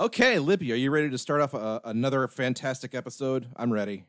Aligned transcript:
Okay, 0.00 0.38
Libby, 0.38 0.72
are 0.72 0.76
you 0.76 0.90
ready 0.92 1.10
to 1.10 1.18
start 1.18 1.40
off 1.40 1.54
a, 1.54 1.80
another 1.84 2.28
fantastic 2.28 2.94
episode? 2.94 3.48
I'm 3.56 3.72
ready. 3.72 4.04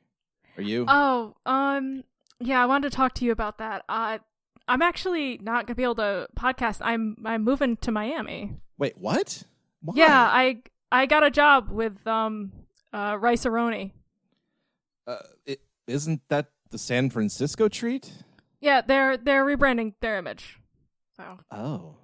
Are 0.55 0.62
you? 0.62 0.85
Oh, 0.88 1.35
um, 1.47 2.04
yeah, 2.39 2.62
I 2.62 2.67
wanted 2.67 2.92
to 2.92 2.96
talk 2.96 3.15
to 3.15 3.25
you 3.25 3.31
about 3.31 3.58
that. 3.58 3.85
Uh, 3.89 4.19
I'm 4.67 4.83
actually 4.83 5.39
not 5.39 5.65
gonna 5.65 5.75
be 5.75 5.83
able 5.83 5.95
to 5.95 6.27
podcast. 6.37 6.77
I'm 6.81 7.17
I'm 7.25 7.43
moving 7.43 7.75
to 7.77 7.91
Miami. 7.91 8.57
Wait, 8.77 8.97
what? 8.97 9.43
Why? 9.81 9.95
Yeah, 9.97 10.29
I 10.31 10.61
I 10.91 11.07
got 11.07 11.23
a 11.23 11.31
job 11.31 11.70
with 11.70 12.05
um 12.05 12.51
uh 12.93 13.17
Rice-A-Roni. 13.19 13.91
Uh, 15.07 15.17
it, 15.47 15.61
isn't 15.87 16.21
that 16.29 16.51
the 16.69 16.77
San 16.77 17.09
Francisco 17.09 17.67
treat? 17.67 18.11
Yeah, 18.61 18.81
they're 18.81 19.17
they're 19.17 19.43
rebranding 19.43 19.93
their 20.01 20.17
image. 20.17 20.59
So 21.17 21.39
Oh. 21.51 21.95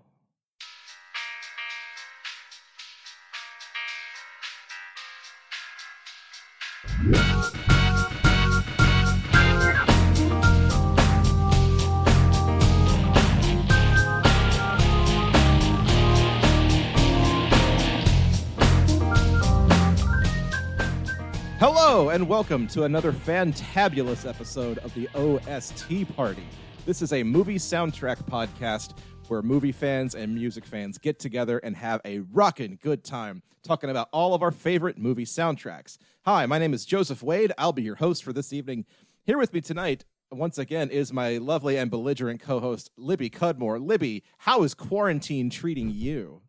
And 21.96 22.28
welcome 22.28 22.68
to 22.68 22.84
another 22.84 23.14
fantabulous 23.14 24.28
episode 24.28 24.80
of 24.80 24.94
the 24.96 25.08
OST 25.16 26.14
Party. 26.14 26.46
This 26.86 27.02
is 27.02 27.14
a 27.14 27.24
movie 27.24 27.56
soundtrack 27.56 28.18
podcast 28.26 28.98
where 29.30 29.42
movie 29.42 29.72
fans 29.72 30.14
and 30.14 30.36
music 30.36 30.66
fans 30.66 30.98
get 30.98 31.20
together 31.20 31.60
and 31.60 31.74
have 31.78 32.02
a 32.04 32.20
rockin' 32.34 32.78
good 32.82 33.06
time 33.06 33.42
talking 33.64 33.90
about 33.90 34.10
all 34.12 34.34
of 34.34 34.44
our 34.44 34.52
favorite 34.52 34.98
movie 34.98 35.24
soundtracks. 35.24 35.98
Hi, 36.26 36.46
my 36.46 36.60
name 36.60 36.74
is 36.74 36.86
Joseph 36.86 37.24
Wade. 37.24 37.54
I'll 37.58 37.72
be 37.72 37.84
your 37.84 37.96
host 37.96 38.26
for 38.26 38.34
this 38.34 38.52
evening. 38.52 38.86
Here 39.24 39.38
with 39.38 39.54
me 39.54 39.62
tonight, 39.62 40.04
once 40.30 40.58
again, 40.58 40.90
is 40.90 41.14
my 41.14 41.38
lovely 41.38 41.78
and 41.78 41.90
belligerent 41.90 42.42
co-host 42.42 42.92
Libby 42.98 43.30
Cudmore. 43.30 43.80
Libby, 43.80 44.22
how 44.40 44.64
is 44.64 44.74
quarantine 44.74 45.50
treating 45.50 45.90
you? 45.90 46.42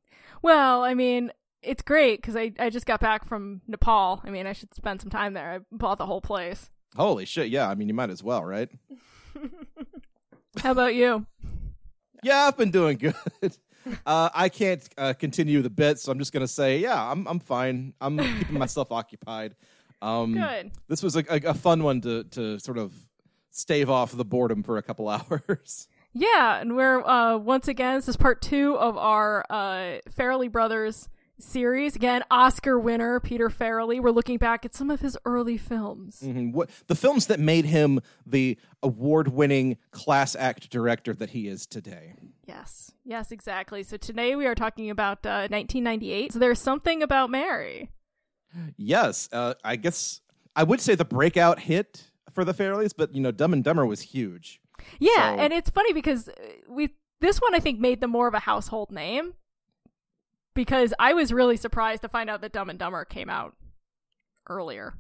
well, 0.43 0.83
I 0.83 0.95
mean, 0.95 1.31
it's 1.67 1.83
great 1.83 2.21
because 2.21 2.37
I 2.37 2.53
I 2.59 2.71
just 2.71 2.87
got 2.87 3.01
back 3.01 3.25
from 3.27 3.61
Nepal. 3.67 4.23
I 4.25 4.31
mean, 4.31 4.47
I 4.47 4.53
should 4.53 4.75
spend 4.75 5.01
some 5.01 5.11
time 5.11 5.35
there. 5.35 5.53
I 5.53 5.59
bought 5.71 5.99
the 5.99 6.07
whole 6.07 6.21
place. 6.21 6.71
Holy 6.97 7.25
shit! 7.25 7.49
Yeah, 7.49 7.69
I 7.69 7.75
mean, 7.75 7.89
you 7.89 7.95
might 7.95 8.11
as 8.11 8.23
well, 8.23 8.45
right? 8.45 8.71
How 10.63 10.71
about 10.71 10.95
you? 10.95 11.27
Yeah, 12.23 12.47
I've 12.47 12.57
been 12.57 12.71
doing 12.71 12.99
good. 12.99 13.15
Uh, 14.05 14.29
I 14.35 14.49
can't 14.49 14.83
uh, 14.99 15.13
continue 15.13 15.63
the 15.63 15.71
bit, 15.71 16.01
so 16.01 16.11
I'm 16.11 16.19
just 16.19 16.33
gonna 16.33 16.49
say, 16.49 16.79
yeah, 16.79 17.01
I'm 17.09 17.25
I'm 17.29 17.39
fine. 17.39 17.95
I'm 18.01 18.19
keeping 18.19 18.59
myself 18.59 18.91
occupied. 18.91 19.55
Um, 20.03 20.35
Good. 20.35 20.73
This 20.89 21.05
was 21.05 21.15
a, 21.15 21.21
a, 21.31 21.51
a 21.51 21.55
fun 21.55 21.85
one 21.85 22.01
to 22.01 22.25
to 22.25 22.59
sort 22.59 22.79
of 22.79 22.93
stave 23.53 23.89
off 23.89 24.11
the 24.11 24.25
boredom 24.25 24.65
for 24.65 24.77
a 24.77 24.83
couple 24.83 25.09
hours. 25.09 25.87
Yeah, 26.13 26.61
and 26.61 26.75
we're 26.75 27.07
uh 27.07 27.37
once 27.37 27.69
again 27.69 27.95
this 27.95 28.09
is 28.09 28.17
part 28.17 28.43
two 28.43 28.77
of 28.77 28.97
our 28.97 29.45
uh 29.51 30.01
Farrelly 30.19 30.51
Brothers 30.51 31.09
series. 31.39 31.97
Again, 31.97 32.23
Oscar 32.31 32.79
winner 32.79 33.21
Peter 33.21 33.49
Farrelly. 33.49 34.01
We're 34.01 34.11
looking 34.11 34.39
back 34.39 34.65
at 34.65 34.75
some 34.75 34.91
of 34.91 35.01
his 35.01 35.17
early 35.25 35.57
films. 35.57 36.21
Mhm. 36.25 36.53
What 36.53 36.71
the 36.87 36.95
films 36.95 37.27
that 37.27 37.39
made 37.41 37.65
him 37.67 38.01
the 38.25 38.59
award-winning 38.83 39.77
class 39.91 40.35
act 40.37 40.71
director 40.71 41.13
that 41.15 41.31
he 41.31 41.49
is 41.49 41.67
today. 41.67 42.15
Yes, 42.47 42.93
yes, 43.05 43.31
exactly. 43.33 43.83
So 43.83 43.97
today 43.97 44.37
we 44.37 44.47
are 44.47 44.55
talking 44.55 44.91
about 44.91 45.25
uh, 45.27 45.49
1998. 45.51 46.33
So 46.33 46.39
there's 46.39 46.61
something 46.61 47.03
about 47.03 47.31
Mary. 47.31 47.91
Yes, 48.77 49.29
uh, 49.33 49.55
I 49.65 49.77
guess 49.77 50.21
I 50.55 50.63
would 50.63 50.81
say 50.81 50.95
the 50.95 51.05
breakout 51.05 51.61
hit 51.61 52.11
for 52.33 52.45
the 52.45 52.55
Farrellys, 52.55 52.93
but 52.97 53.15
you 53.15 53.21
know, 53.21 53.31
Dumb 53.31 53.53
and 53.53 53.63
Dumber 53.63 53.85
was 53.85 54.01
huge. 54.01 54.61
Yeah, 54.99 55.35
So- 55.35 55.41
and 55.41 55.53
it's 55.53 55.71
funny 55.71 55.93
because 55.93 56.29
uh, 56.29 56.33
we 56.69 56.91
this 57.21 57.39
one 57.41 57.55
I 57.55 57.59
think 57.61 57.81
made 57.81 58.01
them 58.01 58.11
more 58.11 58.29
of 58.29 58.35
a 58.35 58.41
household 58.41 58.91
name 58.93 59.35
because 60.57 60.93
I 60.99 61.13
was 61.13 61.33
really 61.33 61.57
surprised 61.57 62.03
to 62.03 62.09
find 62.09 62.29
out 62.29 62.41
that 62.41 62.53
Dumb 62.53 62.69
and 62.69 62.79
Dumber 62.79 63.05
came 63.05 63.31
out 63.31 63.55
earlier. 64.49 64.95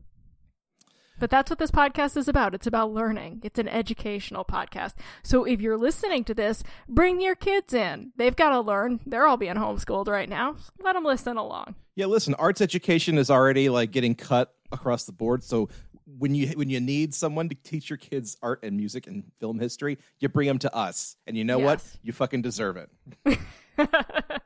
But 1.18 1.30
that's 1.30 1.48
what 1.48 1.58
this 1.58 1.70
podcast 1.70 2.16
is 2.18 2.28
about. 2.28 2.54
It's 2.54 2.66
about 2.66 2.92
learning. 2.92 3.40
It's 3.42 3.58
an 3.58 3.68
educational 3.68 4.44
podcast. 4.44 4.94
So 5.22 5.44
if 5.44 5.62
you're 5.62 5.78
listening 5.78 6.24
to 6.24 6.34
this, 6.34 6.62
bring 6.88 7.22
your 7.22 7.34
kids 7.34 7.72
in. 7.72 8.12
They've 8.16 8.36
got 8.36 8.50
to 8.50 8.60
learn. 8.60 9.00
They're 9.06 9.26
all 9.26 9.38
being 9.38 9.54
homeschooled 9.54 10.08
right 10.08 10.28
now. 10.28 10.56
Let 10.78 10.92
them 10.92 11.04
listen 11.04 11.38
along. 11.38 11.74
Yeah, 11.94 12.06
listen, 12.06 12.34
arts 12.34 12.60
education 12.60 13.16
is 13.16 13.30
already 13.30 13.70
like 13.70 13.92
getting 13.92 14.14
cut 14.14 14.54
across 14.70 15.04
the 15.04 15.12
board. 15.12 15.42
So 15.42 15.70
when 16.18 16.34
you 16.34 16.48
when 16.48 16.68
you 16.68 16.80
need 16.80 17.14
someone 17.14 17.48
to 17.48 17.54
teach 17.54 17.88
your 17.88 17.96
kids 17.96 18.36
art 18.42 18.60
and 18.62 18.76
music 18.76 19.06
and 19.06 19.24
film 19.40 19.58
history, 19.58 19.96
you 20.20 20.28
bring 20.28 20.46
them 20.46 20.58
to 20.58 20.74
us. 20.74 21.16
And 21.26 21.34
you 21.34 21.44
know 21.44 21.58
what? 21.58 21.82
You 22.02 22.12
fucking 22.12 22.42
deserve 22.42 22.76
it. 22.76 23.38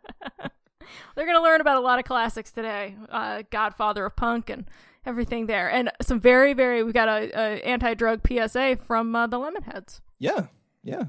They're 1.14 1.26
going 1.26 1.36
to 1.36 1.42
learn 1.42 1.60
about 1.60 1.76
a 1.76 1.80
lot 1.80 1.98
of 1.98 2.04
classics 2.04 2.50
today. 2.50 2.96
Uh, 3.08 3.42
Godfather 3.50 4.06
of 4.06 4.16
Punk 4.16 4.50
and 4.50 4.66
everything 5.06 5.46
there. 5.46 5.70
And 5.70 5.90
some 6.02 6.20
very, 6.20 6.52
very, 6.52 6.82
we 6.82 6.92
got 6.92 7.08
a, 7.08 7.30
a 7.38 7.62
anti-drug 7.66 8.20
PSA 8.26 8.78
from 8.86 9.14
uh, 9.14 9.26
the 9.26 9.38
Lemonheads. 9.38 10.00
Yeah. 10.18 10.46
Yeah. 10.82 11.04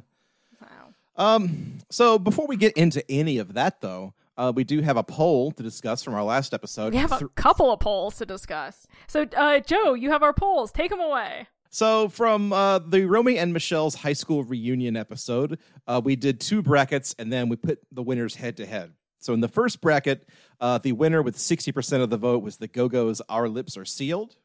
Wow. 0.62 0.94
Um 1.18 1.80
so 1.90 2.18
before 2.18 2.48
we 2.48 2.56
get 2.56 2.74
into 2.74 3.04
any 3.12 3.38
of 3.38 3.54
that 3.54 3.82
though, 3.82 4.14
uh, 4.38 4.52
we 4.56 4.64
do 4.64 4.82
have 4.82 4.98
a 4.98 5.04
poll 5.04 5.52
to 5.52 5.62
discuss 5.62 6.04
from 6.04 6.14
our 6.14 6.24
last 6.24 6.54
episode. 6.54 6.94
We 6.94 7.00
have 7.00 7.12
a 7.12 7.28
couple 7.30 7.72
of 7.72 7.80
polls 7.80 8.18
to 8.18 8.26
discuss. 8.26 8.88
So, 9.08 9.28
uh, 9.36 9.60
Joe, 9.60 9.94
you 9.94 10.10
have 10.12 10.24
our 10.24 10.34
polls. 10.34 10.72
Take 10.72 10.90
them 10.90 11.02
away. 11.02 11.48
So 11.70 12.10
from 12.10 12.52
uh, 12.52 12.80
the 12.80 13.06
Romy 13.06 13.38
and 13.38 13.54
Michelle's 13.54 13.96
high 13.96 14.14
school 14.14 14.44
reunion 14.44 14.98
episode, 14.98 15.60
uh, 15.88 16.02
we 16.04 16.16
did 16.16 16.40
two 16.40 16.62
brackets 16.62 17.16
and 17.20 17.32
then 17.32 17.50
we 17.50 17.56
put 17.56 17.80
the 17.92 18.04
winners 18.04 18.36
head 18.36 18.58
to 18.58 18.66
head. 18.66 18.94
So 19.22 19.34
in 19.34 19.40
the 19.40 19.48
first 19.48 19.80
bracket, 19.80 20.28
uh, 20.60 20.80
the 20.80 20.92
winner 20.92 21.22
with 21.22 21.38
sixty 21.40 21.72
percent 21.72 22.04
of 22.04 22.10
the 22.10 22.18
vote 22.18 22.44
was 22.44 22.58
the 22.58 22.68
Go 22.68 22.90
Go's 22.90 23.22
"Our 23.30 23.48
Lips 23.48 23.78
Are 23.78 23.86
Sealed." 23.86 24.36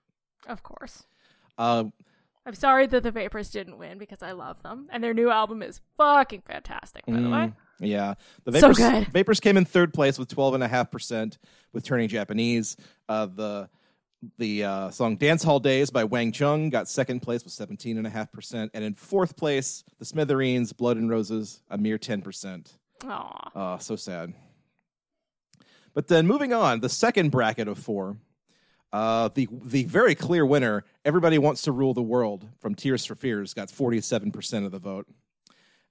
Of 0.47 0.63
course. 0.63 1.05
Uh, 1.59 1.85
I'm 2.45 2.55
sorry 2.55 2.87
that 2.87 3.03
the 3.03 3.11
Vapors 3.11 3.51
didn't 3.51 3.77
win 3.79 3.99
because 3.99 4.23
I 4.23 4.31
love 4.31 4.63
them. 4.63 4.87
And 4.93 5.03
their 5.03 5.15
new 5.15 5.31
album 5.31 5.63
is 5.63 5.81
fucking 5.97 6.43
fantastic, 6.47 7.05
by 7.05 7.21
the 7.21 7.29
way. 7.29 7.53
yeah, 7.81 8.15
the 8.45 8.53
So 8.53 8.69
Vapors, 8.73 8.79
good. 8.79 9.09
Vapors 9.09 9.41
came 9.41 9.57
in 9.57 9.65
third 9.65 9.93
place 9.93 10.17
with 10.19 10.29
twelve 10.29 10.55
and 10.55 10.63
a 10.63 10.69
half 10.69 10.91
percent 10.93 11.39
with 11.73 11.85
Turning 11.85 12.09
Japanese. 12.09 12.77
Uh, 13.09 13.27
the 13.27 13.69
the 14.39 14.63
uh, 14.65 14.91
song 14.91 15.17
"Dance 15.17 15.43
Hall 15.43 15.59
Days" 15.59 15.91
by 15.91 16.05
Wang 16.05 16.31
Chung 16.31 16.71
got 16.71 16.89
second 16.89 17.21
place 17.21 17.43
with 17.43 17.53
seventeen 17.53 17.99
and 17.99 18.07
a 18.07 18.11
half 18.11 18.31
percent, 18.31 18.71
and 18.75 18.85
in 18.85 18.95
fourth 18.95 19.37
place, 19.37 19.83
the 19.99 20.05
Smithereens 20.05 20.73
"Blood 20.73 20.99
and 20.99 21.11
Roses" 21.11 21.63
a 21.69 21.77
mere 21.79 21.99
ten 21.99 22.23
percent. 22.23 22.79
Aw. 23.05 23.51
Oh, 23.55 23.79
so 23.79 23.97
sad. 23.97 24.33
But 25.97 26.09
then 26.09 26.27
moving 26.27 26.53
on, 26.53 26.81
the 26.81 26.91
second 26.91 27.31
bracket 27.31 27.69
of 27.69 27.79
four, 27.79 28.19
uh, 28.93 29.31
the 29.35 29.49
the 29.65 29.85
very 29.85 30.15
clear 30.15 30.45
winner, 30.45 30.85
"Everybody 31.07 31.39
Wants 31.39 31.63
to 31.63 31.73
Rule 31.73 31.95
the 31.95 32.03
World" 32.03 32.47
from 32.61 32.75
Tears 32.75 33.07
for 33.07 33.15
Fears, 33.15 33.55
got 33.55 33.71
forty 33.71 34.03
seven 34.03 34.31
percent 34.31 34.67
of 34.67 34.73
the 34.73 34.79
vote, 34.79 35.07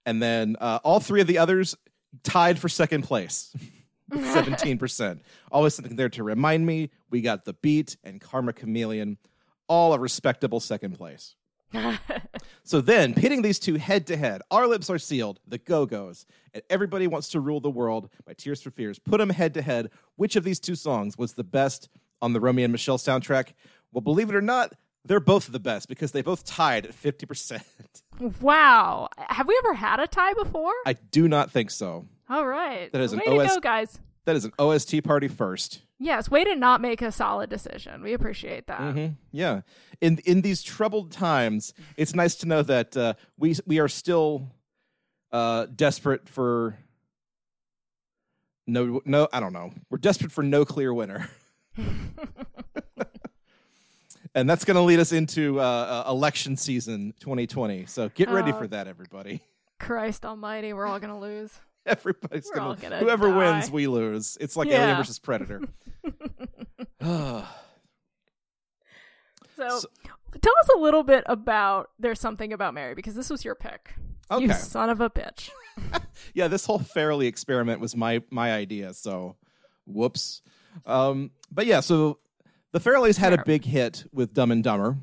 and 0.06 0.22
then 0.22 0.58
uh, 0.62 0.78
all 0.84 1.00
three 1.00 1.22
of 1.22 1.28
the 1.28 1.40
others 1.40 1.76
tied 2.22 2.60
for 2.60 2.70
second 2.70 3.02
place, 3.02 3.52
seventeen 4.14 4.78
percent. 4.78 5.24
Always 5.52 5.74
something 5.74 5.96
there 5.96 6.10
to 6.10 6.24
remind 6.24 6.68
me. 6.68 6.92
We 7.10 7.22
got 7.22 7.46
the 7.46 7.54
Beat 7.54 7.98
and 8.04 8.22
Karma 8.22 8.54
Chameleon, 8.54 9.18
all 9.68 9.92
a 9.92 9.98
respectable 9.98 10.60
second 10.60 11.00
place. 11.00 11.34
So 12.68 12.82
then, 12.82 13.14
pitting 13.14 13.44
these 13.44 13.60
two 13.60 13.76
head 13.76 14.08
to 14.08 14.18
head, 14.18 14.42
Our 14.50 14.66
Lips 14.66 14.90
Are 14.90 14.98
Sealed, 14.98 15.40
The 15.48 15.60
Go 15.60 15.86
Go's, 15.86 16.26
and 16.52 16.64
Everybody 16.72 17.06
Wants 17.06 17.30
to 17.30 17.40
Rule 17.40 17.60
the 17.60 17.70
World 17.70 18.10
by 18.26 18.34
Tears 18.34 18.60
for 18.60 18.72
Fears, 18.72 18.98
put 18.98 19.20
them 19.20 19.30
head 19.30 19.54
to 19.54 19.62
head. 19.62 19.92
Which 20.16 20.36
of 20.36 20.44
these 20.44 20.60
two 20.60 20.74
songs 20.74 21.16
was 21.16 21.34
the 21.34 21.44
best 21.44 21.90
on 22.24 22.34
the 22.34 22.40
Romy 22.40 22.64
and 22.64 22.72
Michelle 22.72 22.98
soundtrack? 22.98 23.54
Well, 23.92 24.02
believe 24.02 24.30
it 24.30 24.36
or 24.36 24.42
not, 24.42 24.74
they're 25.06 25.20
both 25.20 25.52
the 25.52 25.60
best 25.60 25.88
because 25.88 26.12
they 26.12 26.24
both 26.24 26.44
tied 26.44 26.88
at 26.88 26.94
50%. 26.94 27.62
wow. 28.42 29.10
Have 29.20 29.48
we 29.48 29.56
ever 29.64 29.76
had 29.76 30.00
a 30.00 30.08
tie 30.08 30.34
before? 30.34 30.74
I 30.88 30.94
do 30.94 31.28
not 31.28 31.52
think 31.52 31.70
so. 31.70 32.08
All 32.28 32.48
right. 32.48 32.92
That 32.92 33.02
is 33.02 33.14
an 33.14 33.22
way 33.28 33.38
OS 33.38 33.54
go, 33.56 33.60
guys. 33.60 34.00
That 34.26 34.36
is 34.36 34.44
an 34.44 34.54
OST 34.58 35.04
party 35.04 35.28
first. 35.28 35.82
Yes, 35.98 36.30
way 36.30 36.44
to 36.44 36.56
not 36.56 36.82
make 36.82 37.02
a 37.02 37.12
solid 37.12 37.50
decision. 37.50 38.02
We 38.04 38.14
appreciate 38.14 38.68
that. 38.68 38.80
hmm 38.94 39.08
Yeah. 39.32 39.62
In 40.02 40.18
in 40.26 40.42
these 40.42 40.62
troubled 40.62 41.12
times, 41.12 41.74
it's 41.98 42.14
nice 42.14 42.36
to 42.36 42.48
know 42.48 42.62
that 42.64 42.98
uh, 42.98 43.14
we 43.38 43.56
we 43.66 43.80
are 43.80 43.88
still 43.88 44.52
uh, 45.32 45.68
desperate 45.74 46.28
for 46.28 46.78
no 48.68 49.02
no 49.06 49.28
I 49.32 49.40
don't 49.40 49.54
know. 49.54 49.72
We're 49.90 49.98
desperate 50.00 50.32
for 50.34 50.44
no 50.44 50.66
clear 50.66 50.94
winner. 50.94 51.30
and 54.34 54.50
that's 54.50 54.66
going 54.66 54.76
to 54.76 54.82
lead 54.82 55.00
us 55.00 55.12
into 55.14 55.60
uh, 55.62 55.64
uh, 56.08 56.10
election 56.12 56.58
season 56.58 57.14
2020. 57.20 57.86
So 57.86 58.10
get 58.10 58.30
ready 58.30 58.52
Oh. 58.52 58.58
for 58.60 58.68
that 58.68 58.88
everybody. 58.88 59.42
Christ 59.80 60.26
almighty, 60.26 60.74
we're 60.74 60.86
all 60.86 61.00
going 61.00 61.14
to 61.14 61.20
lose. 61.20 61.52
Everybody's 61.88 62.50
gonna, 62.50 62.76
gonna 62.82 62.98
whoever 63.00 63.30
die. 63.30 63.38
wins, 63.38 63.72
we 63.72 63.88
lose. 63.88 64.38
It's 64.42 64.56
like 64.56 64.68
Alien 64.70 64.90
Yeah. 64.90 64.98
versus 64.98 65.20
Predator. 65.20 65.62
so, 67.02 67.46
So- 69.56 69.88
tell 70.42 70.54
us 70.62 70.70
a 70.76 70.80
little 70.80 71.04
bit 71.04 71.24
about 71.28 71.92
There's 72.00 72.20
Something 72.20 72.54
About 72.54 72.74
Mary 72.74 72.96
because 72.96 73.16
this 73.16 73.30
was 73.30 73.46
your 73.46 73.56
pick. 73.56 73.94
You 74.32 74.38
okay. 74.48 74.54
son 74.54 74.90
of 74.90 75.02
a 75.02 75.10
bitch. 75.10 75.50
yeah, 76.34 76.48
this 76.48 76.66
whole 76.66 76.80
Farrelly 76.80 77.28
experiment 77.28 77.80
was 77.80 77.96
my 77.96 78.24
my 78.32 78.52
idea. 78.54 78.94
So, 78.96 79.36
whoops. 79.86 80.42
Um, 80.86 81.30
but 81.52 81.68
yeah, 81.68 81.82
so 81.82 82.18
the 82.72 82.80
Farrellys 82.80 83.18
had 83.18 83.34
a 83.34 83.44
big 83.46 83.64
hit 83.64 84.04
with 84.12 84.34
Dumb 84.34 84.50
and 84.52 84.64
Dumber, 84.64 84.98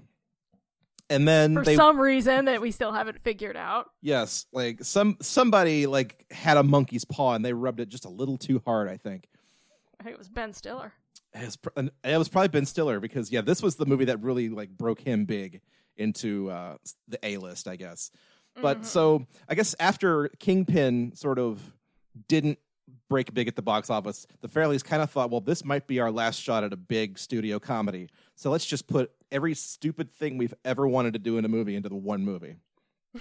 and 1.12 1.28
then 1.28 1.54
For 1.54 1.64
they 1.64 1.76
some 1.76 2.00
reason 2.00 2.46
that 2.46 2.60
we 2.60 2.70
still 2.70 2.92
haven't 2.92 3.20
figured 3.22 3.56
out. 3.56 3.90
yes, 4.00 4.46
like 4.52 4.82
some 4.84 5.16
somebody 5.20 5.86
like 5.86 6.26
had 6.30 6.56
a 6.56 6.62
monkey's 6.62 7.04
paw 7.04 7.34
and 7.34 7.44
they 7.44 7.52
rubbed 7.52 7.80
it 7.80 7.88
just 7.88 8.04
a 8.04 8.08
little 8.08 8.36
too 8.38 8.60
hard. 8.64 8.88
I 8.88 8.96
think 8.96 9.28
I 10.00 10.02
think 10.04 10.14
it 10.14 10.18
was 10.18 10.28
Ben 10.28 10.52
Stiller. 10.52 10.92
it 11.34 11.44
was, 11.44 11.58
it 12.04 12.18
was 12.18 12.28
probably 12.28 12.48
Ben 12.48 12.66
Stiller 12.66 12.98
because 13.00 13.30
yeah, 13.30 13.40
this 13.42 13.62
was 13.62 13.76
the 13.76 13.86
movie 13.86 14.06
that 14.06 14.20
really 14.22 14.48
like 14.48 14.70
broke 14.70 15.00
him 15.00 15.24
big 15.24 15.60
into 15.96 16.50
uh, 16.50 16.76
the 17.08 17.18
A 17.22 17.36
list, 17.36 17.68
I 17.68 17.76
guess. 17.76 18.10
But 18.60 18.80
Mhm. 18.80 18.84
so 18.84 19.26
I 19.48 19.54
guess 19.54 19.74
after 19.80 20.28
Kingpin 20.38 21.14
sort 21.14 21.38
of 21.38 21.60
didn't 22.28 22.58
break 23.08 23.32
big 23.32 23.48
at 23.48 23.56
the 23.56 23.62
box 23.62 23.88
office, 23.90 24.26
the 24.40 24.48
Farrellys 24.48 24.82
kind 24.84 25.02
of 25.02 25.10
thought, 25.10 25.30
well, 25.30 25.40
this 25.40 25.64
might 25.64 25.86
be 25.86 26.00
our 26.00 26.10
last 26.10 26.40
shot 26.40 26.64
at 26.64 26.72
a 26.72 26.76
big 26.76 27.18
studio 27.18 27.58
comedy. 27.58 28.08
So 28.36 28.50
let's 28.50 28.66
just 28.66 28.86
put 28.86 29.10
every 29.32 29.54
stupid 29.54 30.12
thing 30.12 30.38
we've 30.38 30.54
ever 30.64 30.86
wanted 30.86 31.14
to 31.14 31.18
do 31.18 31.38
in 31.38 31.44
a 31.44 31.48
movie 31.48 31.74
into 31.74 31.88
the 31.88 31.96
one 31.96 32.24
movie. 32.24 32.56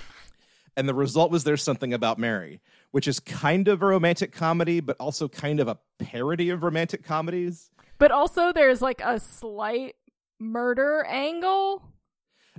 and 0.77 0.87
the 0.87 0.93
result 0.93 1.31
was 1.31 1.43
there's 1.43 1.63
something 1.63 1.93
about 1.93 2.19
Mary, 2.19 2.61
which 2.91 3.07
is 3.07 3.19
kind 3.19 3.67
of 3.67 3.81
a 3.81 3.85
romantic 3.85 4.31
comedy, 4.31 4.79
but 4.79 4.97
also 4.99 5.27
kind 5.27 5.59
of 5.59 5.67
a 5.67 5.79
parody 5.97 6.49
of 6.49 6.63
romantic 6.63 7.03
comedies. 7.03 7.71
But 7.97 8.11
also 8.11 8.51
there's 8.53 8.81
like 8.81 9.01
a 9.01 9.19
slight 9.19 9.95
murder 10.39 11.05
angle. 11.07 11.83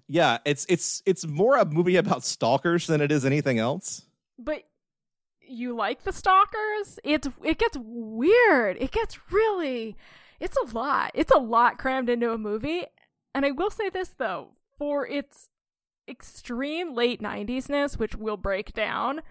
Yeah, 0.09 0.39
it's 0.45 0.67
it's 0.69 1.03
it's 1.07 1.27
more 1.27 1.57
a 1.57 1.65
movie 1.65 1.97
about 1.97 2.25
stalkers 2.25 2.87
than 2.87 3.01
it 3.01 3.13
is 3.13 3.25
anything 3.25 3.59
else. 3.59 4.03
But 4.39 4.65
you 5.41 5.75
like 5.77 6.03
the 6.03 6.13
stalkers? 6.13 6.99
It's 7.05 7.29
it 7.45 7.59
gets 7.59 7.77
weird. 7.81 8.77
It 8.81 8.91
gets 8.91 9.19
really 9.31 9.97
it's 10.41 10.57
a 10.57 10.75
lot. 10.75 11.13
It's 11.15 11.31
a 11.31 11.39
lot 11.39 11.79
crammed 11.79 12.09
into 12.09 12.33
a 12.33 12.39
movie. 12.39 12.85
And 13.35 13.47
I 13.47 13.51
will 13.51 13.71
say 13.71 13.89
this 13.89 14.11
though, 14.11 14.51
for 14.79 15.07
its 15.07 15.49
extreme 16.09 16.95
late 16.95 17.23
90s-ness, 17.23 17.99
which 17.99 18.15
we'll 18.17 18.37
break 18.37 18.73
down, 18.73 19.23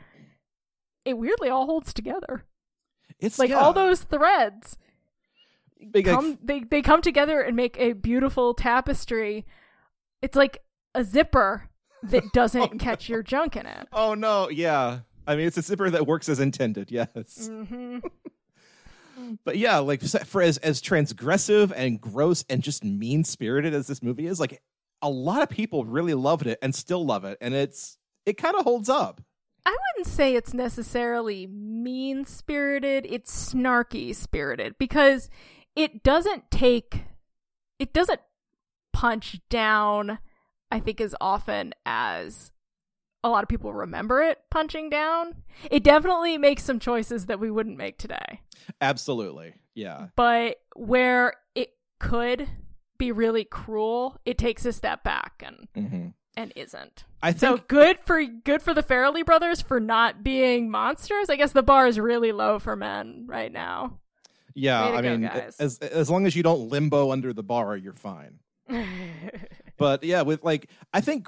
it 1.05 1.17
weirdly 1.17 1.49
all 1.49 1.65
holds 1.65 1.93
together. 1.93 2.45
It's 3.19 3.37
Like 3.37 3.49
yeah, 3.49 3.59
all 3.59 3.73
those 3.73 4.01
threads 4.01 4.77
big, 5.91 6.05
come 6.05 6.37
they 6.43 6.61
they 6.61 6.81
come 6.81 7.01
together 7.01 7.41
and 7.41 7.55
make 7.55 7.77
a 7.79 7.93
beautiful 7.93 8.53
tapestry. 8.53 9.45
It's 10.21 10.35
like 10.35 10.63
a 10.93 11.03
zipper 11.03 11.69
that 12.03 12.23
doesn't 12.33 12.79
catch 12.79 13.09
your 13.09 13.23
junk 13.23 13.55
in 13.55 13.65
it. 13.65 13.87
Oh 13.91 14.13
no, 14.13 14.49
yeah. 14.49 14.99
I 15.27 15.35
mean, 15.35 15.45
it's 15.45 15.57
a 15.57 15.61
zipper 15.61 15.89
that 15.91 16.07
works 16.07 16.29
as 16.29 16.39
intended. 16.39 16.91
Yes, 16.91 17.47
hmm 17.51 17.99
but 19.43 19.57
yeah, 19.57 19.79
like 19.79 20.01
for 20.01 20.41
as 20.41 20.57
as 20.59 20.81
transgressive 20.81 21.71
and 21.75 21.99
gross 21.99 22.45
and 22.49 22.61
just 22.61 22.83
mean 22.83 23.23
spirited 23.23 23.73
as 23.73 23.87
this 23.87 24.01
movie 24.01 24.27
is, 24.27 24.39
like 24.39 24.61
a 25.01 25.09
lot 25.09 25.41
of 25.41 25.49
people 25.49 25.85
really 25.85 26.13
loved 26.13 26.47
it 26.47 26.59
and 26.61 26.73
still 26.75 27.05
love 27.05 27.25
it, 27.25 27.37
and 27.41 27.53
it's 27.53 27.97
it 28.25 28.37
kind 28.37 28.55
of 28.55 28.63
holds 28.63 28.89
up. 28.89 29.21
I 29.65 29.75
wouldn't 29.95 30.11
say 30.13 30.35
it's 30.35 30.53
necessarily 30.53 31.47
mean 31.47 32.25
spirited, 32.25 33.05
it's 33.07 33.53
snarky 33.53 34.15
spirited 34.15 34.75
because 34.77 35.29
it 35.75 36.03
doesn't 36.03 36.49
take 36.51 37.03
it 37.79 37.93
doesn't 37.93 38.21
punch 38.93 39.39
down 39.49 40.19
I 40.71 40.79
think 40.79 41.01
as 41.01 41.13
often 41.19 41.73
as 41.85 42.51
a 43.23 43.29
lot 43.29 43.43
of 43.43 43.49
people 43.49 43.71
remember 43.73 44.21
it 44.21 44.39
punching 44.49 44.89
down. 44.89 45.35
It 45.69 45.83
definitely 45.83 46.37
makes 46.37 46.63
some 46.63 46.79
choices 46.79 47.27
that 47.27 47.39
we 47.39 47.51
wouldn't 47.51 47.77
make 47.77 47.97
today. 47.97 48.41
Absolutely, 48.79 49.53
yeah. 49.75 50.07
But 50.15 50.57
where 50.75 51.33
it 51.55 51.73
could 51.99 52.47
be 52.97 53.11
really 53.11 53.43
cruel, 53.43 54.19
it 54.25 54.37
takes 54.37 54.65
a 54.65 54.73
step 54.73 55.03
back 55.03 55.43
and 55.45 55.67
hmm 55.87 56.07
and 56.37 56.53
isn't. 56.55 57.03
I 57.21 57.33
think 57.33 57.39
So 57.39 57.63
good 57.67 57.99
for 58.05 58.23
good 58.23 58.61
for 58.61 58.73
the 58.73 58.81
Farrelly 58.81 59.25
brothers 59.25 59.61
for 59.61 59.79
not 59.81 60.23
being 60.23 60.71
monsters. 60.71 61.29
I 61.29 61.35
guess 61.35 61.51
the 61.51 61.61
bar 61.61 61.87
is 61.87 61.99
really 61.99 62.31
low 62.31 62.57
for 62.57 62.75
men 62.77 63.25
right 63.27 63.51
now. 63.51 63.99
yeah. 64.55 64.81
I 64.81 65.01
go, 65.01 65.09
mean, 65.09 65.21
guys. 65.23 65.57
as 65.59 65.77
as 65.79 66.09
long 66.09 66.25
as 66.25 66.35
you 66.35 66.41
don't 66.41 66.69
limbo 66.69 67.11
under 67.11 67.33
the 67.33 67.43
bar, 67.43 67.75
you're 67.75 67.93
fine. 67.93 68.39
But 69.77 70.03
yeah, 70.03 70.21
with 70.21 70.43
like 70.43 70.69
I 70.93 71.01
think 71.01 71.27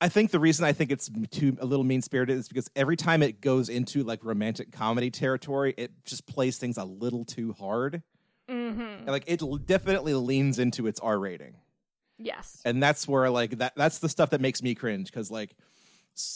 I 0.00 0.08
think 0.10 0.30
the 0.30 0.38
reason 0.40 0.64
I 0.66 0.72
think 0.72 0.90
it's 0.92 1.10
too 1.30 1.56
a 1.60 1.64
little 1.64 1.84
mean 1.84 2.02
spirited 2.02 2.36
is 2.36 2.48
because 2.48 2.68
every 2.76 2.96
time 2.96 3.22
it 3.22 3.40
goes 3.40 3.68
into 3.70 4.02
like 4.02 4.22
romantic 4.24 4.70
comedy 4.70 5.10
territory, 5.10 5.74
it 5.78 5.90
just 6.04 6.26
plays 6.26 6.58
things 6.58 6.76
a 6.76 6.84
little 6.84 7.24
too 7.24 7.52
hard. 7.54 8.02
hmm 8.48 8.80
And, 8.80 9.06
like 9.06 9.24
it 9.26 9.40
definitely 9.66 10.12
leans 10.14 10.58
into 10.58 10.86
its 10.86 11.00
R 11.00 11.18
rating, 11.18 11.56
Yes. 12.18 12.60
and 12.64 12.82
that's 12.82 13.08
where 13.08 13.30
like 13.30 13.58
that 13.58 13.72
that's 13.76 13.98
the 13.98 14.08
stuff 14.08 14.30
that 14.30 14.40
makes 14.40 14.62
me 14.62 14.74
cringe 14.74 15.06
because 15.10 15.30
like 15.30 15.56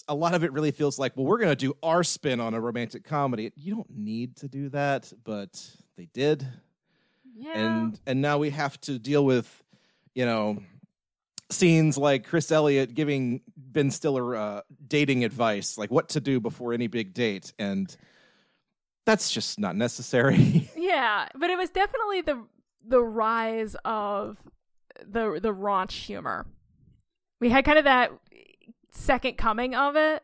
a 0.09 0.15
lot 0.15 0.35
of 0.35 0.43
it 0.45 0.53
really 0.53 0.71
feels 0.73 0.99
like 0.99 1.17
well 1.17 1.25
we're 1.27 1.39
gonna 1.39 1.55
do 1.57 1.75
our 1.83 2.03
spin 2.05 2.41
on 2.41 2.55
a 2.55 2.61
romantic 2.61 3.05
comedy. 3.05 3.53
You 3.57 3.75
don't 3.77 3.91
need 3.91 4.37
to 4.37 4.49
do 4.49 4.69
that, 4.71 5.13
but 5.25 5.65
they 5.97 6.07
did 6.15 6.47
Yeah. 7.37 7.53
and 7.59 8.01
and 8.07 8.21
now 8.23 8.39
we 8.39 8.51
have 8.51 8.81
to 8.83 8.99
deal 8.99 9.25
with 9.25 9.47
you 10.15 10.25
know 10.25 10.63
scenes 11.51 11.99
like 11.99 12.27
Chris 12.27 12.51
Elliott 12.51 12.95
giving 12.95 13.41
Ben 13.57 13.91
Stiller 13.91 14.37
uh, 14.37 14.61
dating 14.87 15.25
advice, 15.25 15.77
like 15.77 15.91
what 15.91 16.11
to 16.11 16.21
do 16.21 16.41
before 16.41 16.73
any 16.73 16.87
big 16.87 17.15
date, 17.15 17.53
and 17.59 17.95
that's 19.07 19.31
just 19.31 19.59
not 19.59 19.77
necessary. 19.77 20.71
yeah, 20.77 21.29
but 21.35 21.51
it 21.51 21.59
was 21.59 21.71
definitely 21.71 22.21
the 22.23 22.43
the 22.87 23.03
rise 23.03 23.77
of 23.85 24.39
the 25.07 25.39
the 25.41 25.53
raunch 25.53 25.93
humor. 25.93 26.47
We 27.41 27.49
had 27.51 27.65
kind 27.65 27.79
of 27.79 27.85
that 27.85 28.13
second 28.93 29.39
coming 29.39 29.75
of 29.75 29.97
it 29.97 30.23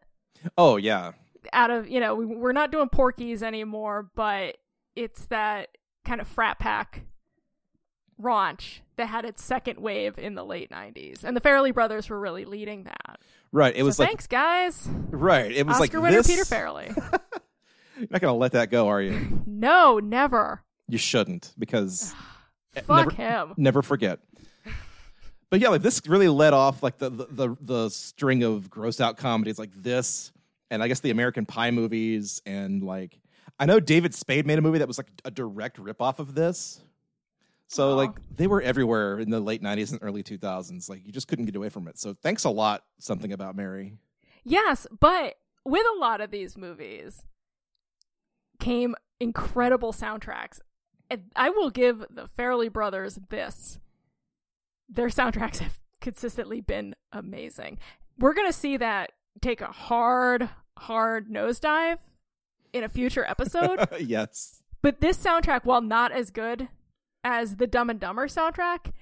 oh 0.58 0.76
yeah, 0.76 1.12
out 1.52 1.70
of 1.70 1.88
you 1.88 2.00
know 2.00 2.14
we, 2.14 2.26
we're 2.26 2.52
not 2.52 2.72
doing 2.72 2.88
Porky's 2.88 3.42
anymore 3.42 4.10
but 4.14 4.56
it's 4.94 5.26
that 5.26 5.68
kind 6.04 6.20
of 6.20 6.28
frat 6.28 6.58
pack 6.58 7.02
raunch 8.20 8.80
that 8.96 9.06
had 9.06 9.24
its 9.24 9.42
second 9.44 9.78
wave 9.78 10.18
in 10.18 10.34
the 10.34 10.44
late 10.44 10.70
90s 10.70 11.22
and 11.24 11.36
the 11.36 11.40
Farrelly 11.40 11.72
brothers 11.74 12.08
were 12.08 12.18
really 12.18 12.44
leading 12.44 12.84
that 12.84 13.18
right. 13.52 13.74
It 13.76 13.82
was 13.82 13.96
so 13.96 14.02
like 14.04 14.10
thanks 14.10 14.26
guys 14.26 14.88
right. 15.10 15.50
It 15.52 15.66
was 15.66 15.76
oscar 15.80 15.98
like 15.98 16.02
winner 16.10 16.22
this. 16.22 16.26
peter 16.26 16.44
Farrelly 16.44 16.94
You're 17.98 18.08
not 18.10 18.20
gonna 18.20 18.34
let 18.36 18.52
that 18.52 18.70
go, 18.70 18.88
are 18.88 19.00
you? 19.02 19.42
no 19.46 19.98
never 19.98 20.62
You 20.88 20.98
shouldn't 20.98 21.52
because 21.58 22.14
eh, 22.74 22.80
fuck 22.82 23.08
never- 23.18 23.22
him 23.22 23.54
never 23.56 23.82
forget. 23.82 24.20
But 25.48 25.60
yeah, 25.60 25.68
like 25.68 25.82
this 25.82 26.02
really 26.08 26.28
led 26.28 26.52
off 26.54 26.82
like 26.82 26.98
the, 26.98 27.08
the 27.08 27.26
the 27.30 27.56
the 27.60 27.88
string 27.90 28.42
of 28.42 28.68
gross 28.68 29.00
out 29.00 29.16
comedies 29.16 29.60
like 29.60 29.70
this, 29.80 30.32
and 30.72 30.82
I 30.82 30.88
guess 30.88 30.98
the 30.98 31.10
American 31.10 31.46
Pie 31.46 31.70
movies, 31.70 32.42
and 32.44 32.82
like 32.82 33.16
I 33.56 33.64
know 33.64 33.78
David 33.78 34.12
Spade 34.12 34.44
made 34.44 34.58
a 34.58 34.60
movie 34.60 34.78
that 34.78 34.88
was 34.88 34.98
like 34.98 35.06
a 35.24 35.30
direct 35.30 35.78
ripoff 35.78 36.18
of 36.18 36.34
this. 36.34 36.82
So 37.68 37.90
Aw. 37.92 37.94
like 37.94 38.10
they 38.34 38.46
were 38.46 38.62
everywhere 38.62 39.18
in 39.18 39.30
the 39.30 39.40
late 39.40 39.62
'90s 39.62 39.90
and 39.92 39.98
early 40.02 40.22
2000s. 40.22 40.88
Like 40.88 41.04
you 41.04 41.12
just 41.12 41.28
couldn't 41.28 41.46
get 41.46 41.56
away 41.56 41.68
from 41.68 41.88
it. 41.88 41.98
So 41.98 42.14
thanks 42.22 42.44
a 42.44 42.50
lot. 42.50 42.84
Something 42.98 43.32
about 43.32 43.56
Mary. 43.56 43.98
yes 44.44 44.86
but 45.00 45.34
with 45.64 45.84
a 45.96 45.98
lot 45.98 46.20
of 46.20 46.30
these 46.30 46.56
movies 46.56 47.26
came 48.60 48.94
incredible 49.18 49.92
soundtracks 49.92 50.60
and 51.10 51.24
i 51.34 51.50
will 51.50 51.70
give 51.70 52.04
the 52.10 52.28
Farrelly 52.38 52.72
brothers 52.72 53.18
this 53.30 53.80
their 54.88 55.08
soundtracks 55.08 55.58
have 55.66 55.80
consistently 56.00 56.60
been 56.60 56.94
amazing. 57.12 57.78
We're 58.18 58.34
going 58.34 58.46
to 58.46 58.52
see 58.52 58.76
that 58.76 59.12
take 59.40 59.60
a 59.60 59.66
hard, 59.66 60.48
hard 60.78 61.28
nosedive 61.28 61.98
in 62.72 62.84
a 62.84 62.88
future 62.88 63.24
episode. 63.24 63.80
yes. 64.00 64.62
but 64.82 65.00
this 65.00 65.16
soundtrack, 65.16 65.64
while 65.64 65.80
not 65.80 66.12
as 66.12 66.30
good 66.30 66.68
as 67.26 67.56
the 67.56 67.66
Dumb 67.66 67.90
and 67.90 67.98
Dumber 67.98 68.28
soundtrack, 68.28 68.92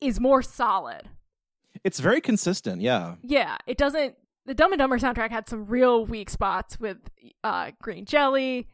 is 0.00 0.18
more 0.18 0.42
solid. 0.42 1.08
It's 1.84 2.00
very 2.00 2.20
consistent. 2.20 2.82
Yeah. 2.82 3.14
Yeah, 3.22 3.56
it 3.68 3.78
doesn't. 3.78 4.16
The 4.46 4.54
Dumb 4.54 4.72
and 4.72 4.80
Dumber 4.80 4.98
soundtrack 4.98 5.30
had 5.30 5.48
some 5.48 5.66
real 5.66 6.04
weak 6.04 6.28
spots 6.28 6.80
with 6.80 6.98
uh, 7.44 7.70
Green 7.80 8.04
Jelly 8.04 8.66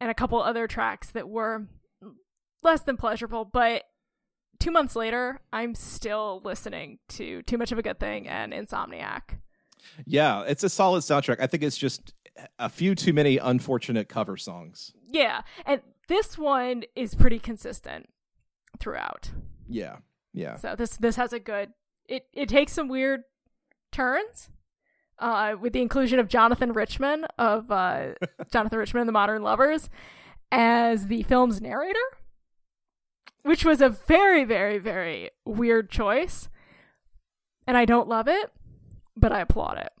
and 0.00 0.10
a 0.10 0.14
couple 0.14 0.42
other 0.42 0.66
tracks 0.66 1.10
that 1.10 1.28
were 1.28 1.68
less 2.64 2.82
than 2.82 2.96
pleasurable, 2.96 3.44
but 3.44 3.84
two 4.58 4.72
months 4.72 4.96
later, 4.96 5.40
I'm 5.52 5.76
still 5.76 6.42
listening 6.44 6.98
to 7.10 7.42
Too 7.42 7.58
Much 7.58 7.70
of 7.70 7.78
a 7.78 7.82
Good 7.82 8.00
Thing 8.00 8.26
and 8.26 8.52
Insomniac. 8.52 9.38
Yeah, 10.04 10.42
it's 10.42 10.64
a 10.64 10.68
solid 10.68 11.02
soundtrack. 11.02 11.36
I 11.38 11.46
think 11.46 11.62
it's 11.62 11.78
just 11.78 12.12
a 12.58 12.68
few 12.68 12.96
too 12.96 13.12
many 13.12 13.38
unfortunate 13.38 14.08
cover 14.08 14.36
songs. 14.36 14.92
Yeah, 15.08 15.42
and 15.64 15.80
this 16.08 16.36
one 16.36 16.82
is 16.96 17.14
pretty 17.14 17.38
consistent 17.38 18.08
throughout. 18.78 19.30
Yeah, 19.68 19.96
yeah. 20.32 20.56
So 20.56 20.74
this 20.76 20.96
this 20.96 21.16
has 21.16 21.32
a 21.32 21.40
good. 21.40 21.70
It 22.08 22.26
it 22.32 22.48
takes 22.48 22.72
some 22.72 22.88
weird 22.88 23.22
turns. 23.90 24.50
Uh, 25.18 25.54
with 25.60 25.72
the 25.72 25.80
inclusion 25.80 26.18
of 26.18 26.26
Jonathan 26.26 26.72
Richman 26.72 27.26
of 27.38 27.70
uh, 27.70 28.14
Jonathan 28.52 28.78
Richman 28.78 29.02
and 29.02 29.08
the 29.08 29.12
Modern 29.12 29.42
Lovers 29.42 29.88
as 30.50 31.06
the 31.06 31.22
film's 31.22 31.60
narrator, 31.60 31.98
which 33.42 33.64
was 33.64 33.80
a 33.80 33.88
very, 33.88 34.42
very, 34.44 34.78
very 34.78 35.30
weird 35.44 35.90
choice, 35.90 36.48
and 37.68 37.76
I 37.76 37.84
don't 37.84 38.08
love 38.08 38.26
it, 38.26 38.50
but 39.16 39.30
I 39.30 39.40
applaud 39.40 39.78
it 39.78 39.92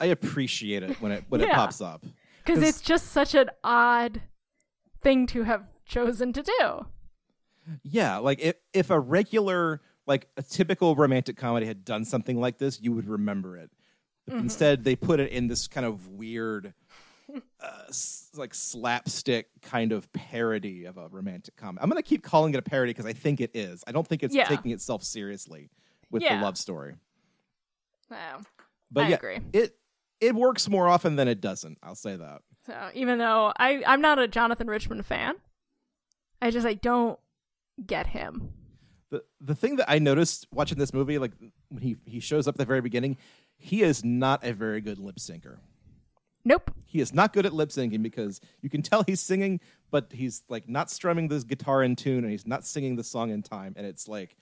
I 0.00 0.06
appreciate 0.06 0.82
it 0.82 1.00
when 1.00 1.12
it 1.12 1.24
when 1.28 1.40
it 1.40 1.50
pops 1.50 1.80
up. 1.80 2.04
because 2.44 2.62
it's 2.62 2.80
just 2.80 3.08
such 3.08 3.34
an 3.34 3.50
odd 3.64 4.22
thing 5.00 5.26
to 5.28 5.42
have 5.42 5.64
chosen 5.86 6.32
to 6.32 6.42
do. 6.42 6.86
Yeah, 7.82 8.18
like 8.18 8.40
if 8.40 8.56
if 8.72 8.90
a 8.90 8.98
regular 8.98 9.80
like 10.06 10.28
a 10.36 10.42
typical 10.42 10.96
romantic 10.96 11.36
comedy 11.36 11.66
had 11.66 11.84
done 11.84 12.04
something 12.04 12.40
like 12.40 12.58
this, 12.58 12.80
you 12.80 12.92
would 12.92 13.08
remember 13.08 13.56
it. 13.56 13.70
Mm-hmm. 14.28 14.40
instead, 14.40 14.84
they 14.84 14.94
put 14.96 15.20
it 15.20 15.30
in 15.32 15.46
this 15.48 15.68
kind 15.68 15.86
of 15.86 16.06
weird, 16.08 16.74
uh, 17.34 17.82
s- 17.88 18.28
like 18.36 18.52
slapstick 18.54 19.48
kind 19.62 19.90
of 19.92 20.12
parody 20.12 20.84
of 20.84 20.98
a 20.98 21.08
romantic 21.08 21.56
comedy. 21.56 21.82
I'm 21.82 21.88
gonna 21.88 22.02
keep 22.02 22.22
calling 22.22 22.52
it 22.52 22.58
a 22.58 22.62
parody 22.62 22.90
because 22.92 23.06
I 23.06 23.14
think 23.14 23.40
it 23.40 23.50
is. 23.54 23.82
I 23.86 23.92
don't 23.92 24.06
think 24.06 24.22
it's 24.22 24.34
Yeah. 24.34 24.44
taking 24.44 24.70
itself 24.72 25.02
seriously 25.02 25.70
with 26.10 26.22
Yeah. 26.22 26.36
the 26.38 26.44
love 26.44 26.58
story. 26.58 26.94
Wow. 28.10 28.40
But 28.90 29.04
I 29.04 29.08
yeah, 29.08 29.16
agree. 29.16 29.38
it 29.52 29.76
it 30.20 30.34
works 30.34 30.68
more 30.68 30.88
often 30.88 31.16
than 31.16 31.28
it 31.28 31.40
doesn't. 31.40 31.78
I'll 31.82 31.94
say 31.94 32.16
that. 32.16 32.42
So 32.66 32.90
even 32.94 33.18
though 33.18 33.52
I 33.56 33.82
I'm 33.86 34.00
not 34.00 34.18
a 34.18 34.28
Jonathan 34.28 34.66
Richman 34.68 35.02
fan, 35.02 35.36
I 36.42 36.50
just 36.50 36.66
I 36.66 36.74
don't 36.74 37.18
get 37.86 38.08
him. 38.08 38.52
the 39.10 39.22
the 39.40 39.54
thing 39.54 39.76
that 39.76 39.90
I 39.90 39.98
noticed 39.98 40.46
watching 40.52 40.78
this 40.78 40.92
movie, 40.92 41.18
like 41.18 41.32
when 41.68 41.82
he 41.82 41.96
he 42.04 42.20
shows 42.20 42.46
up 42.46 42.54
at 42.54 42.58
the 42.58 42.64
very 42.64 42.80
beginning, 42.80 43.16
he 43.56 43.82
is 43.82 44.04
not 44.04 44.44
a 44.44 44.52
very 44.52 44.80
good 44.80 44.98
lip 44.98 45.16
syncer. 45.16 45.58
Nope. 46.44 46.70
He 46.84 47.00
is 47.00 47.12
not 47.12 47.32
good 47.32 47.44
at 47.44 47.52
lip 47.52 47.70
syncing 47.70 48.02
because 48.02 48.40
you 48.62 48.70
can 48.70 48.82
tell 48.82 49.02
he's 49.06 49.20
singing, 49.20 49.60
but 49.90 50.12
he's 50.12 50.42
like 50.48 50.68
not 50.68 50.90
strumming 50.90 51.28
this 51.28 51.44
guitar 51.44 51.82
in 51.82 51.96
tune, 51.96 52.24
and 52.24 52.30
he's 52.30 52.46
not 52.46 52.64
singing 52.64 52.96
the 52.96 53.04
song 53.04 53.30
in 53.30 53.42
time, 53.42 53.74
and 53.76 53.86
it's 53.86 54.08
like. 54.08 54.36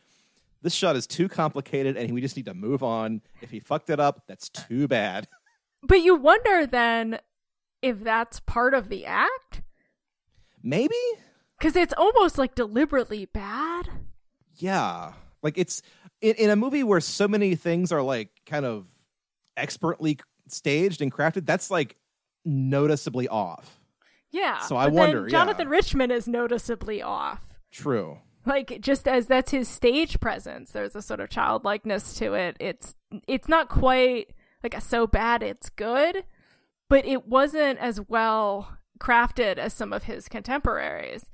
This 0.62 0.72
shot 0.72 0.96
is 0.96 1.06
too 1.06 1.28
complicated, 1.28 1.96
and 1.96 2.12
we 2.12 2.20
just 2.20 2.34
need 2.34 2.46
to 2.46 2.54
move 2.54 2.82
on. 2.82 3.20
If 3.40 3.50
he 3.50 3.60
fucked 3.60 3.90
it 3.90 4.00
up, 4.00 4.24
that's 4.26 4.48
too 4.48 4.88
bad. 4.88 5.28
But 5.82 6.00
you 6.00 6.16
wonder 6.16 6.66
then 6.66 7.20
if 7.82 8.02
that's 8.02 8.40
part 8.40 8.74
of 8.74 8.88
the 8.88 9.04
act 9.06 9.62
Maybe, 10.66 10.96
because 11.58 11.76
it's 11.76 11.94
almost 11.96 12.38
like 12.38 12.54
deliberately 12.54 13.26
bad. 13.26 13.88
yeah. 14.56 15.12
Like 15.42 15.58
it's 15.58 15.80
in, 16.20 16.34
in 16.36 16.50
a 16.50 16.56
movie 16.56 16.82
where 16.82 17.00
so 17.00 17.28
many 17.28 17.54
things 17.54 17.92
are 17.92 18.02
like 18.02 18.30
kind 18.46 18.64
of 18.66 18.86
expertly 19.56 20.18
staged 20.48 21.00
and 21.02 21.12
crafted. 21.12 21.46
That's 21.46 21.70
like 21.70 21.96
noticeably 22.44 23.28
off. 23.28 23.78
Yeah. 24.32 24.58
So 24.60 24.76
I 24.76 24.88
wonder, 24.88 25.20
Then 25.20 25.25
yeah. 25.25 25.30
Jonathan 25.30 25.68
Richman 25.68 26.10
is 26.10 26.26
noticeably 26.26 27.00
off. 27.00 27.54
True. 27.70 28.18
Like 28.44 28.80
just 28.80 29.06
as 29.06 29.26
that's 29.26 29.50
his 29.52 29.68
stage 29.68 30.18
presence, 30.20 30.72
there's 30.72 30.96
a 30.96 31.02
sort 31.02 31.20
of 31.20 31.28
childlikeness 31.30 32.14
to 32.14 32.34
it. 32.34 32.56
It's 32.58 32.94
it's 33.28 33.48
not 33.48 33.68
quite 33.68 34.30
like 34.64 34.75
a 34.75 34.80
so 34.80 35.06
bad 35.06 35.42
it's 35.42 35.68
good, 35.70 36.25
but 36.88 37.04
it 37.06 37.28
wasn't 37.28 37.78
as 37.78 38.00
well 38.08 38.76
crafted 38.98 39.58
as 39.58 39.72
some 39.72 39.92
of 39.92 40.04
his 40.04 40.28
contemporaries, 40.28 41.26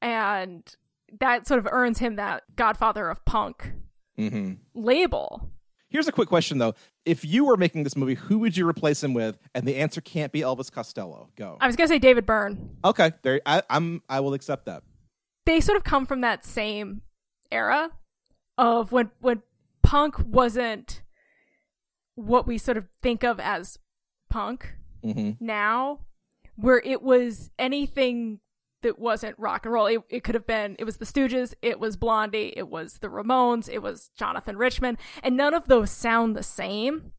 and 0.00 0.74
that 1.20 1.46
sort 1.46 1.58
of 1.58 1.68
earns 1.70 1.98
him 1.98 2.16
that 2.16 2.44
Godfather 2.56 3.08
of 3.08 3.24
Punk 3.24 3.72
hmm 4.16 4.54
label. 4.74 5.50
Here's 5.90 6.06
a 6.08 6.12
quick 6.12 6.28
question 6.28 6.58
though: 6.58 6.74
If 7.06 7.24
you 7.24 7.44
were 7.46 7.56
making 7.56 7.84
this 7.84 7.96
movie, 7.96 8.14
who 8.14 8.38
would 8.40 8.56
you 8.56 8.68
replace 8.68 9.02
him 9.02 9.14
with? 9.14 9.38
And 9.54 9.66
the 9.66 9.76
answer 9.76 10.00
can't 10.00 10.32
be 10.32 10.40
Elvis 10.40 10.70
Costello. 10.70 11.30
Go. 11.36 11.56
I 11.60 11.66
was 11.66 11.76
gonna 11.76 11.88
say 11.88 11.98
David 11.98 12.26
Byrne. 12.26 12.76
okay, 12.84 13.12
there. 13.22 13.40
I, 13.46 13.62
I'm. 13.70 14.02
I 14.08 14.20
will 14.20 14.34
accept 14.34 14.66
that. 14.66 14.82
They 15.46 15.60
sort 15.60 15.76
of 15.78 15.84
come 15.84 16.04
from 16.04 16.20
that 16.20 16.44
same 16.44 17.00
era 17.50 17.90
of 18.58 18.92
when 18.92 19.10
when 19.20 19.42
punk 19.82 20.16
wasn't 20.18 21.02
what 22.16 22.46
we 22.46 22.58
sort 22.58 22.76
of 22.76 22.86
think 23.00 23.22
of 23.24 23.40
as 23.40 23.78
punk 24.28 24.74
hmm 25.02 25.30
now, 25.40 26.00
where 26.58 26.80
it 26.84 27.02
was 27.02 27.50
anything 27.58 28.40
that 28.82 28.98
wasn't 28.98 29.38
rock 29.38 29.64
and 29.64 29.72
roll. 29.72 29.86
It, 29.86 30.00
it 30.08 30.24
could 30.24 30.34
have 30.34 30.46
been, 30.46 30.76
it 30.78 30.84
was 30.84 30.98
the 30.98 31.04
Stooges, 31.04 31.54
it 31.62 31.80
was 31.80 31.96
Blondie, 31.96 32.52
it 32.56 32.68
was 32.68 32.98
the 32.98 33.08
Ramones, 33.08 33.68
it 33.68 33.80
was 33.82 34.10
Jonathan 34.16 34.56
Richman, 34.56 34.98
and 35.22 35.36
none 35.36 35.54
of 35.54 35.66
those 35.68 35.90
sound 35.90 36.36
the 36.36 36.42
same. 36.42 37.12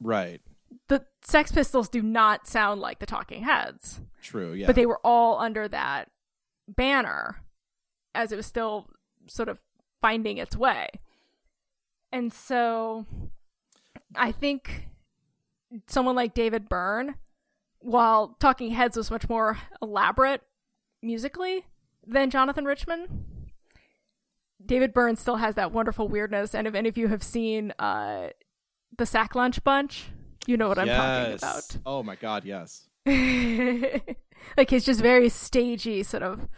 Right. 0.00 0.40
The 0.88 1.04
Sex 1.22 1.52
Pistols 1.52 1.88
do 1.88 2.02
not 2.02 2.46
sound 2.46 2.80
like 2.80 2.98
the 2.98 3.06
Talking 3.06 3.44
Heads, 3.44 4.00
True. 4.22 4.52
Yeah. 4.52 4.66
but 4.66 4.76
they 4.76 4.86
were 4.86 5.00
all 5.04 5.38
under 5.38 5.68
that 5.68 6.10
banner 6.68 7.42
as 8.14 8.32
it 8.32 8.36
was 8.36 8.46
still 8.46 8.88
sort 9.26 9.48
of 9.48 9.58
finding 10.00 10.38
its 10.38 10.56
way. 10.56 10.88
And 12.12 12.32
so 12.32 13.06
I 14.14 14.32
think 14.32 14.88
someone 15.86 16.14
like 16.14 16.34
David 16.34 16.68
Byrne, 16.68 17.16
while 17.84 18.36
Talking 18.40 18.70
Heads 18.70 18.96
was 18.96 19.10
much 19.10 19.28
more 19.28 19.58
elaborate 19.82 20.40
musically 21.02 21.66
than 22.06 22.30
Jonathan 22.30 22.64
Richman, 22.64 23.24
David 24.64 24.94
Byrne 24.94 25.16
still 25.16 25.36
has 25.36 25.54
that 25.56 25.70
wonderful 25.72 26.08
weirdness. 26.08 26.54
And 26.54 26.66
if 26.66 26.74
any 26.74 26.88
of 26.88 26.96
you 26.96 27.08
have 27.08 27.22
seen 27.22 27.72
uh, 27.78 28.28
the 28.96 29.04
Sack 29.04 29.34
Lunch 29.34 29.62
Bunch, 29.64 30.06
you 30.46 30.56
know 30.56 30.68
what 30.68 30.78
I'm 30.78 30.86
talking 30.88 31.34
about. 31.34 31.76
Oh 31.84 32.02
my 32.02 32.16
God. 32.16 32.44
Yes. 32.44 32.88
like 33.06 34.70
his 34.70 34.84
just 34.84 35.00
very 35.00 35.28
stagey 35.28 36.02
sort 36.02 36.22
of 36.22 36.48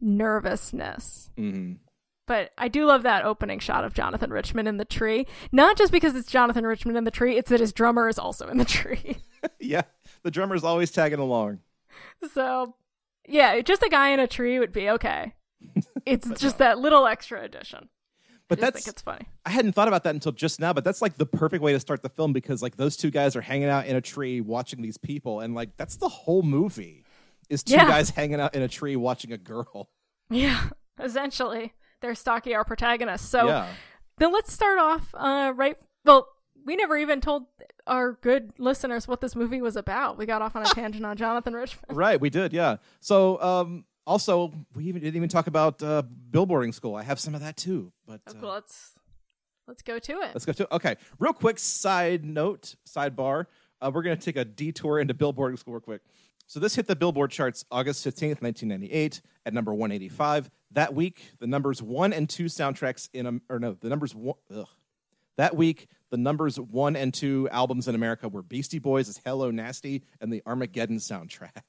nervousness. 0.00 1.30
hmm 1.36 1.74
But 2.28 2.52
I 2.56 2.68
do 2.68 2.86
love 2.86 3.02
that 3.02 3.24
opening 3.24 3.58
shot 3.58 3.84
of 3.84 3.94
Jonathan 3.94 4.30
Richman 4.30 4.68
in 4.68 4.76
the 4.76 4.84
tree. 4.84 5.26
Not 5.50 5.76
just 5.76 5.90
because 5.90 6.14
it's 6.14 6.30
Jonathan 6.30 6.64
Richman 6.64 6.96
in 6.96 7.02
the 7.02 7.10
tree, 7.10 7.36
it's 7.36 7.50
that 7.50 7.58
his 7.58 7.72
drummer 7.72 8.08
is 8.08 8.18
also 8.18 8.46
in 8.48 8.58
the 8.58 8.64
tree. 8.64 9.18
yeah. 9.60 9.82
The 10.24 10.30
drummer's 10.30 10.64
always 10.64 10.90
tagging 10.90 11.18
along. 11.18 11.60
so, 12.32 12.74
yeah, 13.28 13.60
just 13.60 13.82
a 13.82 13.88
guy 13.88 14.10
in 14.10 14.20
a 14.20 14.26
tree 14.26 14.58
would 14.58 14.72
be 14.72 14.88
okay. 14.90 15.34
It's 16.04 16.28
just 16.40 16.58
that 16.58 16.80
little 16.80 17.06
extra 17.06 17.40
addition. 17.42 17.88
But 18.48 18.58
I 18.58 18.62
that's 18.62 18.74
think 18.84 18.92
it's 18.92 19.02
funny. 19.02 19.28
I 19.46 19.50
hadn't 19.50 19.72
thought 19.72 19.86
about 19.86 20.02
that 20.02 20.14
until 20.14 20.32
just 20.32 20.58
now, 20.58 20.72
but 20.72 20.82
that's 20.82 21.00
like 21.00 21.16
the 21.16 21.24
perfect 21.24 21.62
way 21.62 21.72
to 21.72 21.78
start 21.80 22.02
the 22.02 22.08
film 22.08 22.32
because 22.32 22.60
like 22.60 22.76
those 22.76 22.96
two 22.96 23.12
guys 23.12 23.36
are 23.36 23.40
hanging 23.40 23.68
out 23.68 23.86
in 23.86 23.94
a 23.94 24.00
tree 24.00 24.40
watching 24.40 24.82
these 24.82 24.98
people 24.98 25.38
and 25.38 25.54
like 25.54 25.76
that's 25.76 25.96
the 25.96 26.08
whole 26.08 26.42
movie 26.42 27.04
is 27.48 27.62
two 27.62 27.74
Yeah. 27.74 27.86
guys 27.86 28.10
hanging 28.10 28.40
out 28.40 28.56
in 28.56 28.62
a 28.62 28.68
tree 28.68 28.96
watching 28.96 29.30
a 29.32 29.38
girl. 29.38 29.90
Yeah, 30.28 30.70
essentially. 31.00 31.72
They're 32.00 32.16
stalking 32.16 32.54
our 32.54 32.64
protagonist. 32.64 33.30
So 33.30 33.46
yeah. 33.46 33.68
then 34.18 34.32
let's 34.32 34.52
start 34.52 34.80
off 34.80 35.14
uh, 35.14 35.52
right. 35.54 35.76
Well, 36.04 36.26
we 36.64 36.76
never 36.76 36.96
even 36.96 37.20
told 37.20 37.44
our 37.86 38.12
good 38.12 38.52
listeners 38.58 39.08
what 39.08 39.20
this 39.20 39.34
movie 39.34 39.60
was 39.60 39.76
about. 39.76 40.18
We 40.18 40.26
got 40.26 40.42
off 40.42 40.56
on 40.56 40.62
a 40.62 40.66
tangent 40.74 41.04
on 41.04 41.16
Jonathan 41.16 41.54
Richman. 41.54 41.96
Right, 41.96 42.20
we 42.20 42.30
did, 42.30 42.52
yeah. 42.52 42.76
So 43.00 43.40
um 43.42 43.84
also 44.06 44.52
we 44.74 44.84
even 44.84 45.02
didn't 45.02 45.16
even 45.16 45.28
talk 45.28 45.46
about 45.46 45.82
uh 45.82 46.02
billboarding 46.30 46.74
school. 46.74 46.94
I 46.94 47.02
have 47.02 47.18
some 47.20 47.34
of 47.34 47.40
that 47.40 47.56
too. 47.56 47.92
But 48.06 48.20
uh, 48.26 48.46
let's 48.46 48.92
let's 49.66 49.82
go 49.82 49.98
to 49.98 50.12
it. 50.20 50.30
Let's 50.34 50.44
go 50.44 50.52
to 50.52 50.62
it. 50.64 50.68
okay. 50.72 50.96
Real 51.18 51.32
quick 51.32 51.58
side 51.58 52.24
note, 52.24 52.74
sidebar. 52.88 53.46
Uh, 53.80 53.90
we're 53.92 54.02
going 54.02 54.16
to 54.16 54.24
take 54.24 54.36
a 54.36 54.44
detour 54.44 55.00
into 55.00 55.12
billboarding 55.12 55.58
school 55.58 55.74
real 55.74 55.80
quick. 55.80 56.02
So 56.46 56.60
this 56.60 56.74
hit 56.74 56.86
the 56.86 56.94
Billboard 56.94 57.30
charts 57.30 57.64
August 57.70 58.04
fifteenth, 58.04 58.42
nineteen 58.42 58.68
ninety 58.68 58.92
eight, 58.92 59.22
at 59.46 59.54
number 59.54 59.72
one 59.72 59.90
eighty 59.90 60.08
five. 60.08 60.50
That 60.72 60.94
week, 60.94 61.22
the 61.38 61.46
numbers 61.46 61.82
one 61.82 62.12
and 62.12 62.28
two 62.28 62.44
soundtracks 62.44 63.08
in 63.12 63.40
or 63.48 63.58
no, 63.58 63.74
the 63.80 63.88
numbers 63.88 64.14
one. 64.14 64.36
Ugh. 64.54 64.66
That 65.38 65.56
week, 65.56 65.88
the 66.12 66.18
numbers 66.18 66.60
one 66.60 66.94
and 66.94 67.12
two 67.12 67.48
albums 67.50 67.88
in 67.88 67.94
America 67.94 68.28
were 68.28 68.42
Beastie 68.42 68.78
Boys' 68.78 69.08
is 69.08 69.18
"Hello 69.24 69.50
Nasty" 69.50 70.04
and 70.20 70.30
the 70.30 70.42
Armageddon 70.46 70.98
soundtrack. 70.98 71.62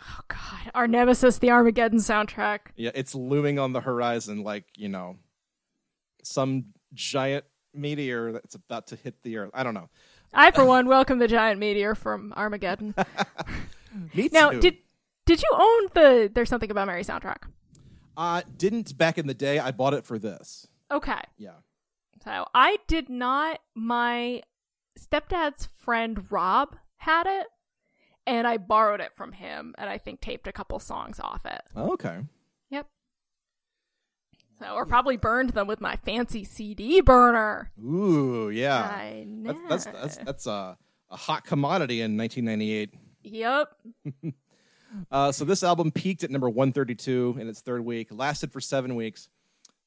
Oh 0.00 0.20
God, 0.26 0.70
our 0.74 0.88
nemesis, 0.88 1.38
the 1.38 1.50
Armageddon 1.50 1.98
soundtrack. 1.98 2.60
Yeah, 2.76 2.92
it's 2.94 3.14
looming 3.14 3.58
on 3.58 3.74
the 3.74 3.82
horizon 3.82 4.42
like 4.42 4.64
you 4.76 4.88
know, 4.88 5.16
some 6.22 6.64
giant 6.94 7.44
meteor 7.74 8.32
that's 8.32 8.54
about 8.54 8.86
to 8.88 8.96
hit 8.96 9.22
the 9.22 9.36
earth. 9.36 9.50
I 9.52 9.62
don't 9.62 9.74
know. 9.74 9.90
I, 10.32 10.50
for 10.50 10.64
one, 10.64 10.86
welcome 10.88 11.18
the 11.18 11.28
giant 11.28 11.60
meteor 11.60 11.94
from 11.94 12.32
Armageddon. 12.36 12.94
Me 14.14 14.30
now, 14.32 14.50
did 14.50 14.78
did 15.26 15.42
you 15.42 15.50
own 15.52 15.88
the 15.92 16.30
"There's 16.34 16.48
Something 16.48 16.70
About 16.70 16.86
Mary" 16.86 17.04
soundtrack? 17.04 17.42
Uh, 18.16 18.40
didn't 18.56 18.96
back 18.96 19.18
in 19.18 19.26
the 19.26 19.34
day. 19.34 19.58
I 19.58 19.72
bought 19.72 19.92
it 19.92 20.06
for 20.06 20.18
this. 20.18 20.66
Okay, 20.90 21.20
Yeah. 21.36 21.50
So 22.24 22.46
I 22.54 22.78
did 22.86 23.08
not. 23.08 23.60
My 23.74 24.42
stepdad's 24.98 25.68
friend 25.76 26.26
Rob 26.30 26.76
had 26.96 27.26
it, 27.26 27.46
and 28.26 28.46
I 28.46 28.56
borrowed 28.56 29.00
it 29.00 29.14
from 29.14 29.32
him, 29.32 29.74
and 29.78 29.90
I 29.90 29.98
think 29.98 30.20
taped 30.20 30.46
a 30.46 30.52
couple 30.52 30.78
songs 30.78 31.20
off 31.20 31.44
it. 31.44 31.62
Okay. 31.76 32.20
Yep. 32.70 32.86
So, 34.60 34.66
or 34.74 34.86
probably 34.86 35.16
burned 35.16 35.50
them 35.50 35.66
with 35.66 35.80
my 35.80 35.96
fancy 35.96 36.44
CD 36.44 37.00
burner. 37.00 37.70
Ooh, 37.78 38.50
yeah. 38.50 38.82
I 38.82 39.24
know. 39.26 39.58
That's 39.68 39.84
that's 39.84 39.98
that's, 39.98 40.16
that's 40.18 40.46
a, 40.46 40.78
a 41.10 41.16
hot 41.16 41.44
commodity 41.44 42.00
in 42.00 42.16
1998. 42.16 42.94
Yep. 43.24 43.68
Uh, 45.10 45.32
so 45.32 45.44
this 45.44 45.62
album 45.62 45.90
peaked 45.90 46.22
at 46.22 46.30
number 46.30 46.48
132 46.48 47.36
in 47.40 47.48
its 47.48 47.60
third 47.60 47.84
week, 47.84 48.08
lasted 48.10 48.52
for 48.52 48.60
seven 48.60 48.94
weeks. 48.94 49.28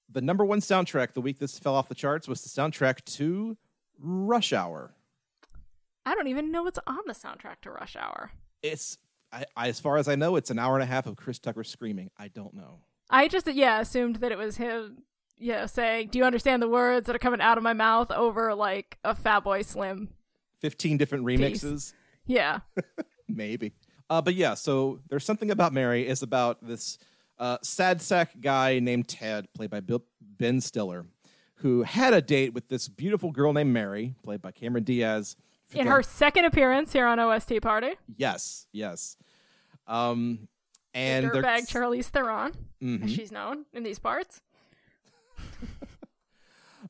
The 0.09 0.21
number 0.21 0.45
one 0.45 0.61
soundtrack 0.61 1.13
the 1.13 1.21
week 1.21 1.39
this 1.39 1.59
fell 1.59 1.75
off 1.75 1.89
the 1.89 1.95
charts 1.95 2.27
was 2.27 2.41
the 2.41 2.49
soundtrack 2.49 3.03
to 3.17 3.57
Rush 3.99 4.53
Hour. 4.53 4.93
I 6.05 6.15
don't 6.15 6.27
even 6.27 6.51
know 6.51 6.63
what's 6.63 6.79
on 6.87 6.99
the 7.05 7.13
soundtrack 7.13 7.61
to 7.63 7.71
Rush 7.71 7.95
Hour. 7.97 8.31
It's, 8.61 8.97
I, 9.31 9.45
I, 9.55 9.67
as 9.67 9.79
far 9.79 9.97
as 9.97 10.07
I 10.07 10.15
know, 10.15 10.37
it's 10.37 10.49
an 10.49 10.59
hour 10.59 10.75
and 10.75 10.83
a 10.83 10.85
half 10.85 11.05
of 11.05 11.17
Chris 11.17 11.39
Tucker 11.39 11.63
screaming. 11.63 12.09
I 12.17 12.29
don't 12.29 12.53
know. 12.53 12.79
I 13.09 13.27
just 13.27 13.51
yeah 13.51 13.79
assumed 13.79 14.17
that 14.17 14.31
it 14.31 14.37
was 14.37 14.57
him. 14.57 15.03
Yeah, 15.37 15.65
saying, 15.65 16.09
"Do 16.09 16.19
you 16.19 16.25
understand 16.25 16.61
the 16.61 16.67
words 16.67 17.07
that 17.07 17.15
are 17.15 17.19
coming 17.19 17.41
out 17.41 17.57
of 17.57 17.63
my 17.63 17.73
mouth?" 17.73 18.11
Over 18.11 18.55
like 18.55 18.97
a 19.03 19.13
Fatboy 19.13 19.65
Slim. 19.65 20.09
15 20.61 20.97
different 20.97 21.23
remixes. 21.25 21.93
Yeah. 22.25 22.61
Maybe. 23.27 23.73
Uh, 24.09 24.21
but 24.21 24.35
yeah, 24.35 24.53
so 24.53 24.99
there's 25.09 25.25
something 25.25 25.51
about 25.51 25.73
Mary 25.73 26.07
is 26.07 26.23
about 26.23 26.65
this 26.65 26.97
uh, 27.39 27.57
sad 27.61 28.01
sack 28.01 28.31
guy 28.41 28.79
named 28.79 29.07
Ted, 29.07 29.47
played 29.53 29.69
by 29.69 29.79
Bill, 29.79 30.03
Ben 30.21 30.59
Stiller, 30.61 31.05
who 31.55 31.83
had 31.83 32.13
a 32.13 32.21
date 32.21 32.53
with 32.53 32.67
this 32.69 32.87
beautiful 32.87 33.31
girl 33.31 33.53
named 33.53 33.73
Mary, 33.73 34.15
played 34.23 34.41
by 34.41 34.51
Cameron 34.51 34.83
Diaz. 34.83 35.35
In 35.73 35.87
her 35.87 36.01
second 36.01 36.45
appearance 36.45 36.93
here 36.93 37.05
on 37.05 37.19
OST 37.19 37.61
Party. 37.61 37.91
Yes, 38.15 38.67
yes. 38.71 39.17
Um, 39.85 40.47
and 40.93 41.25
the 41.25 41.29
dirtbag 41.41 41.67
Charlize 41.69 42.05
Theron, 42.05 42.53
Mhm. 42.81 43.03
as 43.03 43.13
she's 43.13 43.31
known 43.31 43.65
in 43.73 43.83
these 43.83 43.99
parts. 43.99 44.41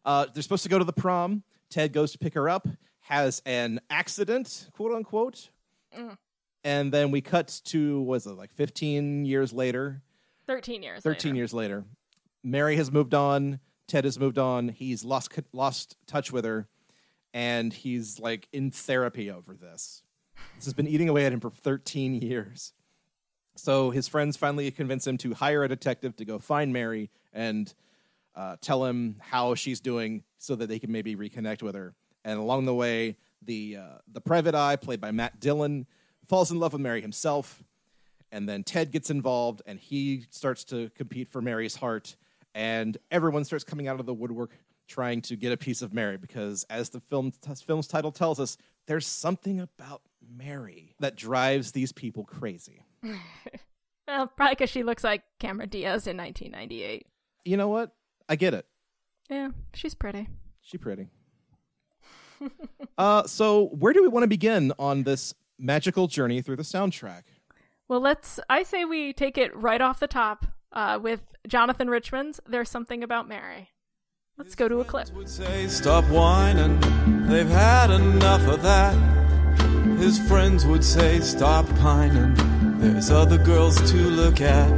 Uh, 0.05 0.25
they're 0.33 0.43
supposed 0.43 0.63
to 0.63 0.69
go 0.69 0.77
to 0.79 0.85
the 0.85 0.93
prom. 0.93 1.43
Ted 1.69 1.91
goes 1.91 2.11
to 2.13 2.17
pick 2.17 2.33
her 2.35 2.47
up, 2.47 2.65
has 3.01 3.41
an 3.45 3.81
accident, 3.89 4.69
quote 4.73 4.93
unquote. 4.93 5.49
Mm. 5.97 6.17
And 6.63 6.91
then 6.93 7.11
we 7.11 7.19
cut 7.19 7.59
to, 7.65 8.01
was 8.01 8.25
it 8.25 8.31
like 8.31 8.53
15 8.53 9.25
years 9.25 9.51
later? 9.51 10.01
Thirteen 10.47 10.81
years. 10.81 11.03
13 11.03 11.31
later. 11.31 11.37
years 11.37 11.53
later. 11.53 11.85
Mary 12.43 12.77
has 12.77 12.91
moved 12.91 13.13
on. 13.13 13.59
Ted 13.87 14.05
has 14.05 14.19
moved 14.19 14.37
on. 14.37 14.69
He's 14.69 15.03
lost 15.03 15.31
lost 15.53 15.97
touch 16.07 16.31
with 16.31 16.45
her, 16.45 16.67
and 17.33 17.73
he's 17.73 18.19
like 18.19 18.47
in 18.51 18.71
therapy 18.71 19.29
over 19.29 19.53
this. 19.53 20.03
This 20.55 20.65
has 20.65 20.73
been 20.73 20.87
eating 20.87 21.09
away 21.09 21.25
at 21.25 21.33
him 21.33 21.39
for 21.39 21.51
13 21.51 22.15
years. 22.15 22.73
So 23.55 23.89
his 23.89 24.07
friends 24.07 24.37
finally 24.37 24.69
convince 24.71 25.05
him 25.05 25.17
to 25.19 25.33
hire 25.33 25.63
a 25.63 25.67
detective 25.67 26.15
to 26.17 26.25
go 26.25 26.39
find 26.39 26.71
Mary 26.71 27.09
and 27.33 27.73
uh, 28.35 28.55
tell 28.61 28.85
him 28.85 29.17
how 29.19 29.55
she's 29.55 29.79
doing, 29.79 30.23
so 30.37 30.55
that 30.55 30.67
they 30.67 30.79
can 30.79 30.91
maybe 30.91 31.15
reconnect 31.15 31.63
with 31.63 31.75
her. 31.75 31.95
And 32.23 32.39
along 32.39 32.65
the 32.65 32.75
way, 32.75 33.17
the 33.41 33.77
uh, 33.77 33.97
the 34.11 34.21
private 34.21 34.55
eye, 34.55 34.75
played 34.75 35.01
by 35.01 35.11
Matt 35.11 35.39
Dillon, 35.39 35.87
falls 36.27 36.51
in 36.51 36.59
love 36.59 36.73
with 36.73 36.81
Mary 36.81 37.01
himself 37.01 37.63
and 38.31 38.47
then 38.47 38.63
Ted 38.63 38.91
gets 38.91 39.09
involved 39.09 39.61
and 39.65 39.79
he 39.79 40.25
starts 40.29 40.63
to 40.65 40.89
compete 40.95 41.29
for 41.29 41.41
Mary's 41.41 41.75
heart 41.75 42.15
and 42.55 42.97
everyone 43.11 43.43
starts 43.43 43.63
coming 43.63 43.87
out 43.87 43.99
of 43.99 44.05
the 44.05 44.13
woodwork 44.13 44.57
trying 44.87 45.21
to 45.21 45.35
get 45.35 45.51
a 45.51 45.57
piece 45.57 45.81
of 45.81 45.93
Mary 45.93 46.17
because 46.17 46.65
as 46.69 46.89
the 46.89 46.99
film 47.01 47.31
film's 47.65 47.87
title 47.87 48.11
tells 48.11 48.39
us 48.39 48.57
there's 48.87 49.05
something 49.05 49.59
about 49.59 50.01
Mary 50.35 50.95
that 50.99 51.15
drives 51.15 51.71
these 51.71 51.91
people 51.91 52.23
crazy. 52.23 52.83
Well, 54.07 54.27
probably 54.27 54.55
because 54.55 54.69
she 54.69 54.83
looks 54.83 55.03
like 55.03 55.23
Cameron 55.37 55.69
Diaz 55.69 56.07
in 56.07 56.15
1998. 56.15 57.05
You 57.43 57.57
know 57.57 57.67
what? 57.67 57.91
I 58.29 58.37
get 58.37 58.53
it. 58.53 58.65
Yeah, 59.29 59.49
she's 59.73 59.93
pretty. 59.93 60.29
She 60.61 60.77
pretty. 60.77 61.07
uh 62.97 63.23
so 63.23 63.65
where 63.67 63.93
do 63.93 64.01
we 64.01 64.07
want 64.07 64.23
to 64.23 64.27
begin 64.27 64.71
on 64.79 65.03
this 65.03 65.33
magical 65.59 66.07
journey 66.07 66.41
through 66.41 66.55
the 66.55 66.63
soundtrack? 66.63 67.23
Well, 67.87 68.01
let's. 68.01 68.39
I 68.49 68.63
say 68.63 68.85
we 68.85 69.13
take 69.13 69.37
it 69.37 69.55
right 69.55 69.81
off 69.81 69.99
the 69.99 70.07
top 70.07 70.45
uh, 70.73 70.99
with 71.01 71.21
Jonathan 71.47 71.89
Richman's 71.89 72.39
"There's 72.45 72.69
Something 72.69 73.03
About 73.03 73.27
Mary." 73.27 73.69
Let's 74.37 74.53
go 74.53 74.67
to 74.67 74.81
a 74.81 74.85
clip. 74.85 75.11
would 75.13 75.27
say, 75.29 75.67
Stop 75.67 76.05
whining, 76.11 76.79
they've 77.27 77.49
had 77.49 77.89
enough 77.89 78.47
of 78.47 78.61
that. 78.61 78.93
His 79.97 80.19
friends 80.27 80.63
would 80.63 80.83
say, 80.83 81.19
Stop 81.21 81.65
pining, 81.77 82.35
there's 82.77 83.09
other 83.09 83.39
girls 83.39 83.77
to 83.91 83.97
look 83.97 84.39
at. 84.39 84.69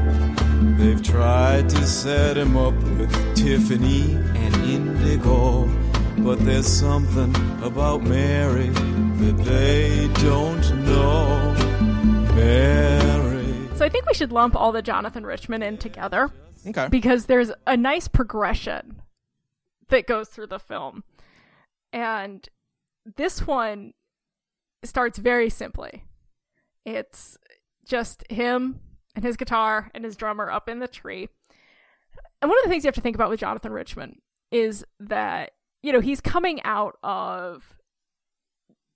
They've 0.78 1.04
tried 1.04 1.68
to 1.72 1.86
set 1.86 2.38
him 2.38 2.56
up 2.56 2.74
with 2.74 3.12
Tiffany 3.36 4.14
and 4.14 4.56
Indigo, 4.64 5.66
but 6.20 6.40
there's 6.46 6.66
something 6.68 7.36
about 7.62 8.02
Mary 8.02 8.70
that 8.70 9.44
they 9.44 10.08
don't 10.22 10.86
know. 10.86 11.79
Mary. 12.40 13.68
So 13.76 13.86
I 13.86 13.90
think 13.90 14.06
we 14.06 14.14
should 14.14 14.32
lump 14.32 14.56
all 14.56 14.72
the 14.72 14.82
Jonathan 14.82 15.26
Richman 15.26 15.62
in 15.64 15.78
together 15.78 16.32
Okay. 16.68 16.88
because 16.90 17.26
there's 17.26 17.52
a 17.68 17.78
nice 17.78 18.08
progression 18.08 19.02
that 19.90 20.08
goes 20.08 20.30
through 20.30 20.48
the 20.48 20.60
film, 20.60 21.04
and 21.92 22.48
this 23.18 23.46
one 23.48 23.94
starts 24.84 25.18
very 25.18 25.50
simply. 25.50 26.04
It's 26.86 27.38
just 27.86 28.24
him 28.30 28.80
and 29.16 29.24
his 29.26 29.36
guitar 29.36 29.90
and 29.96 30.06
his 30.06 30.16
drummer 30.16 30.50
up 30.52 30.70
in 30.70 30.80
the 30.80 30.88
tree. 30.88 31.28
And 32.42 32.50
one 32.50 32.58
of 32.60 32.64
the 32.64 32.70
things 32.70 32.84
you 32.84 32.88
have 32.88 32.96
to 32.96 33.02
think 33.02 33.16
about 33.16 33.30
with 33.30 33.40
Jonathan 33.40 33.72
Richman 33.74 34.20
is 34.52 34.86
that, 35.00 35.52
you 35.82 35.92
know, 35.92 36.00
he's 36.00 36.22
coming 36.22 36.62
out 36.64 36.98
of 37.04 37.76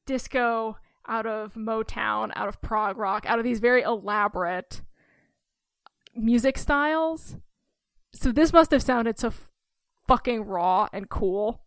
disco, 0.06 0.77
out 1.08 1.26
of 1.26 1.54
Motown, 1.56 2.32
out 2.36 2.48
of 2.48 2.62
prog 2.62 2.98
rock, 2.98 3.26
out 3.26 3.39
of 3.39 3.46
these 3.46 3.60
very 3.60 3.82
elaborate 3.82 4.82
music 6.16 6.58
styles. 6.58 7.38
So 8.13 8.32
this 8.32 8.54
must 8.54 8.72
have 8.72 8.84
sounded 8.84 9.20
so 9.20 9.28
f- 9.28 9.50
fucking 10.08 10.46
raw 10.46 10.88
and 10.94 11.10
cool 11.10 11.63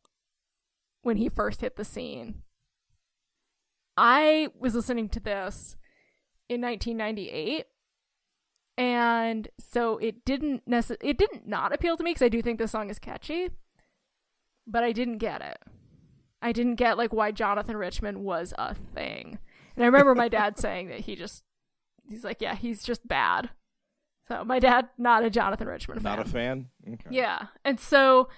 when 1.02 1.16
he 1.16 1.28
first 1.28 1.60
hit 1.60 1.76
the 1.76 1.84
scene. 1.84 2.42
I 3.96 4.48
was 4.58 4.74
listening 4.74 5.08
to 5.10 5.20
this 5.20 5.76
in 6.48 6.60
1998 6.60 7.66
and 8.78 9.48
so 9.58 9.96
it 9.98 10.24
didn't 10.24 10.68
necess- 10.68 10.98
it 11.00 11.16
didn't 11.16 11.46
not 11.46 11.72
appeal 11.72 11.96
to 11.96 12.04
me 12.04 12.10
because 12.10 12.22
I 12.22 12.28
do 12.28 12.42
think 12.42 12.58
this 12.58 12.70
song 12.70 12.90
is 12.90 12.98
catchy, 12.98 13.50
but 14.66 14.84
I 14.84 14.92
didn't 14.92 15.18
get 15.18 15.40
it. 15.40 15.58
I 16.46 16.52
didn't 16.52 16.76
get 16.76 16.96
like 16.96 17.12
why 17.12 17.32
Jonathan 17.32 17.76
Richman 17.76 18.22
was 18.22 18.54
a 18.56 18.72
thing. 18.72 19.40
And 19.74 19.84
I 19.84 19.86
remember 19.86 20.14
my 20.14 20.28
dad 20.28 20.58
saying 20.60 20.88
that 20.90 21.00
he 21.00 21.16
just 21.16 21.42
he's 22.08 22.22
like, 22.22 22.40
yeah, 22.40 22.54
he's 22.54 22.84
just 22.84 23.06
bad. 23.08 23.50
So 24.28 24.44
my 24.44 24.60
dad 24.60 24.88
not 24.96 25.24
a 25.24 25.30
Jonathan 25.30 25.66
Richman 25.66 25.98
fan. 25.98 26.16
Not 26.16 26.24
a 26.24 26.30
fan? 26.30 26.66
Okay. 26.86 27.08
Yeah. 27.10 27.46
And 27.64 27.80
so 27.80 28.28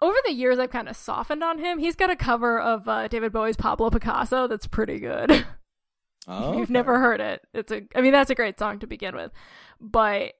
over 0.00 0.16
the 0.24 0.32
years 0.32 0.60
I've 0.60 0.70
kind 0.70 0.88
of 0.88 0.96
softened 0.96 1.42
on 1.42 1.58
him. 1.58 1.80
He's 1.80 1.96
got 1.96 2.10
a 2.10 2.16
cover 2.16 2.60
of 2.60 2.86
uh, 2.86 3.08
David 3.08 3.32
Bowie's 3.32 3.56
Pablo 3.56 3.90
Picasso 3.90 4.46
that's 4.46 4.68
pretty 4.68 5.00
good. 5.00 5.44
Oh, 6.28 6.56
You've 6.56 6.70
never 6.70 7.00
heard 7.00 7.20
it. 7.20 7.42
It's 7.52 7.72
a 7.72 7.82
I 7.96 8.00
mean 8.00 8.12
that's 8.12 8.30
a 8.30 8.36
great 8.36 8.56
song 8.56 8.78
to 8.78 8.86
begin 8.86 9.16
with. 9.16 9.32
But 9.80 10.34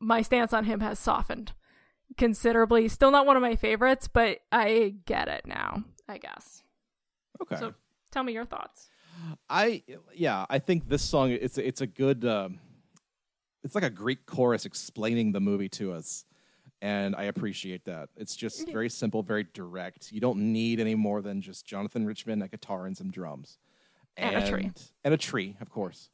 my 0.00 0.22
stance 0.22 0.54
on 0.54 0.64
him 0.64 0.80
has 0.80 0.98
softened 0.98 1.52
considerably. 2.16 2.88
Still 2.88 3.10
not 3.10 3.26
one 3.26 3.36
of 3.36 3.42
my 3.42 3.54
favorites, 3.54 4.08
but 4.08 4.38
I 4.50 4.94
get 5.04 5.28
it 5.28 5.46
now, 5.46 5.84
I 6.12 6.18
guess. 6.18 6.62
Okay. 7.40 7.56
So 7.56 7.74
tell 8.10 8.22
me 8.22 8.32
your 8.32 8.44
thoughts. 8.44 8.88
I 9.48 9.82
yeah, 10.14 10.46
I 10.48 10.58
think 10.58 10.88
this 10.88 11.02
song 11.02 11.30
it's 11.30 11.58
it's 11.58 11.80
a 11.80 11.86
good 11.86 12.24
um, 12.24 12.58
it's 13.64 13.74
like 13.74 13.84
a 13.84 13.90
Greek 13.90 14.26
chorus 14.26 14.66
explaining 14.66 15.32
the 15.32 15.40
movie 15.40 15.68
to 15.70 15.92
us. 15.92 16.24
And 16.80 17.14
I 17.14 17.24
appreciate 17.24 17.84
that. 17.84 18.08
It's 18.16 18.34
just 18.34 18.68
very 18.68 18.90
simple, 18.90 19.22
very 19.22 19.46
direct. 19.54 20.10
You 20.10 20.20
don't 20.20 20.52
need 20.52 20.80
any 20.80 20.96
more 20.96 21.22
than 21.22 21.40
just 21.40 21.64
Jonathan 21.64 22.04
Richman, 22.04 22.42
a 22.42 22.48
guitar, 22.48 22.86
and 22.86 22.96
some 22.96 23.08
drums, 23.12 23.58
And 24.16 24.34
a 24.34 24.50
tree. 24.50 24.72
and 25.04 25.14
a 25.14 25.16
tree, 25.16 25.56
of 25.60 25.70
course. 25.70 26.10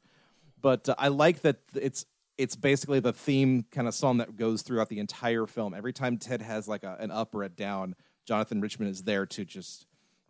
But 0.61 0.87
uh, 0.91 0.95
I 0.99 1.09
like 1.09 1.41
that 1.41 1.57
it's 1.75 2.05
it's 2.37 2.55
basically 2.55 3.01
the 3.01 3.13
theme 3.15 3.65
kind 3.73 3.89
of 3.89 3.95
song 3.95 4.19
that 4.19 4.37
goes 4.37 4.63
throughout 4.63 4.91
the 4.91 5.01
entire 5.01 5.47
film. 5.47 5.73
Every 5.75 5.93
time 5.93 6.19
Ted 6.19 6.43
has 6.43 6.69
like 6.69 6.85
a, 6.85 6.97
an 7.01 7.11
up 7.11 7.35
or 7.35 7.43
a 7.43 7.49
down, 7.49 7.97
Jonathan 8.27 8.61
Richman 8.61 8.89
is 8.89 9.03
there 9.05 9.25
to 9.27 9.45
just 9.45 9.87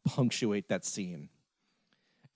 punctuate 0.08 0.68
that 0.68 0.84
scene. 0.84 1.28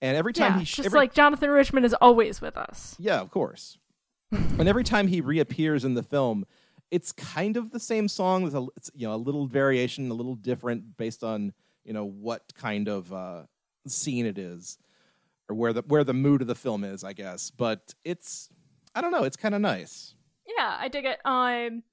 And 0.01 0.17
every 0.17 0.33
time 0.33 0.53
Yeah, 0.53 0.59
he 0.59 0.65
sh- 0.65 0.75
just 0.77 0.85
every- 0.87 0.99
like 0.99 1.13
Jonathan 1.13 1.49
Richman 1.49 1.85
is 1.85 1.93
always 1.95 2.41
with 2.41 2.57
us. 2.57 2.95
yeah, 2.99 3.19
of 3.21 3.31
course. 3.31 3.77
and 4.31 4.67
every 4.67 4.83
time 4.83 5.07
he 5.07 5.21
reappears 5.21 5.85
in 5.85 5.93
the 5.93 6.03
film, 6.03 6.45
it's 6.91 7.11
kind 7.11 7.55
of 7.57 7.71
the 7.71 7.79
same 7.79 8.07
song 8.07 8.43
with 8.43 8.53
a 8.55 8.67
it's, 8.75 8.89
you 8.93 9.07
know 9.07 9.13
a 9.13 9.17
little 9.17 9.45
variation, 9.47 10.09
a 10.11 10.13
little 10.13 10.35
different 10.35 10.97
based 10.97 11.23
on 11.23 11.53
you 11.83 11.93
know 11.93 12.05
what 12.05 12.53
kind 12.55 12.87
of 12.87 13.11
uh, 13.13 13.43
scene 13.87 14.25
it 14.25 14.37
is, 14.37 14.77
or 15.49 15.55
where 15.55 15.71
the 15.73 15.83
where 15.87 16.03
the 16.03 16.13
mood 16.13 16.41
of 16.41 16.47
the 16.47 16.55
film 16.55 16.83
is, 16.83 17.03
I 17.03 17.13
guess. 17.13 17.51
But 17.51 17.93
it's 18.03 18.49
I 18.95 19.01
don't 19.01 19.11
know. 19.11 19.23
It's 19.23 19.37
kind 19.37 19.55
of 19.55 19.61
nice. 19.61 20.15
Yeah, 20.45 20.75
I 20.79 20.87
dig 20.87 21.05
it. 21.05 21.19
Um, 21.25 21.83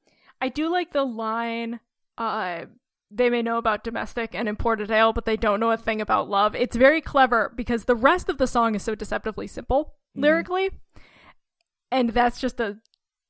I 0.40 0.48
do 0.48 0.70
like 0.70 0.92
the 0.92 1.04
line. 1.04 1.80
Uh, 2.18 2.66
they 3.10 3.28
may 3.28 3.42
know 3.42 3.58
about 3.58 3.82
domestic 3.82 4.34
and 4.34 4.48
imported 4.48 4.90
ale, 4.90 5.12
but 5.12 5.24
they 5.24 5.36
don't 5.36 5.60
know 5.60 5.70
a 5.70 5.76
thing 5.76 6.00
about 6.00 6.28
love. 6.28 6.54
It's 6.54 6.76
very 6.76 7.00
clever 7.00 7.52
because 7.54 7.84
the 7.84 7.96
rest 7.96 8.28
of 8.28 8.38
the 8.38 8.46
song 8.46 8.74
is 8.74 8.82
so 8.82 8.94
deceptively 8.94 9.46
simple 9.46 9.94
mm-hmm. 10.10 10.22
lyrically, 10.22 10.70
and 11.90 12.10
that's 12.10 12.40
just 12.40 12.60
a 12.60 12.78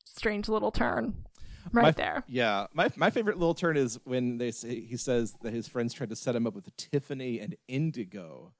strange 0.04 0.48
little 0.48 0.70
turn 0.70 1.24
right 1.72 1.82
My- 1.82 1.90
there. 1.92 2.24
Yeah, 2.28 2.66
my 2.74 2.90
my 2.96 3.10
favorite 3.10 3.38
little 3.38 3.54
turn 3.54 3.76
is 3.76 3.98
when 4.04 4.38
they 4.38 4.50
say 4.50 4.80
he 4.80 4.96
says 4.96 5.34
that 5.42 5.52
his 5.52 5.66
friends 5.66 5.94
tried 5.94 6.10
to 6.10 6.16
set 6.16 6.36
him 6.36 6.46
up 6.46 6.54
with 6.54 6.74
Tiffany 6.76 7.40
and 7.40 7.56
Indigo, 7.68 8.52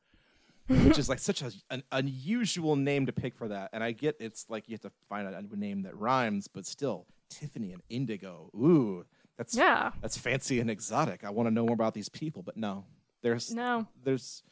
which 0.69 0.99
is 0.99 1.09
like 1.09 1.19
such 1.31 1.43
a, 1.43 1.53
an 1.71 1.83
unusual 1.93 2.77
name 2.77 3.07
to 3.07 3.13
pick 3.13 3.35
for 3.35 3.49
that. 3.49 3.71
And 3.73 3.85
I 3.85 3.93
get 3.93 4.17
it's 4.21 4.47
like 4.49 4.69
you 4.69 4.75
have 4.75 4.81
to 4.83 4.93
find 5.09 5.29
a, 5.29 5.37
a 5.37 5.57
name 5.57 5.83
that 5.83 5.97
rhymes, 5.97 6.49
but 6.49 6.67
still 6.67 7.07
Tiffany 7.29 7.73
and 7.73 7.83
Indigo. 7.91 8.51
Ooh, 8.55 9.05
that's 9.41 9.57
Yeah. 9.57 9.93
that's 10.03 10.19
fancy 10.19 10.61
and 10.61 10.71
exotic. 10.71 11.25
I 11.25 11.31
want 11.31 11.47
to 11.47 11.51
know 11.51 11.65
more 11.65 11.73
about 11.73 11.95
these 11.95 12.11
people, 12.11 12.43
but 12.43 12.59
no, 12.59 12.85
there's 13.23 13.51
No. 13.55 13.87
there's 14.05 14.43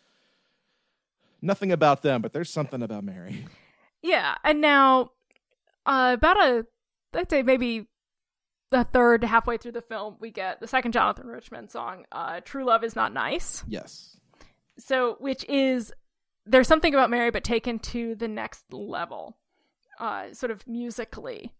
nothing 1.43 1.71
about 1.73 2.01
them, 2.03 2.23
but 2.23 2.33
there's 2.33 2.49
something 2.51 2.83
about 2.83 3.05
Mary. 3.05 3.47
Yeah, 4.01 4.37
and 4.45 4.61
now 4.63 5.11
uh, 5.85 6.13
about 6.17 6.37
a 6.39 6.67
I'd 7.13 7.29
say 7.29 7.43
maybe 7.43 7.87
a 8.73 8.85
third 8.85 9.25
halfway 9.25 9.57
through 9.59 9.73
the 9.73 9.83
film, 9.83 10.17
we 10.21 10.31
get 10.31 10.61
the 10.61 10.67
second 10.69 10.93
Jonathan 10.93 11.27
Richman 11.27 11.69
song, 11.69 12.05
uh, 12.13 12.41
"True 12.41 12.65
Love 12.65 12.85
Is 12.85 12.95
Not 12.97 13.13
Nice." 13.13 13.65
Yes. 13.69 14.17
So, 14.79 15.17
which 15.21 15.45
is 15.49 15.93
there's 16.47 16.69
something 16.69 16.95
about 16.95 17.11
Mary, 17.11 17.31
but 17.31 17.45
taken 17.45 17.79
to 17.81 18.15
the 18.15 18.29
next 18.29 18.73
level, 18.73 19.37
uh, 19.99 20.33
sort 20.33 20.51
of 20.51 20.67
musically. 20.67 21.53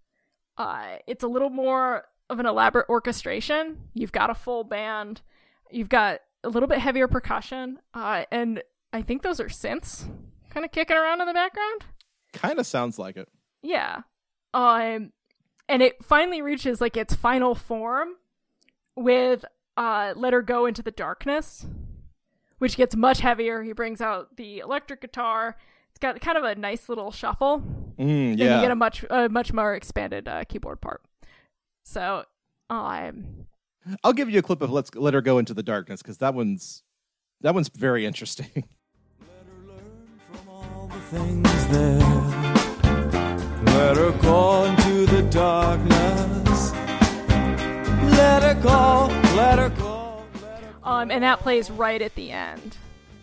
Uh, 0.57 0.97
it's 1.07 1.23
a 1.25 1.29
little 1.29 1.51
more 1.51 2.05
of 2.31 2.39
an 2.41 2.47
elaborate 2.47 2.89
orchestration. 2.89 3.79
You've 3.95 4.13
got 4.13 4.31
a 4.31 4.35
full 4.35 4.65
band. 4.65 5.23
You've 5.71 5.89
got 5.89 6.21
a 6.45 6.49
little 6.49 6.69
bit 6.69 6.79
heavier 6.79 7.09
percussion, 7.09 7.79
uh, 7.95 8.25
and 8.31 8.63
I 8.93 9.03
think 9.03 9.23
those 9.23 9.41
are 9.41 9.49
synths 9.49 10.09
kind 10.51 10.65
of 10.65 10.73
kicking 10.73 10.97
around 10.97 11.21
in 11.21 11.27
the 11.27 11.35
background. 11.35 11.85
Kind 12.33 12.59
of 12.59 12.67
sounds 12.67 12.99
like 12.99 13.17
it. 13.17 13.29
Yeah. 13.63 14.03
Um 14.55 15.13
and 15.69 15.83
it 15.83 16.03
finally 16.03 16.41
reaches 16.41 16.81
like 16.81 16.97
its 16.97 17.15
final 17.15 17.55
form 17.55 18.11
with 18.97 19.45
uh 19.77 20.15
Let 20.17 20.33
Her 20.33 20.41
Go 20.43 20.65
into 20.67 20.83
the 20.83 20.91
Darkness, 20.91 21.67
which 22.59 22.77
gets 22.77 22.97
much 22.97 23.21
heavier. 23.21 23.63
He 23.63 23.73
brings 23.73 24.01
out 24.01 24.37
the 24.37 24.61
electric 24.61 25.01
guitar. 25.03 25.57
It's 25.91 25.99
got 25.99 26.19
kind 26.21 26.39
of 26.39 26.45
a 26.45 26.55
nice 26.55 26.89
little 26.89 27.11
shuffle. 27.11 27.61
Mm, 27.99 28.31
And 28.33 28.39
you 28.39 28.47
get 28.47 28.71
a 28.71 28.75
much 28.77 29.05
a 29.11 29.29
much 29.29 29.53
more 29.53 29.75
expanded 29.75 30.29
uh, 30.29 30.45
keyboard 30.45 30.81
part. 30.81 31.03
So 31.89 32.25
um 32.69 33.47
I'll 34.05 34.13
give 34.13 34.29
you 34.29 34.39
a 34.39 34.43
clip 34.43 34.61
of 34.61 34.71
"Let's 34.71 34.95
Let 34.95 35.15
Her 35.15 35.23
Go 35.23 35.39
into 35.39 35.55
the 35.55 35.63
Darkness" 35.63 36.03
because 36.03 36.19
that 36.19 36.35
one's 36.35 36.83
that 37.41 37.55
one's 37.55 37.71
very 37.71 38.05
interesting. 38.05 38.51
from 40.31 40.49
all 40.51 40.91
the 40.93 41.01
things 41.01 41.67
there. 41.69 41.99
Let 43.75 43.97
her 43.97 44.13
go 44.21 44.65
into 44.65 45.07
the 45.07 45.23
darkness. 45.31 46.73
Let 48.19 48.43
her 48.43 48.63
go, 48.63 49.07
let 49.35 49.59
her 49.59 49.71
go. 49.71 50.23
Let 50.43 50.61
her 50.61 50.75
um 50.83 51.11
and 51.11 51.25
that 51.25 51.41
plays 51.41 51.71
right 51.71 52.03
at 52.03 52.15
the 52.17 52.33
end, 52.33 52.77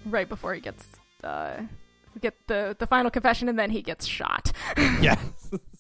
right 0.08 0.28
before 0.28 0.56
he 0.56 0.60
gets 0.60 0.88
uh 1.23 1.58
get 2.19 2.34
the 2.47 2.75
the 2.80 2.88
final 2.88 3.12
confession 3.12 3.47
and 3.47 3.60
then 3.60 3.69
he 3.69 3.84
gets 3.84 4.08
shot. 4.08 4.51
yes. 4.78 5.19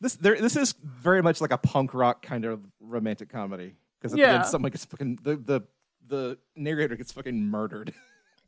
this 0.00 0.14
there 0.16 0.40
this 0.40 0.56
is 0.56 0.74
very 0.82 1.22
much 1.22 1.40
like 1.40 1.50
a 1.52 1.58
punk 1.58 1.94
rock 1.94 2.22
kind 2.22 2.44
of 2.44 2.60
romantic 2.80 3.28
comedy 3.28 3.74
because 4.00 4.16
Yeah. 4.16 4.36
end 4.36 4.46
someone 4.46 4.70
gets 4.70 4.84
fucking 4.84 5.18
the 5.22 5.36
the 5.36 5.60
the 6.06 6.38
narrator 6.56 6.96
gets 6.96 7.12
fucking 7.12 7.48
murdered. 7.50 7.92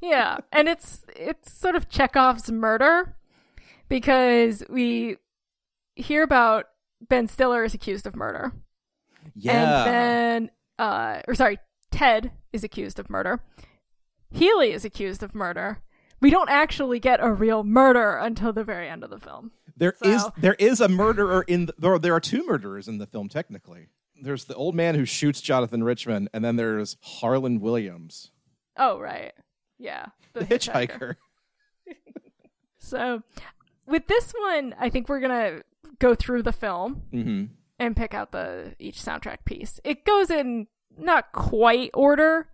Yeah, 0.05 0.39
and 0.51 0.69
it's 0.69 1.07
it's 1.15 1.53
sort 1.53 1.77
of 1.77 1.89
Chekhov's 1.89 2.51
murder 2.51 3.15
because 3.89 4.65
we 4.69 5.17
hear 5.95 6.25
about 6.25 6.67
Ben 7.09 7.29
Stiller 7.29 7.63
is 7.63 7.73
accused 7.73 8.05
of 8.07 8.17
murder, 8.17 8.53
Yeah. 9.37 9.53
and 9.85 9.87
then 9.87 10.51
uh, 10.79 11.21
or 11.29 11.37
sorry, 11.37 11.59
Ted 11.93 12.33
is 12.53 12.65
accused 12.65 12.99
of 12.99 13.09
murder. 13.11 13.45
Healy 14.33 14.73
is 14.73 14.85
accused 14.85 15.23
of 15.23 15.37
murder. 15.37 15.79
We 16.21 16.31
don't 16.31 16.51
actually 16.51 16.99
get 16.99 17.21
a 17.23 17.33
real 17.33 17.63
murder 17.63 18.17
until 18.17 18.53
the 18.53 18.65
very 18.65 18.89
end 18.89 19.05
of 19.05 19.11
the 19.11 19.21
film. 19.21 19.53
There 19.77 19.95
is 20.03 20.23
So- 20.23 20.33
there 20.39 20.55
is 20.55 20.81
a 20.81 20.89
murderer 20.89 21.43
in 21.47 21.67
the, 21.67 21.75
there. 21.79 21.99
There 21.99 22.15
are 22.15 22.21
two 22.21 22.45
murderers 22.47 22.89
in 22.89 22.99
the 22.99 23.07
film 23.07 23.29
technically. 23.29 23.89
There's 24.21 24.45
the 24.45 24.55
old 24.55 24.75
man 24.75 24.95
who 24.95 25.05
shoots 25.05 25.41
Jonathan 25.41 25.83
Richman, 25.83 26.29
and 26.33 26.45
then 26.45 26.57
there's 26.57 26.97
Harland 27.01 27.61
Williams, 27.61 28.31
Oh 28.77 28.99
right, 29.01 29.33
yeah, 29.79 30.07
the 30.33 30.41
hitchhiker. 30.45 31.17
So 32.79 33.23
with 33.87 34.07
this 34.09 34.33
one, 34.33 34.75
I 34.79 34.91
think 34.91 35.09
we're 35.09 35.21
gonna 35.21 35.63
go 35.99 36.15
through 36.15 36.43
the 36.43 36.53
film 36.53 37.03
hmm 37.11 37.45
and 37.79 37.97
pick 37.97 38.15
out 38.15 38.33
the 38.33 38.75
each 38.79 38.97
soundtrack 38.99 39.45
piece. 39.45 39.81
It 39.85 40.05
goes 40.05 40.31
in 40.31 40.67
not 40.97 41.33
quite 41.33 41.91
order, 41.95 42.49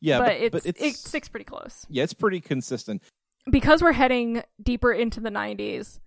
Yeah, 0.00 0.18
but, 0.18 0.26
but, 0.26 0.36
it's, 0.40 0.52
but 0.52 0.66
it's 0.66 0.80
it 0.82 0.96
sticks 0.96 1.28
pretty 1.28 1.44
close. 1.44 1.86
yeah, 1.88 2.02
it's 2.02 2.12
pretty 2.14 2.40
consistent. 2.40 3.02
Because 3.50 3.82
we're 3.82 3.92
heading 3.92 4.42
deeper 4.62 4.92
into 4.92 5.20
the 5.20 5.30
90s 5.30 5.98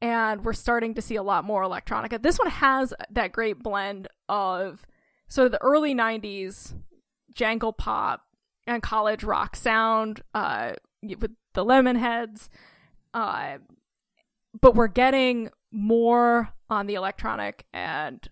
and 0.00 0.44
we're 0.44 0.52
starting 0.52 0.94
to 0.94 1.02
see 1.02 1.16
a 1.16 1.22
lot 1.22 1.44
more 1.44 1.62
electronica. 1.62 2.22
This 2.22 2.38
one 2.38 2.50
has 2.50 2.94
that 3.10 3.32
great 3.32 3.58
blend 3.62 4.08
of 4.28 4.86
sort 5.28 5.46
of 5.46 5.52
the 5.52 5.62
early 5.62 5.94
90s 5.94 6.74
jangle 7.34 7.72
pop 7.72 8.22
and 8.66 8.82
college 8.82 9.22
rock 9.24 9.56
sound 9.56 10.22
uh, 10.34 10.72
with 11.02 11.32
the 11.54 11.64
Lemonheads. 11.64 12.48
Uh, 13.12 13.58
but 14.60 14.74
we're 14.74 14.88
getting 14.88 15.50
more 15.70 16.50
on 16.68 16.86
the 16.86 16.94
electronic 16.94 17.66
and 17.72 18.28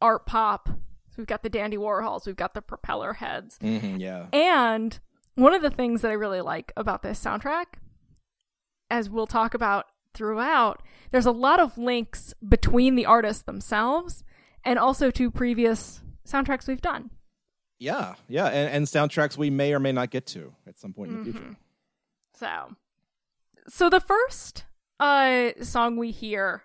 art 0.00 0.26
pop. 0.26 0.68
So 0.68 1.16
we've 1.18 1.26
got 1.26 1.42
the 1.42 1.50
Dandy 1.50 1.76
Warhols, 1.76 2.26
we've 2.26 2.36
got 2.36 2.54
the 2.54 2.62
Propellerheads. 2.62 3.58
hmm 3.60 3.96
yeah. 3.96 4.26
And 4.32 4.98
one 5.34 5.54
of 5.54 5.62
the 5.62 5.70
things 5.70 6.00
that 6.02 6.10
I 6.10 6.14
really 6.14 6.40
like 6.40 6.72
about 6.76 7.02
this 7.02 7.22
soundtrack, 7.22 7.64
as 8.92 9.08
we'll 9.08 9.26
talk 9.26 9.54
about 9.54 9.86
throughout, 10.12 10.82
there's 11.10 11.26
a 11.26 11.32
lot 11.32 11.58
of 11.58 11.78
links 11.78 12.34
between 12.46 12.94
the 12.94 13.06
artists 13.06 13.42
themselves 13.42 14.22
and 14.64 14.78
also 14.78 15.10
to 15.10 15.30
previous 15.30 16.02
soundtracks 16.28 16.68
we've 16.68 16.82
done. 16.82 17.10
Yeah, 17.78 18.14
yeah, 18.28 18.46
and, 18.46 18.70
and 18.70 18.86
soundtracks 18.86 19.38
we 19.38 19.48
may 19.48 19.72
or 19.72 19.80
may 19.80 19.92
not 19.92 20.10
get 20.10 20.26
to 20.28 20.54
at 20.66 20.78
some 20.78 20.92
point 20.92 21.10
in 21.10 21.18
the 21.18 21.32
future. 21.32 21.56
So, 22.38 22.76
so 23.66 23.88
the 23.88 23.98
first 23.98 24.64
uh 25.00 25.50
song 25.62 25.96
we 25.96 26.10
hear 26.10 26.62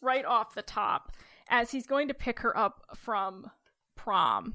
right 0.00 0.24
off 0.24 0.54
the 0.54 0.62
top 0.62 1.16
as 1.48 1.72
he's 1.72 1.86
going 1.86 2.08
to 2.08 2.14
pick 2.14 2.40
her 2.40 2.56
up 2.56 2.82
from 2.94 3.50
prom 3.96 4.54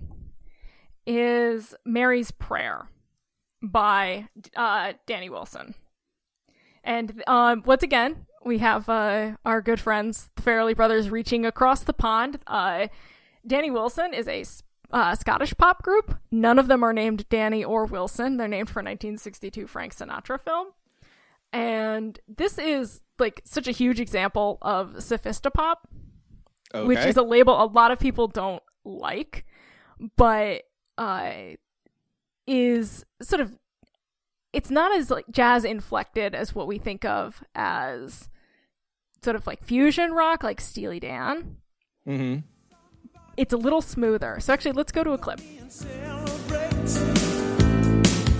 is 1.06 1.76
Mary's 1.86 2.32
Prayer 2.32 2.88
by 3.62 4.30
uh 4.56 4.94
Danny 5.06 5.30
Wilson. 5.30 5.76
And 6.84 7.24
um 7.28 7.64
once 7.66 7.84
again, 7.84 8.26
we 8.44 8.58
have 8.60 8.90
uh 8.90 9.34
our 9.46 9.62
good 9.62 9.80
friends, 9.80 10.30
the 10.36 10.42
Farrelly 10.42 10.76
brothers 10.76 11.10
reaching 11.10 11.46
across 11.46 11.84
the 11.84 11.94
pond. 11.94 12.40
Uh 12.48 12.88
Danny 13.46 13.72
Wilson 13.72 14.14
is 14.14 14.28
a 14.28 14.44
uh, 14.94 15.16
Scottish 15.16 15.56
pop 15.58 15.82
group. 15.84 16.18
None 16.32 16.60
of 16.60 16.68
them 16.68 16.84
are 16.84 16.92
named 16.94 17.28
Danny 17.30 17.64
or 17.64 17.86
Wilson. 17.86 18.38
They're 18.38 18.48
named 18.48 18.70
for 18.70 18.82
a 18.82 18.84
1962 18.84 19.66
Frank 19.68 19.96
Sinatra 19.96 20.40
film. 20.40 20.68
And 21.54 22.20
this 22.28 22.58
is 22.58 23.02
like 23.18 23.42
such 23.46 23.68
a 23.68 23.72
huge 23.72 24.00
example 24.00 24.58
of 24.62 24.96
sophisti-pop, 24.98 25.88
Okay. 26.76 26.86
which 26.88 27.00
is 27.00 27.18
a 27.18 27.24
label 27.24 27.64
a 27.64 27.66
lot 27.66 27.92
of 27.92 28.00
people 28.00 28.28
don't 28.28 28.62
like, 28.84 29.46
but 30.18 30.64
uh, 30.98 31.32
is 32.48 33.06
sort 33.22 33.40
of 33.42 33.54
it's 34.54 34.70
not 34.70 34.96
as 34.96 35.10
like 35.10 35.26
jazz 35.32 35.64
inflected 35.64 36.36
as 36.36 36.54
what 36.54 36.68
we 36.68 36.78
think 36.78 37.06
of 37.06 37.44
as 37.56 38.30
sort 39.24 39.36
of 39.36 39.48
like 39.48 39.64
fusion 39.64 40.12
rock, 40.14 40.44
like 40.44 40.60
Steely 40.60 41.00
Dan. 41.00 41.58
hmm 42.06 42.38
It's 43.38 43.54
a 43.54 43.58
little 43.58 43.82
smoother. 43.82 44.40
So 44.40 44.54
actually, 44.54 44.74
let's 44.74 44.92
go 44.92 45.04
to 45.04 45.12
a 45.12 45.18
clip. 45.18 45.40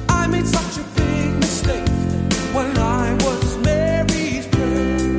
I 0.10 0.28
made 0.28 0.46
such 0.48 0.78
a 0.84 0.88
big 0.96 1.32
mistake 1.40 1.88
when 2.54 2.78
I 2.78 3.14
was 3.24 3.58
Mary's 3.60 4.48
prayer. 4.48 5.18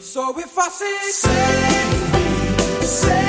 So 0.00 0.38
if 0.38 0.58
I 0.58 0.68
say, 0.68 1.10
save 1.10 2.12
me, 2.14 2.86
save 2.86 3.27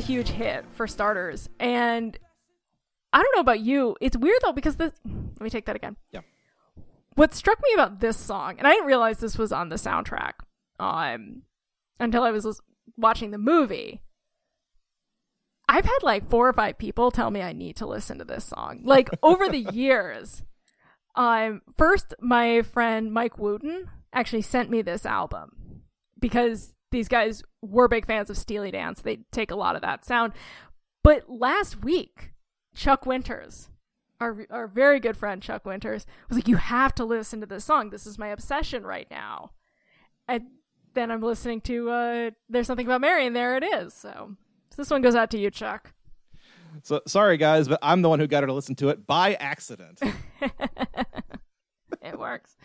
huge 0.00 0.28
hit 0.28 0.64
for 0.74 0.86
starters. 0.86 1.48
And 1.58 2.18
I 3.12 3.22
don't 3.22 3.34
know 3.34 3.40
about 3.40 3.60
you. 3.60 3.96
It's 4.00 4.16
weird 4.16 4.38
though 4.42 4.52
because 4.52 4.76
this. 4.76 4.92
Let 5.04 5.40
me 5.40 5.50
take 5.50 5.66
that 5.66 5.76
again. 5.76 5.96
Yeah. 6.12 6.20
What 7.14 7.34
struck 7.34 7.58
me 7.62 7.70
about 7.74 8.00
this 8.00 8.16
song, 8.16 8.56
and 8.58 8.66
I 8.66 8.72
didn't 8.72 8.86
realize 8.86 9.18
this 9.18 9.38
was 9.38 9.52
on 9.52 9.68
the 9.68 9.76
soundtrack, 9.76 10.32
um, 10.80 11.42
until 12.00 12.24
I 12.24 12.32
was 12.32 12.60
watching 12.96 13.30
the 13.30 13.38
movie. 13.38 14.00
I've 15.68 15.84
had 15.84 16.02
like 16.02 16.28
four 16.28 16.48
or 16.48 16.52
five 16.52 16.76
people 16.76 17.10
tell 17.10 17.30
me 17.30 17.40
I 17.40 17.52
need 17.52 17.76
to 17.76 17.86
listen 17.86 18.18
to 18.18 18.24
this 18.24 18.44
song. 18.44 18.80
Like 18.84 19.10
over 19.22 19.48
the 19.48 19.66
years. 19.72 20.42
Um, 21.14 21.62
first, 21.78 22.14
my 22.20 22.62
friend 22.62 23.12
Mike 23.12 23.38
Wooten 23.38 23.88
actually 24.12 24.42
sent 24.42 24.70
me 24.70 24.82
this 24.82 25.06
album 25.06 25.82
because 26.18 26.74
these 26.94 27.08
guys 27.08 27.42
were 27.60 27.88
big 27.88 28.06
fans 28.06 28.30
of 28.30 28.38
Steely 28.38 28.70
Dan, 28.70 28.94
so 28.94 29.02
they 29.02 29.18
take 29.32 29.50
a 29.50 29.56
lot 29.56 29.74
of 29.74 29.82
that 29.82 30.04
sound. 30.04 30.32
But 31.02 31.28
last 31.28 31.82
week, 31.82 32.30
Chuck 32.74 33.04
Winters, 33.04 33.68
our 34.20 34.46
our 34.48 34.68
very 34.68 35.00
good 35.00 35.16
friend 35.16 35.42
Chuck 35.42 35.66
Winters, 35.66 36.06
was 36.28 36.38
like, 36.38 36.46
"You 36.46 36.56
have 36.56 36.94
to 36.94 37.04
listen 37.04 37.40
to 37.40 37.46
this 37.46 37.64
song. 37.64 37.90
This 37.90 38.06
is 38.06 38.16
my 38.16 38.28
obsession 38.28 38.84
right 38.84 39.08
now." 39.10 39.50
And 40.28 40.44
then 40.94 41.10
I'm 41.10 41.20
listening 41.20 41.60
to 41.62 41.90
uh, 41.90 42.30
"There's 42.48 42.68
Something 42.68 42.86
About 42.86 43.00
Mary," 43.00 43.26
and 43.26 43.34
there 43.34 43.56
it 43.56 43.64
is. 43.64 43.92
So, 43.92 44.36
so 44.70 44.76
this 44.76 44.90
one 44.90 45.02
goes 45.02 45.16
out 45.16 45.32
to 45.32 45.38
you, 45.38 45.50
Chuck. 45.50 45.92
So 46.82 47.02
sorry 47.06 47.36
guys, 47.36 47.68
but 47.68 47.80
I'm 47.82 48.02
the 48.02 48.08
one 48.08 48.20
who 48.20 48.26
got 48.26 48.42
her 48.42 48.46
to 48.46 48.52
listen 48.52 48.74
to 48.76 48.88
it 48.90 49.04
by 49.06 49.34
accident. 49.34 50.00
it 52.02 52.18
works. 52.18 52.56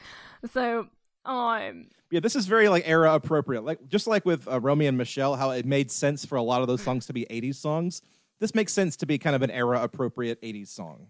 So, 0.52 0.88
um, 1.30 1.88
yeah, 2.12 2.20
this 2.20 2.36
is 2.36 2.46
very 2.48 2.70
like 2.70 2.84
era 2.88 3.14
appropriate. 3.14 3.64
Like 3.64 3.88
just 3.88 4.08
like 4.08 4.26
with 4.26 4.48
uh, 4.48 4.60
Romy 4.60 4.88
and 4.88 4.98
Michelle, 4.98 5.36
how 5.36 5.52
it 5.52 5.66
made 5.66 5.92
sense 5.92 6.26
for 6.26 6.36
a 6.38 6.42
lot 6.42 6.62
of 6.62 6.68
those 6.68 6.82
songs 6.82 7.06
to 7.06 7.14
be 7.14 7.26
'80s 7.30 7.56
songs. 7.56 8.02
This 8.40 8.56
makes 8.56 8.74
sense 8.74 8.96
to 8.98 9.06
be 9.06 9.18
kind 9.18 9.36
of 9.36 9.42
an 9.42 9.52
era 9.52 9.82
appropriate 9.84 10.42
'80s 10.42 10.70
song 10.70 11.08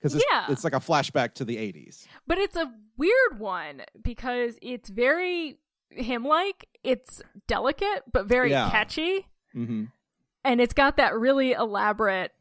because 0.00 0.14
it's, 0.14 0.24
Yeah. 0.30 0.46
it's 0.48 0.64
like 0.64 0.72
a 0.72 0.80
flashback 0.80 1.34
to 1.34 1.44
the 1.44 1.56
'80s. 1.56 2.06
but 2.26 2.38
it's 2.38 2.56
a 2.56 2.72
weird 2.96 3.38
one 3.38 3.82
because 4.02 4.58
it's 4.62 4.88
very 4.88 5.58
him 5.90 6.24
like. 6.24 6.66
It's 6.82 7.20
delicate 7.46 8.04
but 8.12 8.26
very 8.26 8.50
Yeah. 8.50 8.70
catchy, 8.70 9.26
hmm 9.52 9.84
and 10.44 10.60
it's 10.62 10.72
got 10.72 10.96
that 10.96 11.14
really 11.14 11.52
elaborate, 11.52 12.32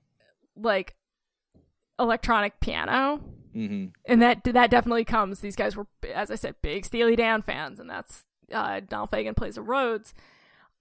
like, 0.55 0.95
electronic 1.99 2.59
piano. 2.61 3.19
Hmm 3.57 3.85
and 4.05 4.21
that 4.21 4.43
that 4.43 4.69
definitely 4.69 5.05
comes. 5.05 5.39
These 5.39 5.55
guys 5.55 5.75
were, 5.75 5.87
as 6.13 6.29
I 6.31 6.35
said, 6.35 6.55
big 6.61 6.85
Steely 6.85 7.15
Dan 7.15 7.41
fans, 7.41 7.79
and 7.79 7.89
that's 7.89 8.23
uh, 8.53 8.79
Donald 8.87 9.11
Fagen 9.11 9.35
plays 9.35 9.55
the 9.55 9.61
Rhodes. 9.61 10.13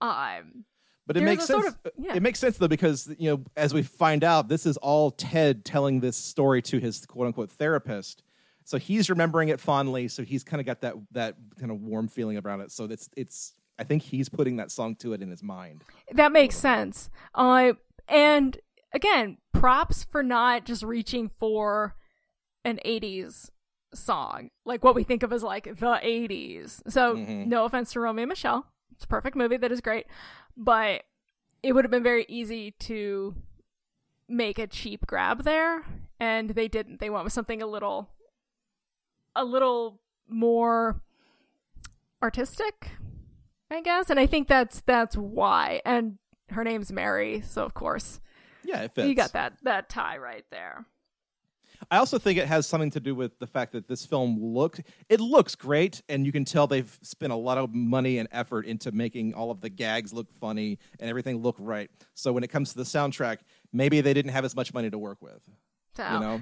Um, 0.00 0.64
But 1.06 1.16
it 1.16 1.22
makes 1.22 1.46
sense. 1.46 1.62
sort 1.64 1.66
of- 1.84 1.92
yeah. 1.98 2.14
It 2.16 2.22
makes 2.22 2.38
sense 2.38 2.58
though 2.58 2.68
because 2.68 3.08
you 3.18 3.30
know, 3.30 3.44
as 3.56 3.72
we 3.72 3.82
find 3.82 4.22
out, 4.24 4.48
this 4.48 4.66
is 4.66 4.76
all 4.78 5.10
Ted 5.10 5.64
telling 5.64 6.00
this 6.00 6.16
story 6.16 6.62
to 6.62 6.78
his 6.78 7.04
quote 7.06 7.26
unquote 7.28 7.50
therapist. 7.50 8.22
So 8.64 8.78
he's 8.78 9.08
remembering 9.08 9.48
it 9.48 9.60
fondly. 9.60 10.08
So 10.08 10.24
he's 10.24 10.42
kind 10.42 10.60
of 10.60 10.66
got 10.66 10.80
that 10.80 10.94
that 11.12 11.36
kind 11.58 11.70
of 11.70 11.80
warm 11.80 12.08
feeling 12.08 12.36
around 12.38 12.60
it. 12.62 12.72
So 12.72 12.84
it's 12.84 13.08
it's. 13.16 13.54
I 13.78 13.84
think 13.84 14.02
he's 14.02 14.28
putting 14.30 14.56
that 14.56 14.70
song 14.70 14.96
to 14.96 15.12
it 15.12 15.20
in 15.20 15.30
his 15.30 15.42
mind. 15.42 15.84
that 16.12 16.32
makes 16.32 16.56
sense. 16.56 17.10
Uh, 17.34 17.74
and 18.08 18.58
again, 18.94 19.36
props 19.52 20.04
for 20.04 20.22
not 20.22 20.64
just 20.64 20.82
reaching 20.82 21.30
for 21.38 21.94
an 22.66 22.78
'80s 22.84 23.50
song, 23.94 24.50
like 24.66 24.84
what 24.84 24.94
we 24.94 25.04
think 25.04 25.22
of 25.22 25.32
as 25.32 25.42
like 25.42 25.64
the 25.64 25.98
'80s. 26.02 26.82
So, 26.88 27.16
Mhm. 27.16 27.46
no 27.46 27.64
offense 27.64 27.92
to 27.92 28.00
Romy 28.00 28.22
and 28.24 28.28
Michelle, 28.28 28.66
it's 28.92 29.04
a 29.04 29.08
perfect 29.08 29.36
movie 29.36 29.56
that 29.56 29.72
is 29.72 29.80
great, 29.80 30.06
but 30.56 31.04
it 31.62 31.72
would 31.72 31.84
have 31.84 31.90
been 31.90 32.02
very 32.02 32.26
easy 32.28 32.72
to 32.72 33.34
make 34.28 34.58
a 34.58 34.66
cheap 34.66 35.06
grab 35.06 35.44
there, 35.44 35.84
and 36.20 36.50
they 36.50 36.68
didn't. 36.68 37.00
They 37.00 37.08
went 37.10 37.24
with 37.24 37.32
something 37.32 37.62
a 37.62 37.66
little, 37.66 38.10
a 39.34 39.44
little 39.44 40.00
more 40.28 41.00
artistic, 42.22 42.90
I 43.70 43.80
guess. 43.80 44.10
And 44.10 44.18
I 44.18 44.26
think 44.26 44.48
that's 44.48 44.80
that's 44.82 45.16
why. 45.16 45.80
And 45.84 46.18
her 46.50 46.64
name's 46.64 46.92
Mary, 46.92 47.40
so 47.40 47.64
of 47.64 47.74
course 47.74 48.20
Yeah, 48.64 48.82
it 48.82 48.92
fits. 48.94 49.08
you 49.08 49.14
got 49.14 49.32
that 49.32 49.54
that 49.62 49.88
tie 49.88 50.18
right 50.18 50.44
there. 50.50 50.86
I 51.90 51.98
also 51.98 52.18
think 52.18 52.38
it 52.38 52.46
has 52.48 52.66
something 52.66 52.90
to 52.92 53.00
do 53.00 53.14
with 53.14 53.38
the 53.38 53.46
fact 53.46 53.72
that 53.72 53.88
this 53.88 54.04
film 54.04 54.38
looked 54.40 54.82
it 55.08 55.20
looks 55.20 55.54
great 55.54 56.02
and 56.08 56.24
you 56.26 56.32
can 56.32 56.44
tell 56.44 56.66
they've 56.66 56.98
spent 57.02 57.32
a 57.32 57.36
lot 57.36 57.58
of 57.58 57.74
money 57.74 58.18
and 58.18 58.28
effort 58.32 58.66
into 58.66 58.92
making 58.92 59.34
all 59.34 59.50
of 59.50 59.60
the 59.60 59.68
gags 59.68 60.12
look 60.12 60.26
funny 60.40 60.78
and 61.00 61.08
everything 61.10 61.42
look 61.42 61.56
right. 61.58 61.90
So 62.14 62.32
when 62.32 62.44
it 62.44 62.48
comes 62.48 62.70
to 62.72 62.76
the 62.78 62.84
soundtrack, 62.84 63.38
maybe 63.72 64.00
they 64.00 64.14
didn't 64.14 64.32
have 64.32 64.44
as 64.44 64.54
much 64.56 64.72
money 64.74 64.90
to 64.90 64.98
work 64.98 65.20
with, 65.20 65.42
So, 65.96 66.04
you 66.12 66.20
know. 66.20 66.40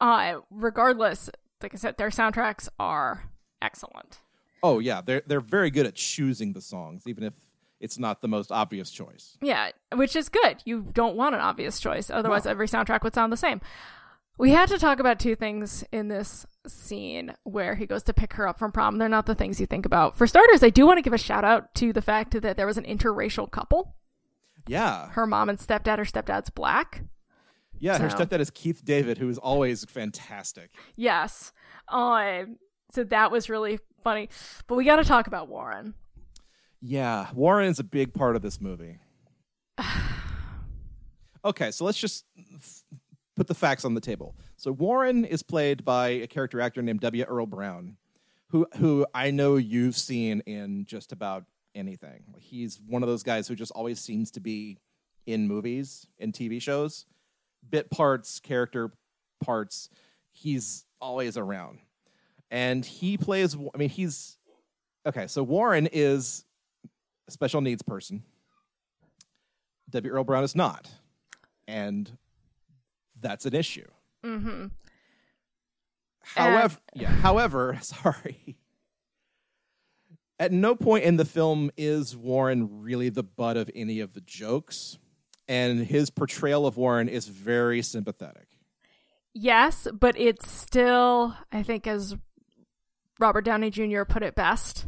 uh, 0.00 0.40
regardless, 0.50 1.30
like 1.62 1.74
I 1.74 1.78
said, 1.78 1.96
their 1.98 2.10
soundtracks 2.10 2.68
are 2.78 3.24
excellent. 3.62 4.20
Oh 4.62 4.78
yeah, 4.78 5.00
they're 5.00 5.22
they're 5.26 5.40
very 5.40 5.70
good 5.70 5.86
at 5.86 5.94
choosing 5.94 6.52
the 6.52 6.60
songs 6.60 7.04
even 7.06 7.24
if 7.24 7.32
it's 7.80 7.98
not 7.98 8.20
the 8.20 8.28
most 8.28 8.52
obvious 8.52 8.90
choice. 8.90 9.38
Yeah, 9.40 9.70
which 9.94 10.14
is 10.14 10.28
good. 10.28 10.60
You 10.66 10.86
don't 10.92 11.16
want 11.16 11.34
an 11.34 11.40
obvious 11.40 11.80
choice, 11.80 12.10
otherwise 12.10 12.44
No. 12.44 12.50
every 12.50 12.68
soundtrack 12.68 13.02
would 13.02 13.14
sound 13.14 13.32
the 13.32 13.38
same. 13.38 13.62
We 14.40 14.52
had 14.52 14.70
to 14.70 14.78
talk 14.78 15.00
about 15.00 15.20
two 15.20 15.36
things 15.36 15.84
in 15.92 16.08
this 16.08 16.46
scene 16.66 17.34
where 17.44 17.74
he 17.74 17.84
goes 17.84 18.02
to 18.04 18.14
pick 18.14 18.32
her 18.32 18.48
up 18.48 18.58
from 18.58 18.72
prom. 18.72 18.96
They're 18.96 19.06
not 19.06 19.26
the 19.26 19.34
things 19.34 19.60
you 19.60 19.66
think 19.66 19.84
about. 19.84 20.16
For 20.16 20.26
starters, 20.26 20.62
I 20.62 20.70
do 20.70 20.86
want 20.86 20.96
to 20.96 21.02
give 21.02 21.12
a 21.12 21.18
shout 21.18 21.44
out 21.44 21.74
to 21.74 21.92
the 21.92 22.00
fact 22.00 22.32
that 22.40 22.56
there 22.56 22.66
was 22.66 22.78
an 22.78 22.84
interracial 22.84 23.50
couple. 23.50 23.96
Yeah. 24.66 25.10
Her 25.10 25.26
mom 25.26 25.50
and 25.50 25.58
stepdad, 25.58 25.98
her 25.98 26.06
stepdad's 26.06 26.48
black. 26.48 27.02
Yeah, 27.78 27.98
her 27.98 28.08
So- 28.08 28.16
stepdad 28.16 28.40
is 28.40 28.48
Keith 28.48 28.82
David 28.82 29.18
who 29.18 29.28
is 29.28 29.36
always 29.36 29.84
fantastic. 29.84 30.70
Yes. 30.96 31.52
Um, 31.88 32.56
so 32.92 33.04
that 33.04 33.30
was 33.30 33.50
really 33.50 33.78
funny. 34.02 34.30
But 34.66 34.76
we 34.76 34.86
got 34.86 34.96
to 34.96 35.04
talk 35.04 35.26
about 35.26 35.48
Warren. 35.48 35.92
Yeah, 36.80 37.28
Warren 37.34 37.68
is 37.68 37.78
a 37.78 37.84
big 37.84 38.14
part 38.14 38.36
of 38.36 38.42
this 38.42 38.58
movie. 38.58 39.00
okay, 41.44 41.70
so 41.72 41.84
let's 41.84 41.98
just 41.98 42.24
put 43.40 43.46
the 43.46 43.54
facts 43.54 43.86
on 43.86 43.94
the 43.94 44.02
table. 44.02 44.36
So 44.58 44.70
Warren 44.70 45.24
is 45.24 45.42
played 45.42 45.82
by 45.82 46.08
a 46.08 46.26
character 46.26 46.60
actor 46.60 46.82
named 46.82 47.00
W. 47.00 47.24
Earl 47.24 47.46
Brown, 47.46 47.96
who 48.48 48.66
who 48.76 49.06
I 49.14 49.30
know 49.30 49.56
you've 49.56 49.96
seen 49.96 50.40
in 50.40 50.84
just 50.84 51.10
about 51.10 51.46
anything. 51.74 52.34
He's 52.38 52.78
one 52.86 53.02
of 53.02 53.08
those 53.08 53.22
guys 53.22 53.48
who 53.48 53.54
just 53.54 53.72
always 53.72 53.98
seems 53.98 54.30
to 54.32 54.40
be 54.40 54.76
in 55.24 55.48
movies 55.48 56.06
and 56.18 56.34
TV 56.34 56.60
shows, 56.60 57.06
bit 57.70 57.90
parts, 57.90 58.40
character 58.40 58.92
parts. 59.42 59.88
He's 60.32 60.84
always 61.00 61.38
around, 61.38 61.78
and 62.50 62.84
he 62.84 63.16
plays. 63.16 63.56
I 63.56 63.78
mean, 63.78 63.88
he's 63.88 64.36
okay. 65.06 65.28
So 65.28 65.42
Warren 65.42 65.88
is 65.90 66.44
a 67.26 67.30
special 67.30 67.62
needs 67.62 67.80
person. 67.80 68.22
W. 69.88 70.12
Earl 70.12 70.24
Brown 70.24 70.44
is 70.44 70.54
not, 70.54 70.90
and 71.66 72.18
that's 73.20 73.46
an 73.46 73.54
issue. 73.54 73.86
Mm-hmm. 74.24 74.66
However, 76.22 76.76
yeah. 76.94 77.08
However, 77.10 77.78
sorry. 77.82 78.56
At 80.38 80.52
no 80.52 80.74
point 80.74 81.04
in 81.04 81.16
the 81.16 81.24
film 81.24 81.70
is 81.76 82.16
Warren 82.16 82.82
really 82.82 83.10
the 83.10 83.22
butt 83.22 83.56
of 83.56 83.70
any 83.74 84.00
of 84.00 84.14
the 84.14 84.22
jokes, 84.22 84.98
and 85.48 85.84
his 85.84 86.08
portrayal 86.08 86.66
of 86.66 86.76
Warren 86.78 87.08
is 87.08 87.26
very 87.28 87.82
sympathetic. 87.82 88.46
Yes, 89.34 89.86
but 89.92 90.18
it's 90.18 90.50
still, 90.50 91.36
I 91.52 91.62
think, 91.62 91.86
as 91.86 92.16
Robert 93.18 93.42
Downey 93.42 93.70
Jr. 93.70 94.04
put 94.04 94.22
it 94.22 94.34
best 94.34 94.86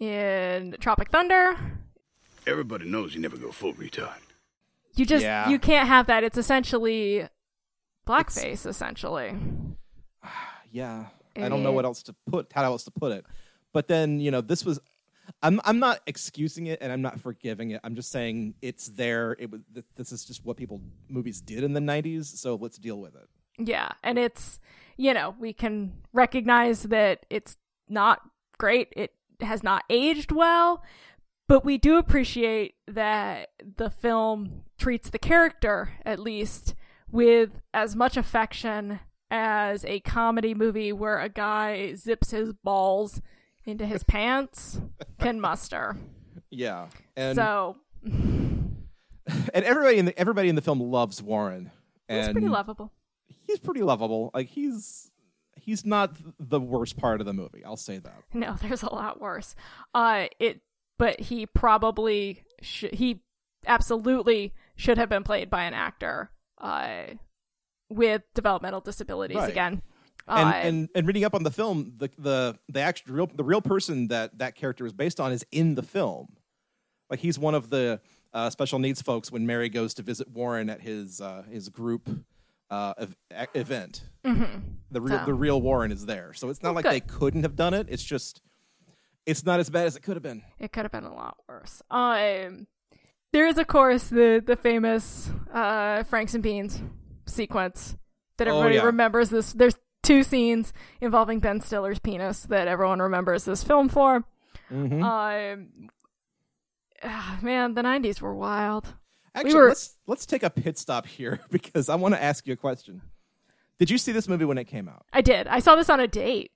in 0.00 0.76
Tropic 0.80 1.10
Thunder, 1.10 1.56
Everybody 2.46 2.86
knows 2.86 3.14
you 3.14 3.20
never 3.20 3.36
go 3.36 3.52
full 3.52 3.74
retard. 3.74 4.16
you 4.96 5.04
just 5.04 5.22
Yeah. 5.22 5.48
you 5.50 5.58
can't 5.58 5.86
have 5.86 6.06
that. 6.06 6.24
It's 6.24 6.38
essentially 6.38 7.28
blackface, 8.10 8.66
essentially. 8.66 9.32
Yeah, 10.72 11.06
I 11.36 11.48
don't 11.48 11.64
know 11.64 11.70
Eh. 11.72 11.74
what 11.74 11.84
else 11.84 12.02
to 12.04 12.14
put, 12.30 12.52
how 12.52 12.62
else 12.62 12.84
to 12.84 12.92
put 12.92 13.10
it. 13.10 13.24
But 13.72 13.88
then 13.88 14.20
you 14.20 14.30
know, 14.30 14.40
this 14.40 14.64
was. 14.64 14.78
I'm 15.42 15.60
I'm 15.64 15.78
not 15.78 16.00
excusing 16.06 16.66
it 16.66 16.78
and 16.80 16.92
I'm 16.92 17.02
not 17.02 17.20
forgiving 17.20 17.70
it. 17.70 17.80
I'm 17.84 17.94
just 17.94 18.10
saying 18.12 18.54
it's 18.62 18.86
there. 18.88 19.36
It 19.38 19.50
was. 19.50 19.60
This 19.96 20.12
is 20.12 20.24
just 20.24 20.44
what 20.44 20.56
people 20.56 20.80
movies 21.08 21.40
did 21.40 21.64
in 21.64 21.72
the 21.72 21.80
'90s. 21.80 22.24
So 22.26 22.54
let's 22.56 22.78
deal 22.78 23.00
with 23.00 23.14
it. 23.16 23.28
Yeah, 23.58 23.90
and 24.04 24.18
it's 24.18 24.60
you 24.96 25.12
know 25.14 25.34
we 25.40 25.52
can 25.52 25.92
recognize 26.12 26.84
that 26.84 27.26
it's 27.30 27.56
not 27.88 28.20
great. 28.58 28.92
It 28.96 29.12
has 29.40 29.62
not 29.64 29.82
aged 29.90 30.30
well, 30.32 30.82
but 31.48 31.64
we 31.64 31.78
do 31.78 31.96
appreciate 31.98 32.74
that 32.86 33.50
the 33.76 33.90
film 33.90 34.62
treats 34.78 35.10
the 35.10 35.18
character 35.18 35.94
at 36.04 36.18
least 36.20 36.74
with 37.12 37.50
as 37.72 37.96
much 37.96 38.16
affection 38.16 39.00
as 39.30 39.84
a 39.84 40.00
comedy 40.00 40.54
movie 40.54 40.92
where 40.92 41.18
a 41.18 41.28
guy 41.28 41.94
zips 41.94 42.30
his 42.32 42.52
balls 42.52 43.20
into 43.64 43.86
his 43.86 44.02
pants 44.08 44.80
can 45.18 45.40
muster. 45.40 45.96
Yeah, 46.50 46.88
and 47.16 47.36
so 47.36 47.76
and 48.04 48.84
everybody 49.54 49.98
in 49.98 50.06
the 50.06 50.18
everybody 50.18 50.48
in 50.48 50.54
the 50.54 50.62
film 50.62 50.80
loves 50.80 51.22
Warren. 51.22 51.70
He's 52.08 52.28
pretty 52.28 52.48
lovable. 52.48 52.92
He's 53.46 53.60
pretty 53.60 53.82
lovable. 53.82 54.30
Like 54.34 54.48
he's 54.48 55.10
he's 55.56 55.86
not 55.86 56.16
the 56.38 56.60
worst 56.60 56.96
part 56.96 57.20
of 57.20 57.26
the 57.26 57.32
movie. 57.32 57.64
I'll 57.64 57.76
say 57.76 57.98
that. 57.98 58.22
No, 58.32 58.56
there's 58.62 58.82
a 58.82 58.92
lot 58.92 59.20
worse. 59.20 59.54
Uh, 59.94 60.26
it, 60.38 60.60
but 60.98 61.20
he 61.20 61.46
probably 61.46 62.42
should. 62.62 62.94
He 62.94 63.22
absolutely 63.66 64.54
should 64.76 64.98
have 64.98 65.08
been 65.08 65.22
played 65.22 65.50
by 65.50 65.64
an 65.64 65.74
actor. 65.74 66.30
Uh, 66.60 67.14
with 67.88 68.22
developmental 68.34 68.80
disabilities 68.80 69.36
Right. 69.36 69.50
again. 69.50 69.82
And, 70.28 70.48
Uh, 70.48 70.52
and 70.52 70.88
and 70.94 71.06
reading 71.06 71.24
up 71.24 71.34
on 71.34 71.42
the 71.42 71.50
film, 71.50 71.94
the 71.96 72.10
the 72.18 72.58
the 72.68 72.80
actual 72.80 73.14
real 73.14 73.26
the 73.26 73.42
real 73.42 73.60
person 73.62 74.08
that 74.08 74.38
that 74.38 74.54
character 74.54 74.86
is 74.86 74.92
based 74.92 75.18
on 75.18 75.32
is 75.32 75.44
in 75.50 75.74
the 75.74 75.82
film. 75.82 76.36
Like 77.08 77.18
he's 77.20 77.38
one 77.38 77.54
of 77.56 77.70
the 77.70 78.00
uh, 78.32 78.48
special 78.50 78.78
needs 78.78 79.02
folks 79.02 79.32
when 79.32 79.44
Mary 79.44 79.68
goes 79.68 79.92
to 79.94 80.02
visit 80.02 80.28
Warren 80.30 80.70
at 80.70 80.82
his 80.82 81.20
uh, 81.20 81.42
his 81.50 81.68
group 81.68 82.08
uh, 82.70 82.94
ev- 82.98 83.16
event. 83.54 84.04
The 84.22 85.00
real 85.00 85.24
the 85.24 85.34
real 85.34 85.60
Warren 85.60 85.90
is 85.90 86.06
there, 86.06 86.32
so 86.34 86.48
it's 86.50 86.62
not 86.62 86.70
Oh, 86.70 86.72
like 86.74 86.84
good. 86.84 86.92
they 86.92 87.00
couldn't 87.00 87.42
have 87.42 87.56
done 87.56 87.74
it. 87.74 87.88
It's 87.90 88.04
just 88.04 88.40
it's 89.26 89.44
not 89.44 89.58
as 89.58 89.68
bad 89.70 89.86
as 89.86 89.96
it 89.96 90.02
could 90.02 90.14
have 90.14 90.22
been. 90.22 90.42
it 90.60 90.70
could 90.70 90.82
have 90.84 90.92
been 90.92 91.04
a 91.04 91.14
lot 91.14 91.38
worse. 91.48 91.82
Um, 91.90 92.68
there 93.32 93.46
is, 93.46 93.58
of 93.58 93.66
course, 93.66 94.04
the 94.08 94.42
the 94.44 94.56
famous 94.56 95.30
uh, 95.52 96.02
Franks 96.04 96.34
and 96.34 96.42
Beans 96.42 96.80
sequence 97.26 97.96
that 98.38 98.48
Oh, 98.48 98.52
everybody 98.58 98.76
yeah. 98.76 98.84
remembers. 98.84 99.30
This 99.30 99.52
there's 99.52 99.76
two 100.02 100.22
scenes 100.22 100.72
involving 101.00 101.40
Ben 101.40 101.60
Stiller's 101.60 101.98
penis 101.98 102.42
that 102.44 102.68
everyone 102.68 103.00
remembers 103.00 103.44
this 103.44 103.62
film 103.62 103.88
for. 103.88 104.24
Mm-hmm. 104.72 105.02
Um, 105.02 105.68
ah, 107.02 107.38
man, 107.42 107.74
the 107.74 107.82
'90s 107.82 108.20
were 108.20 108.34
wild. 108.34 108.94
Actually, 109.34 109.54
were- 109.54 109.68
let's 109.68 109.96
let's 110.06 110.26
take 110.26 110.42
a 110.42 110.50
pit 110.50 110.78
stop 110.78 111.06
here 111.06 111.40
because 111.50 111.88
I 111.88 111.94
want 111.96 112.14
to 112.14 112.22
ask 112.22 112.46
you 112.46 112.52
a 112.54 112.56
question. 112.56 113.02
Did 113.78 113.90
you 113.90 113.96
see 113.98 114.12
this 114.12 114.28
movie 114.28 114.44
when 114.44 114.58
it 114.58 114.64
came 114.64 114.88
out? 114.88 115.06
I 115.12 115.22
did. 115.22 115.46
I 115.46 115.60
saw 115.60 115.74
this 115.76 115.88
on 115.88 116.00
a 116.00 116.06
date. 116.08 116.50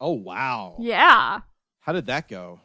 Oh 0.00 0.12
wow! 0.12 0.76
Yeah. 0.80 1.40
How 1.80 1.92
did 1.92 2.06
that 2.06 2.28
go? 2.28 2.60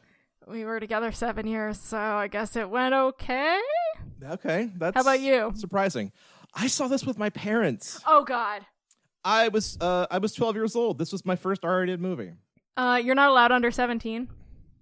We 0.50 0.66
were 0.66 0.80
together 0.80 1.12
seven 1.12 1.46
years, 1.46 1.80
so 1.80 1.98
I 1.98 2.28
guess 2.28 2.56
it 2.56 2.70
went 2.70 2.94
okay. 2.94 3.60
Okay, 4.24 4.72
that's 4.78 4.96
How 4.96 5.02
about 5.02 5.20
you? 5.22 5.52
Surprising. 5.56 6.12
I 6.56 6.66
saw 6.68 6.88
this 6.88 7.06
with 7.06 7.20
my 7.20 7.30
parents. 7.30 8.02
Oh 8.08 8.24
God. 8.24 8.66
I 9.24 9.50
was 9.50 9.78
uh, 9.80 10.08
I 10.10 10.18
was 10.18 10.34
12 10.34 10.56
years 10.56 10.76
old. 10.76 10.98
This 10.98 11.12
was 11.12 11.24
my 11.26 11.36
first 11.36 11.64
R-rated 11.64 12.02
movie. 12.02 12.32
Uh, 12.76 13.00
you're 13.04 13.16
not 13.16 13.30
allowed 13.30 13.52
under 13.52 13.70
17. 13.70 14.28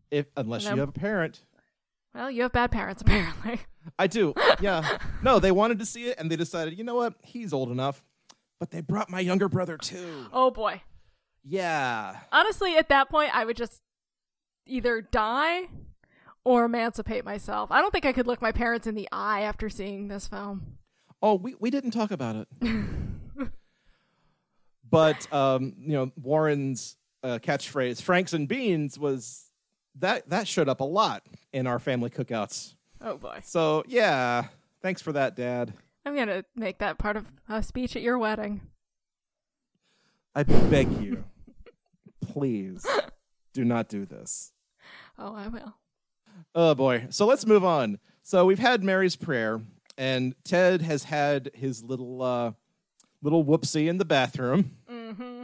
If 0.09 0.27
unless 0.37 0.63
Nope. 0.63 0.75
you 0.75 0.79
have 0.79 0.89
a 0.89 0.93
parent, 0.93 1.41
Well, 2.15 2.31
you 2.31 2.43
have 2.43 2.53
bad 2.53 2.71
parents 2.71 3.01
apparently. 3.05 3.59
I 3.99 4.07
do. 4.07 4.33
Yeah. 4.61 4.97
no, 5.21 5.39
they 5.39 5.51
wanted 5.51 5.79
to 5.79 5.85
see 5.85 6.05
it, 6.07 6.17
and 6.19 6.31
they 6.31 6.35
decided, 6.37 6.77
you 6.77 6.83
know 6.85 6.95
what? 6.95 7.13
He's 7.23 7.51
old 7.51 7.71
enough. 7.71 8.03
But 8.59 8.71
they 8.71 8.81
brought 8.81 9.09
my 9.09 9.19
younger 9.19 9.49
brother 9.49 9.77
too. 9.77 10.27
Oh 10.31 10.49
boy. 10.49 10.81
Yeah. 11.43 12.15
Honestly, 12.31 12.77
at 12.77 12.87
that 12.89 13.09
point, 13.09 13.35
I 13.35 13.43
would 13.43 13.57
just 13.57 13.81
either 14.69 15.01
die 15.01 15.67
or 16.43 16.65
emancipate 16.65 17.25
myself. 17.25 17.71
I 17.71 17.81
don't 17.81 17.91
think 17.91 18.05
I 18.05 18.13
could 18.13 18.27
look 18.27 18.41
my 18.41 18.51
parents 18.51 18.87
in 18.87 18.95
the 18.95 19.07
eye 19.11 19.41
after 19.41 19.69
seeing 19.69 20.07
this 20.07 20.27
film. 20.27 20.77
Oh, 21.21 21.35
we, 21.35 21.55
we 21.59 21.69
didn't 21.69 21.91
talk 21.91 22.11
about 22.11 22.35
it. 22.35 22.47
but 24.89 25.31
um, 25.33 25.73
you 25.79 25.93
know, 25.93 26.11
Warren's 26.15 26.95
uh, 27.23 27.39
catchphrase 27.41 28.01
"Franks 28.01 28.33
and 28.33 28.47
Beans" 28.47 28.97
was 28.97 29.51
that 29.99 30.29
that 30.29 30.47
showed 30.47 30.69
up 30.69 30.79
a 30.79 30.85
lot 30.85 31.23
in 31.51 31.67
our 31.67 31.79
family 31.79 32.09
cookouts. 32.09 32.75
Oh 33.01 33.17
boy. 33.17 33.39
So 33.43 33.83
yeah, 33.87 34.45
thanks 34.81 35.01
for 35.01 35.11
that, 35.13 35.35
Dad. 35.35 35.73
I'm 36.05 36.15
gonna 36.15 36.45
make 36.55 36.77
that 36.79 36.97
part 36.97 37.17
of 37.17 37.25
a 37.49 37.61
speech 37.61 37.95
at 37.95 38.01
your 38.01 38.17
wedding. 38.17 38.61
I 40.33 40.43
beg 40.43 40.89
you, 41.01 41.25
please, 42.21 42.85
do 43.53 43.65
not 43.65 43.89
do 43.89 44.05
this. 44.05 44.53
Oh, 45.17 45.33
I 45.35 45.47
will. 45.47 45.75
Oh 46.55 46.75
boy. 46.75 47.07
So 47.09 47.25
let's 47.25 47.45
move 47.45 47.63
on. 47.63 47.99
So 48.23 48.45
we've 48.45 48.59
had 48.59 48.83
Mary's 48.83 49.15
prayer, 49.15 49.61
and 49.97 50.35
Ted 50.43 50.81
has 50.81 51.03
had 51.05 51.49
his 51.53 51.83
little 51.83 52.21
uh, 52.21 52.51
little 53.21 53.43
whoopsie 53.43 53.87
in 53.87 53.97
the 53.97 54.05
bathroom, 54.05 54.71
Mm-hmm. 54.89 55.43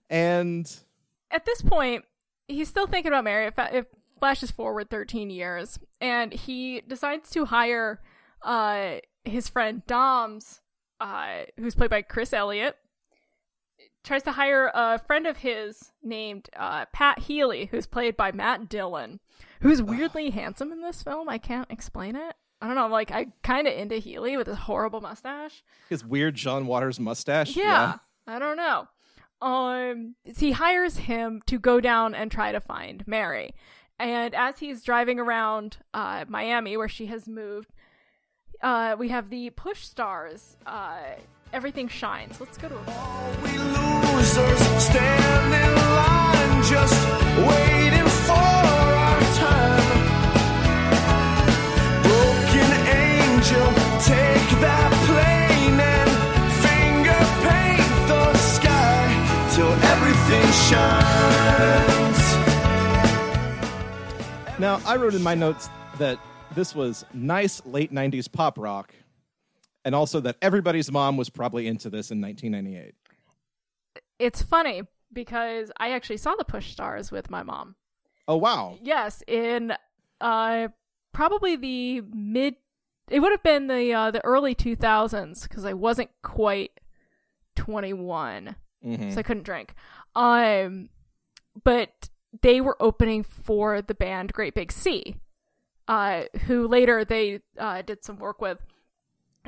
and 0.10 0.72
At 1.30 1.44
this 1.46 1.62
point, 1.62 2.04
he's 2.48 2.68
still 2.68 2.86
thinking 2.86 3.10
about 3.12 3.24
Mary. 3.24 3.46
It, 3.46 3.54
fa- 3.54 3.70
it 3.72 3.86
flashes 4.18 4.50
forward 4.50 4.90
13 4.90 5.30
years, 5.30 5.78
and 6.00 6.32
he 6.32 6.82
decides 6.86 7.30
to 7.30 7.46
hire 7.46 8.00
uh, 8.42 8.96
his 9.24 9.48
friend 9.48 9.82
Dom's, 9.86 10.60
uh, 11.00 11.44
who's 11.58 11.74
played 11.74 11.90
by 11.90 12.02
Chris 12.02 12.32
Elliott. 12.32 12.76
Tries 14.02 14.22
to 14.22 14.32
hire 14.32 14.70
a 14.74 14.98
friend 14.98 15.26
of 15.26 15.38
his 15.38 15.92
named 16.02 16.48
uh, 16.56 16.86
Pat 16.92 17.18
Healy, 17.20 17.66
who's 17.66 17.86
played 17.86 18.16
by 18.16 18.32
Matt 18.32 18.68
Dillon, 18.68 19.20
who's 19.60 19.82
weirdly 19.82 20.30
handsome 20.30 20.72
in 20.72 20.80
this 20.80 21.02
film. 21.02 21.28
I 21.28 21.36
can't 21.38 21.70
explain 21.70 22.16
it. 22.16 22.34
I 22.62 22.66
don't 22.66 22.76
know. 22.76 22.88
Like 22.88 23.10
I 23.10 23.26
kind 23.42 23.66
of 23.66 23.74
into 23.74 23.96
Healy 23.96 24.36
with 24.36 24.46
his 24.46 24.56
horrible 24.56 25.00
mustache. 25.00 25.62
his 25.88 26.04
weird 26.04 26.34
John 26.34 26.66
Waters 26.66 26.98
mustache. 26.98 27.56
Yeah, 27.56 27.96
I 28.26 28.38
don't 28.38 28.56
know. 28.56 28.88
Um, 29.42 30.14
he 30.24 30.52
hires 30.52 30.96
him 30.98 31.42
to 31.46 31.58
go 31.58 31.80
down 31.80 32.14
and 32.14 32.30
try 32.30 32.52
to 32.52 32.60
find 32.60 33.06
Mary, 33.06 33.54
and 33.98 34.34
as 34.34 34.58
he's 34.58 34.82
driving 34.82 35.18
around 35.18 35.78
uh, 35.94 36.24
Miami, 36.28 36.76
where 36.76 36.88
she 36.88 37.06
has 37.06 37.26
moved, 37.26 37.72
uh, 38.62 38.96
we 38.98 39.08
have 39.08 39.30
the 39.30 39.50
push 39.50 39.84
stars. 39.84 40.56
Uh, 40.66 41.00
everything 41.52 41.88
shines. 41.88 42.40
Let's 42.40 42.56
go 42.58 42.68
to. 42.68 42.74
A- 42.76 43.36
We 43.42 43.56
losers 43.58 44.60
stand 44.82 45.54
in 45.54 45.74
line, 45.74 46.62
just 46.64 47.08
waiting 47.48 48.08
for 48.26 48.32
our 48.32 49.20
time. 49.44 50.00
Broken 52.02 52.70
angel, 52.88 53.66
take 54.04 54.48
that 54.64 54.92
plane 55.08 55.80
and 55.80 56.10
finger 56.64 57.20
paint 57.46 57.92
the 58.08 58.24
sky 58.38 59.04
till 59.54 59.72
everything 59.92 60.46
shines. 60.68 62.20
Now, 64.58 64.80
I 64.84 64.96
wrote 64.96 65.14
in 65.14 65.22
my 65.22 65.34
notes 65.34 65.68
that 65.98 66.18
this 66.54 66.74
was 66.74 67.04
nice 67.14 67.62
late 67.64 67.92
90s 67.92 68.30
pop 68.30 68.58
rock, 68.58 68.92
and 69.84 69.94
also 69.94 70.20
that 70.20 70.36
everybody's 70.42 70.90
mom 70.90 71.16
was 71.16 71.30
probably 71.30 71.66
into 71.66 71.88
this 71.90 72.10
in 72.10 72.20
1998. 72.20 72.94
it's 74.18 74.42
funny 74.42 74.82
because 75.12 75.70
I 75.78 75.90
actually 75.92 76.18
saw 76.18 76.34
the 76.36 76.44
push 76.44 76.70
stars 76.72 77.10
with 77.10 77.30
my 77.30 77.42
mom. 77.42 77.74
Oh, 78.28 78.36
wow. 78.36 78.78
Yes, 78.82 79.22
in 79.26 79.72
uh 80.20 80.68
probably 81.12 81.56
the 81.56 82.02
mid 82.12 82.54
it 83.10 83.20
would 83.20 83.32
have 83.32 83.42
been 83.42 83.66
the 83.66 83.92
uh 83.92 84.10
the 84.10 84.24
early 84.24 84.54
2000s 84.54 85.48
cuz 85.48 85.64
I 85.64 85.72
wasn't 85.72 86.10
quite 86.22 86.72
21. 87.56 88.56
Mhm. 88.84 89.12
So 89.12 89.18
I 89.18 89.22
couldn't 89.22 89.44
drink. 89.44 89.74
Um 90.14 90.90
but 91.64 92.08
they 92.42 92.60
were 92.60 92.76
opening 92.80 93.22
for 93.24 93.82
the 93.82 93.94
band 93.94 94.32
Great 94.32 94.54
Big 94.54 94.70
Sea. 94.70 95.16
Uh 95.88 96.24
who 96.46 96.68
later 96.68 97.04
they 97.04 97.40
uh 97.58 97.82
did 97.82 98.04
some 98.04 98.18
work 98.18 98.40
with. 98.40 98.58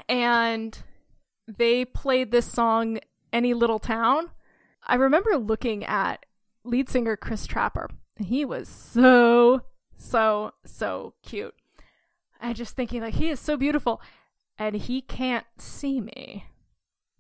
And 0.09 0.79
they 1.47 1.85
played 1.85 2.31
this 2.31 2.47
song 2.47 2.99
Any 3.33 3.55
Little 3.55 3.79
Town. 3.79 4.31
I 4.87 4.97
remember 4.97 5.37
looking 5.37 5.85
at 5.85 6.27
lead 6.65 6.89
singer 6.89 7.17
Chris 7.17 7.47
Trapper, 7.47 7.89
and 8.17 8.27
he 8.27 8.45
was 8.45 8.69
so, 8.69 9.63
so, 9.97 10.53
so 10.65 11.15
cute. 11.23 11.55
And 12.41 12.57
just 12.57 12.75
thinking, 12.75 13.01
like, 13.01 13.15
he 13.15 13.29
is 13.31 13.39
so 13.39 13.57
beautiful, 13.57 14.01
and 14.59 14.77
he 14.77 15.01
can't 15.01 15.47
see 15.59 16.01
me. 16.01 16.47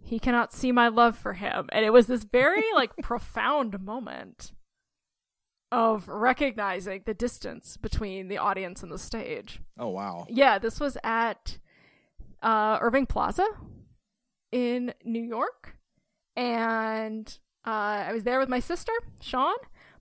He 0.00 0.18
cannot 0.18 0.52
see 0.52 0.72
my 0.72 0.88
love 0.88 1.16
for 1.16 1.34
him. 1.34 1.68
And 1.70 1.84
it 1.84 1.92
was 1.92 2.08
this 2.08 2.24
very, 2.24 2.64
like, 2.74 2.96
profound 3.02 3.80
moment 3.80 4.52
of 5.70 6.06
recognizing 6.08 7.02
the 7.06 7.14
distance 7.14 7.76
between 7.76 8.28
the 8.28 8.38
audience 8.38 8.82
and 8.82 8.92
the 8.92 8.98
stage. 8.98 9.60
Oh, 9.78 9.88
wow. 9.88 10.26
Yeah, 10.28 10.58
this 10.58 10.78
was 10.78 10.98
at 11.02 11.58
uh, 12.42 12.78
Irving 12.80 13.06
Plaza 13.06 13.46
in 14.50 14.92
New 15.04 15.22
York, 15.22 15.76
and 16.36 17.38
uh, 17.66 18.04
I 18.08 18.12
was 18.12 18.24
there 18.24 18.38
with 18.38 18.48
my 18.48 18.60
sister, 18.60 18.92
Sean. 19.20 19.54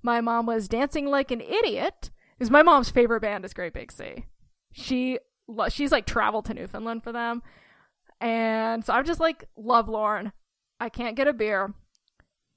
My 0.03 0.21
mom 0.21 0.45
was 0.45 0.67
dancing 0.67 1.07
like 1.07 1.31
an 1.31 1.41
idiot. 1.41 2.09
Because 2.37 2.49
my 2.49 2.63
mom's 2.63 2.89
favorite 2.89 3.21
band 3.21 3.45
is 3.45 3.53
Great 3.53 3.73
Big 3.73 3.91
Sea. 3.91 4.25
She 4.71 5.19
lo- 5.47 5.69
she's 5.69 5.91
like 5.91 6.07
traveled 6.07 6.45
to 6.45 6.55
Newfoundland 6.55 7.03
for 7.03 7.11
them, 7.11 7.43
and 8.19 8.83
so 8.83 8.93
I'm 8.93 9.05
just 9.05 9.19
like 9.19 9.47
love 9.55 9.87
Lauren. 9.87 10.31
I 10.79 10.89
can't 10.89 11.15
get 11.15 11.27
a 11.27 11.33
beer. 11.33 11.71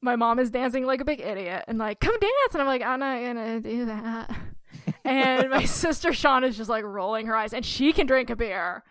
My 0.01 0.17
mom 0.17 0.39
is 0.39 0.51
dancing 0.51 0.87
like 0.87 1.03
a 1.03 1.05
big 1.05 1.21
idiot 1.21 1.65
and 1.69 1.77
like 1.77 2.01
come 2.01 2.19
dance, 2.19 2.55
and 2.55 2.63
I'm 2.63 2.67
like 2.67 2.81
I'm 2.81 3.01
not 3.01 3.21
gonna 3.21 3.61
do 3.61 3.85
that. 3.85 4.35
and 5.05 5.51
my 5.51 5.65
sister 5.67 6.15
Sean 6.15 6.45
is 6.45 6.57
just 6.57 6.71
like 6.71 6.85
rolling 6.85 7.27
her 7.27 7.37
eyes, 7.37 7.53
and 7.53 7.63
she 7.63 7.93
can 7.93 8.07
drink 8.07 8.31
a 8.31 8.37
beer, 8.37 8.85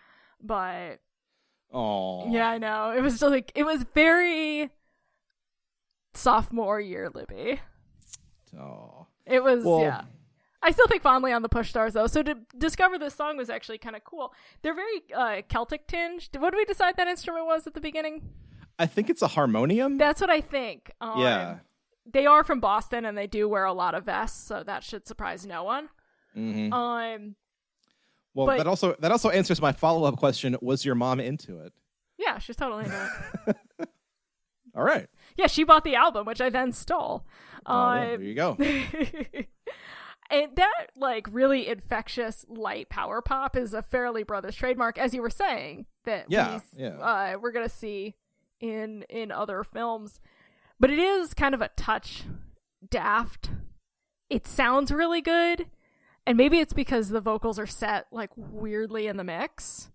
but 0.43 0.99
Oh. 1.71 2.29
yeah, 2.31 2.47
I 2.49 2.59
know 2.59 2.91
it 2.95 3.01
was 3.01 3.13
just 3.19 3.23
like 3.31 3.51
it 3.55 3.63
was 3.63 3.83
very 3.95 4.69
sophomore 6.13 6.79
year 6.79 7.09
Libby. 7.13 7.59
Oh. 8.59 9.07
It 9.25 9.43
was 9.43 9.63
Well- 9.63 9.81
yeah. 9.81 10.03
I 10.65 10.71
still 10.71 10.87
think 10.87 11.01
fondly 11.01 11.33
on 11.33 11.41
the 11.41 11.49
push 11.49 11.69
stars 11.69 11.93
though. 11.93 12.07
So 12.07 12.23
to 12.23 12.35
discover 12.57 12.97
this 12.97 13.15
song 13.15 13.35
was 13.35 13.49
actually 13.49 13.79
kind 13.79 13.97
of 13.97 14.03
cool. 14.05 14.33
They're 14.61 14.73
very 14.75 15.03
uh, 15.13 15.41
Celtic 15.49 15.87
tinged. 15.87 16.29
What 16.37 16.51
did 16.51 16.57
we 16.57 16.63
decide 16.65 16.95
that 16.97 17.07
instrument 17.09 17.45
was 17.47 17.67
at 17.67 17.73
the 17.73 17.81
beginning? 17.81 18.29
I 18.79 18.85
think 18.85 19.09
it's 19.09 19.21
a 19.21 19.27
harmonium. 19.27 19.97
That's 19.97 20.21
what 20.21 20.29
I 20.29 20.39
think. 20.39 20.89
Um, 21.01 21.19
yeah. 21.19 21.57
they 22.05 22.25
are 22.25 22.43
from 22.45 22.59
Boston 22.61 23.03
and 23.05 23.17
they 23.17 23.27
do 23.27 23.49
wear 23.49 23.65
a 23.65 23.73
lot 23.73 23.93
of 23.93 24.05
vests, 24.05 24.41
so 24.47 24.63
that 24.63 24.83
should 24.83 25.05
surprise 25.07 25.45
no 25.45 25.63
one. 25.63 25.89
hmm 26.33 26.71
Um, 26.71 27.35
Well, 28.33 28.47
but- 28.47 28.57
that 28.57 28.67
also 28.67 28.95
that 28.99 29.11
also 29.11 29.29
answers 29.29 29.61
my 29.61 29.71
follow 29.71 30.05
up 30.07 30.17
question: 30.17 30.57
Was 30.61 30.83
your 30.85 30.95
mom 30.95 31.19
into 31.19 31.59
it? 31.59 31.73
yeah, 32.17 32.37
she's 32.39 32.55
totally 32.55 32.85
into 32.85 33.09
it. 33.47 33.57
All 34.75 34.83
right. 34.83 35.07
yeah, 35.37 35.47
she 35.47 35.63
bought 35.63 35.83
the 35.83 35.95
album, 35.95 36.25
which 36.25 36.41
I 36.41 36.49
then 36.49 36.71
stole. 36.71 37.25
Oh, 37.65 37.93
yeah, 37.93 38.01
Um, 38.01 38.07
there 38.07 38.21
you 38.21 38.33
go. 38.35 38.57
and 40.31 40.55
that 40.55 40.87
like 40.95 41.27
really 41.31 41.67
infectious 41.67 42.45
light 42.49 42.89
power 42.89 43.21
pop 43.21 43.55
is 43.55 43.73
a 43.73 43.81
Farrelly 43.83 44.25
Brothers 44.25 44.55
trademark, 44.55 44.97
as 44.97 45.13
you 45.13 45.21
were 45.21 45.29
saying 45.29 45.85
that 46.05 46.25
Yeah, 46.29 46.59
we, 46.75 46.83
yeah. 46.83 46.97
Uh, 46.97 47.37
we're 47.39 47.51
gonna 47.51 47.69
see 47.69 48.15
in 48.59 49.03
in 49.09 49.31
other 49.31 49.63
films, 49.63 50.19
but 50.79 50.89
it 50.89 50.99
is 50.99 51.33
kind 51.33 51.53
of 51.53 51.61
a 51.61 51.69
touch 51.77 52.23
daft. 52.89 53.49
It 54.29 54.47
sounds 54.47 54.91
really 54.91 55.21
good, 55.21 55.67
and 56.25 56.37
maybe 56.37 56.59
it's 56.59 56.73
because 56.73 57.09
the 57.09 57.21
vocals 57.21 57.59
are 57.59 57.67
set 57.67 58.07
like 58.11 58.29
weirdly 58.35 59.07
in 59.07 59.17
the 59.17 59.23
mix, 59.23 59.89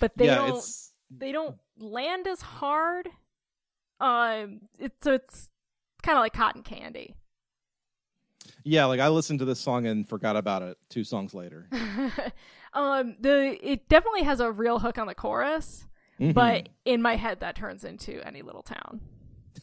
but 0.00 0.16
they 0.16 0.26
yeah, 0.26 0.36
don't 0.36 0.56
it's 0.58 0.92
they 1.10 1.32
don't 1.32 1.56
land 1.78 2.26
as 2.26 2.40
hard. 2.40 3.08
Um, 4.00 4.62
it's 4.78 4.96
so 5.02 5.12
it's 5.12 5.50
kind 6.02 6.18
of 6.18 6.22
like 6.22 6.32
cotton 6.32 6.62
candy. 6.62 7.14
yeah. 8.64 8.84
Like 8.86 9.00
I 9.00 9.08
listened 9.08 9.38
to 9.40 9.44
this 9.44 9.60
song 9.60 9.86
and 9.86 10.08
forgot 10.08 10.36
about 10.36 10.62
it 10.62 10.76
two 10.88 11.04
songs 11.04 11.34
later. 11.34 11.68
um, 12.72 13.16
the 13.20 13.56
it 13.62 13.88
definitely 13.88 14.22
has 14.24 14.40
a 14.40 14.50
real 14.50 14.78
hook 14.80 14.98
on 14.98 15.06
the 15.06 15.14
chorus, 15.14 15.86
Mhm. 16.20 16.34
but 16.34 16.68
in 16.84 17.00
my 17.02 17.16
head 17.16 17.40
that 17.40 17.54
turns 17.56 17.84
into 17.84 18.20
any 18.26 18.42
little 18.42 18.62
town. 18.62 19.00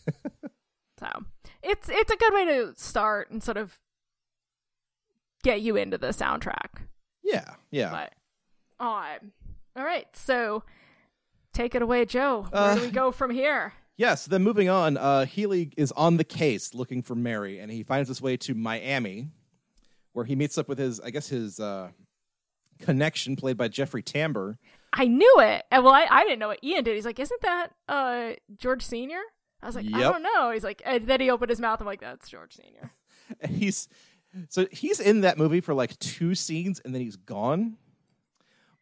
so 1.00 1.08
it's 1.64 1.90
it's 1.90 2.12
a 2.12 2.18
good 2.18 2.34
way 2.34 2.46
to 2.46 2.74
start 2.78 3.30
and 3.32 3.44
sort 3.44 3.58
of 3.58 3.78
get 5.44 5.62
you 5.62 5.76
into 5.76 5.98
the 5.98 6.08
soundtrack. 6.10 6.82
yeah, 7.24 7.56
yeah. 7.72 7.90
But 8.80 8.84
um, 8.86 9.32
all 9.76 9.84
right, 9.84 10.08
so 10.14 10.64
take 11.54 11.76
it 11.76 11.82
away, 11.82 12.06
Joe. 12.06 12.48
Where 12.50 12.62
Uh, 12.62 12.76
do 12.76 12.82
we 12.82 12.92
go 12.92 13.12
from 13.12 13.32
here? 13.32 13.74
Yes, 13.98 14.26
then 14.26 14.44
moving 14.44 14.70
on, 14.70 14.96
uh, 14.98 15.26
Healy 15.26 15.72
is 15.76 15.92
on 15.92 16.16
the 16.18 16.24
case 16.24 16.74
looking 16.74 17.02
for 17.02 17.16
Mary, 17.16 17.60
and 17.60 17.70
he 17.72 17.84
finds 17.84 18.08
his 18.08 18.22
way 18.22 18.38
to 18.38 18.54
Miami, 18.56 19.28
where 20.14 20.24
he 20.26 20.36
meets 20.36 20.58
up 20.58 20.70
with 20.70 20.78
his, 20.78 21.02
I 21.02 21.10
guess, 21.10 21.28
his 21.28 21.60
uh, 21.60 21.90
connection, 22.80 23.36
played 23.36 23.58
by 23.58 23.68
Jeffrey 23.68 24.02
Tambor. 24.02 24.58
I 24.94 25.06
knew 25.06 25.36
it. 25.40 25.66
And 25.70 25.84
well, 25.84 25.94
I, 25.94 26.08
I 26.10 26.24
didn't 26.24 26.40
know 26.40 26.48
what 26.48 26.64
Ian 26.64 26.84
did. 26.84 26.96
He's 26.96 27.06
like, 27.06 27.20
isn't 27.20 27.42
that 27.42 27.72
uh 27.88 28.32
George 28.58 28.84
Senior? 28.84 29.20
I 29.62 29.66
was 29.66 29.76
like, 29.76 29.86
I 29.94 30.00
don't 30.00 30.24
know. 30.24 30.52
He's 30.52 30.64
like, 30.64 30.82
and 30.86 31.06
then 31.06 31.20
he 31.20 31.30
opened 31.30 31.50
his 31.50 31.60
mouth. 31.60 31.82
I'm 31.82 31.86
like, 31.86 32.00
that's 32.00 32.30
George 32.30 32.56
Senior. 32.56 32.92
And 33.42 33.52
he's 33.58 33.90
so 34.50 34.68
he's 34.72 35.00
in 35.00 35.22
that 35.22 35.38
movie 35.38 35.62
for 35.62 35.74
like 35.74 35.98
two 36.00 36.36
scenes, 36.36 36.80
and 36.84 36.94
then 36.94 37.02
he's 37.02 37.16
gone. 37.16 37.78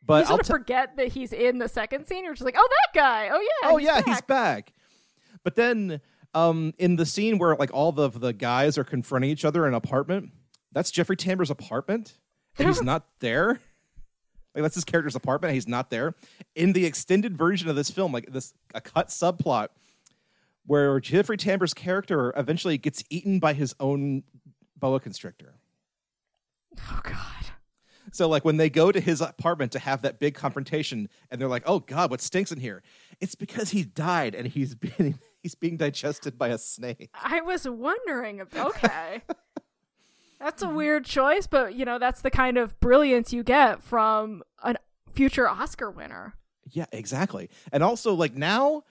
But 0.05 0.13
you 0.13 0.21
I'll 0.21 0.27
sort 0.27 0.41
of 0.41 0.47
t- 0.47 0.53
forget 0.53 0.97
that 0.97 1.09
he's 1.09 1.33
in 1.33 1.57
the 1.57 1.67
second 1.67 2.05
scene. 2.07 2.23
You're 2.23 2.33
just 2.33 2.45
like, 2.45 2.55
oh, 2.57 2.69
that 2.69 2.99
guy. 2.99 3.29
Oh 3.31 3.39
yeah. 3.39 3.69
oh 3.69 3.77
he's 3.77 3.85
yeah, 3.87 3.95
back. 3.95 4.05
he's 4.07 4.21
back. 4.21 4.73
But 5.43 5.55
then, 5.55 6.01
um, 6.33 6.73
in 6.77 6.95
the 6.95 7.05
scene 7.05 7.37
where 7.37 7.55
like 7.55 7.73
all 7.73 7.91
the 7.91 8.09
the 8.09 8.33
guys 8.33 8.77
are 8.77 8.83
confronting 8.83 9.29
each 9.29 9.45
other 9.45 9.65
in 9.65 9.69
an 9.69 9.75
apartment, 9.75 10.31
that's 10.71 10.91
Jeffrey 10.91 11.17
Tambor's 11.17 11.49
apartment, 11.49 12.17
and 12.57 12.67
he's 12.67 12.81
not 12.83 13.05
there. 13.19 13.59
Like 14.55 14.63
that's 14.63 14.75
his 14.75 14.85
character's 14.85 15.15
apartment. 15.15 15.53
He's 15.53 15.67
not 15.67 15.89
there. 15.89 16.15
In 16.55 16.73
the 16.73 16.85
extended 16.85 17.37
version 17.37 17.69
of 17.69 17.75
this 17.75 17.91
film, 17.91 18.11
like 18.11 18.31
this 18.31 18.53
a 18.73 18.81
cut 18.81 19.09
subplot 19.09 19.67
where 20.65 20.99
Jeffrey 20.99 21.37
Tambor's 21.37 21.73
character 21.73 22.33
eventually 22.35 22.77
gets 22.77 23.03
eaten 23.09 23.39
by 23.39 23.53
his 23.53 23.75
own 23.79 24.23
boa 24.79 24.99
constrictor. 24.99 25.55
Oh 26.79 26.99
god. 27.03 27.15
So 28.11 28.29
like 28.29 28.45
when 28.45 28.57
they 28.57 28.69
go 28.69 28.91
to 28.91 28.99
his 29.01 29.19
apartment 29.19 29.71
to 29.73 29.79
have 29.79 30.01
that 30.03 30.19
big 30.19 30.33
confrontation, 30.33 31.09
and 31.29 31.41
they're 31.41 31.49
like, 31.49 31.63
"Oh 31.65 31.79
God, 31.79 32.09
what 32.09 32.21
stinks 32.21 32.51
in 32.51 32.59
here?" 32.59 32.81
It's 33.19 33.35
because 33.35 33.71
he 33.71 33.83
died 33.83 34.33
and 34.35 34.47
he's 34.47 34.75
being 34.97 35.19
he's 35.43 35.55
being 35.55 35.77
digested 35.77 36.37
by 36.37 36.49
a 36.49 36.57
snake. 36.57 37.09
I 37.13 37.41
was 37.41 37.67
wondering. 37.67 38.39
ab- 38.41 38.55
Okay. 38.55 39.21
that's 40.39 40.61
a 40.61 40.69
weird 40.69 41.03
choice, 41.05 41.47
but 41.47 41.75
you 41.75 41.83
know, 41.85 41.99
that's 41.99 42.21
the 42.21 42.31
kind 42.31 42.57
of 42.57 42.79
brilliance 42.79 43.33
you 43.33 43.43
get 43.43 43.83
from 43.83 44.41
a 44.63 44.75
future 45.13 45.47
Oscar 45.49 45.89
winner. 45.91 46.35
Yeah, 46.71 46.85
exactly. 46.91 47.49
And 47.71 47.83
also 47.83 48.13
like 48.13 48.35
now, 48.35 48.83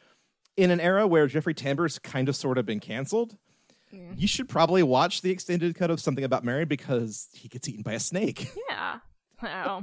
in 0.57 0.71
an 0.71 0.81
era 0.81 1.07
where 1.07 1.27
Jeffrey 1.27 1.55
Tambor's 1.55 1.99
kind 1.99 2.29
of 2.29 2.37
sort 2.37 2.59
of 2.59 2.67
been 2.67 2.81
canceled, 2.81 3.37
you 3.91 4.27
should 4.27 4.49
probably 4.49 4.83
watch 4.83 5.23
the 5.23 5.31
extended 5.31 5.75
cut 5.75 5.91
of 5.91 6.01
Something 6.01 6.25
About 6.25 6.45
Mary 6.45 6.65
because 6.65 7.29
he 7.33 7.49
gets 7.49 7.69
eaten 7.69 7.83
by 7.83 7.93
a 7.93 8.01
snake. 8.01 8.51
Yeah. 8.69 8.99
Wow. 9.43 9.83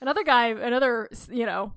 another 0.00 0.24
guy, 0.24 0.48
another, 0.48 1.08
you 1.30 1.46
know, 1.46 1.72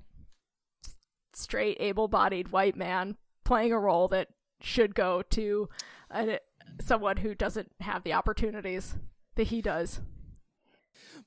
straight, 1.32 1.76
able 1.80 2.08
bodied 2.08 2.52
white 2.52 2.76
man 2.76 3.16
playing 3.44 3.72
a 3.72 3.78
role 3.78 4.08
that 4.08 4.28
should 4.60 4.94
go 4.94 5.22
to 5.30 5.68
a, 6.10 6.38
someone 6.80 7.18
who 7.18 7.34
doesn't 7.34 7.70
have 7.80 8.02
the 8.04 8.12
opportunities 8.12 8.96
that 9.36 9.48
he 9.48 9.62
does. 9.62 10.00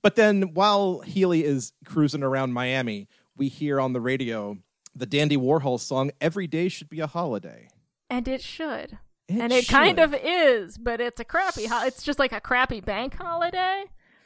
But 0.01 0.15
then 0.15 0.53
while 0.53 0.99
Healy 0.99 1.43
is 1.43 1.74
cruising 1.86 2.24
around 2.24 2.53
Miami, 2.53 3.07
we 3.36 3.47
hear 3.47 3.80
on 3.80 3.93
the 3.93 4.01
radio 4.01 4.57
the 4.95 5.05
Dandy 5.05 5.38
Warhol 5.38 5.80
song 5.80 6.11
"Every 6.19 6.47
Day 6.47 6.67
Should 6.67 6.89
Be 6.89 6.99
a 6.99 7.07
Holiday." 7.07 7.69
And 8.09 8.28
it 8.28 8.41
should. 8.41 8.97
It 9.38 9.42
and 9.42 9.54
it 9.54 9.68
kind 9.68 10.00
of 10.00 10.14
is, 10.14 10.78
but 10.78 11.00
it's 11.00 11.20
a 11.20 11.26
crappy, 11.26 11.66
ho- 11.66 11.86
it's 11.86 12.04
just 12.04 12.20
like 12.20 12.32
a 12.32 12.42
crappy 12.42 12.82
bank 12.82 13.16
holiday. 13.16 13.86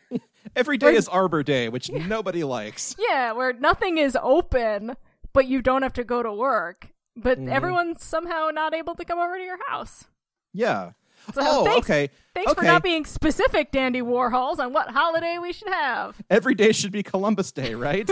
Every 0.55 0.77
day 0.77 0.95
is 0.95 1.07
Arbor 1.07 1.43
Day, 1.43 1.69
which 1.69 1.91
nobody 1.91 2.43
likes. 2.43 2.95
Yeah, 3.09 3.33
where 3.33 3.53
nothing 3.53 3.97
is 3.97 4.17
open, 4.21 4.95
but 5.33 5.47
you 5.47 5.61
don't 5.61 5.81
have 5.81 5.93
to 5.93 6.03
go 6.03 6.23
to 6.23 6.33
work. 6.33 6.89
But 7.15 7.37
mm-hmm. 7.37 7.49
everyone's 7.49 8.03
somehow 8.03 8.49
not 8.53 8.73
able 8.73 8.95
to 8.95 9.05
come 9.05 9.19
over 9.19 9.37
to 9.37 9.43
your 9.43 9.59
house. 9.67 10.05
Yeah. 10.53 10.91
So 11.33 11.41
oh, 11.43 11.65
thanks, 11.65 11.85
okay. 11.89 12.09
Thanks 12.33 12.51
okay. 12.51 12.61
for 12.61 12.65
not 12.65 12.83
being 12.83 13.05
specific, 13.05 13.71
Dandy 13.71 14.01
Warhols, 14.01 14.59
on 14.59 14.73
what 14.73 14.89
holiday 14.89 15.37
we 15.41 15.53
should 15.53 15.69
have. 15.69 16.15
Every 16.29 16.55
day 16.55 16.71
should 16.71 16.91
be 16.91 17.03
Columbus 17.03 17.51
Day, 17.51 17.73
right? 17.73 18.09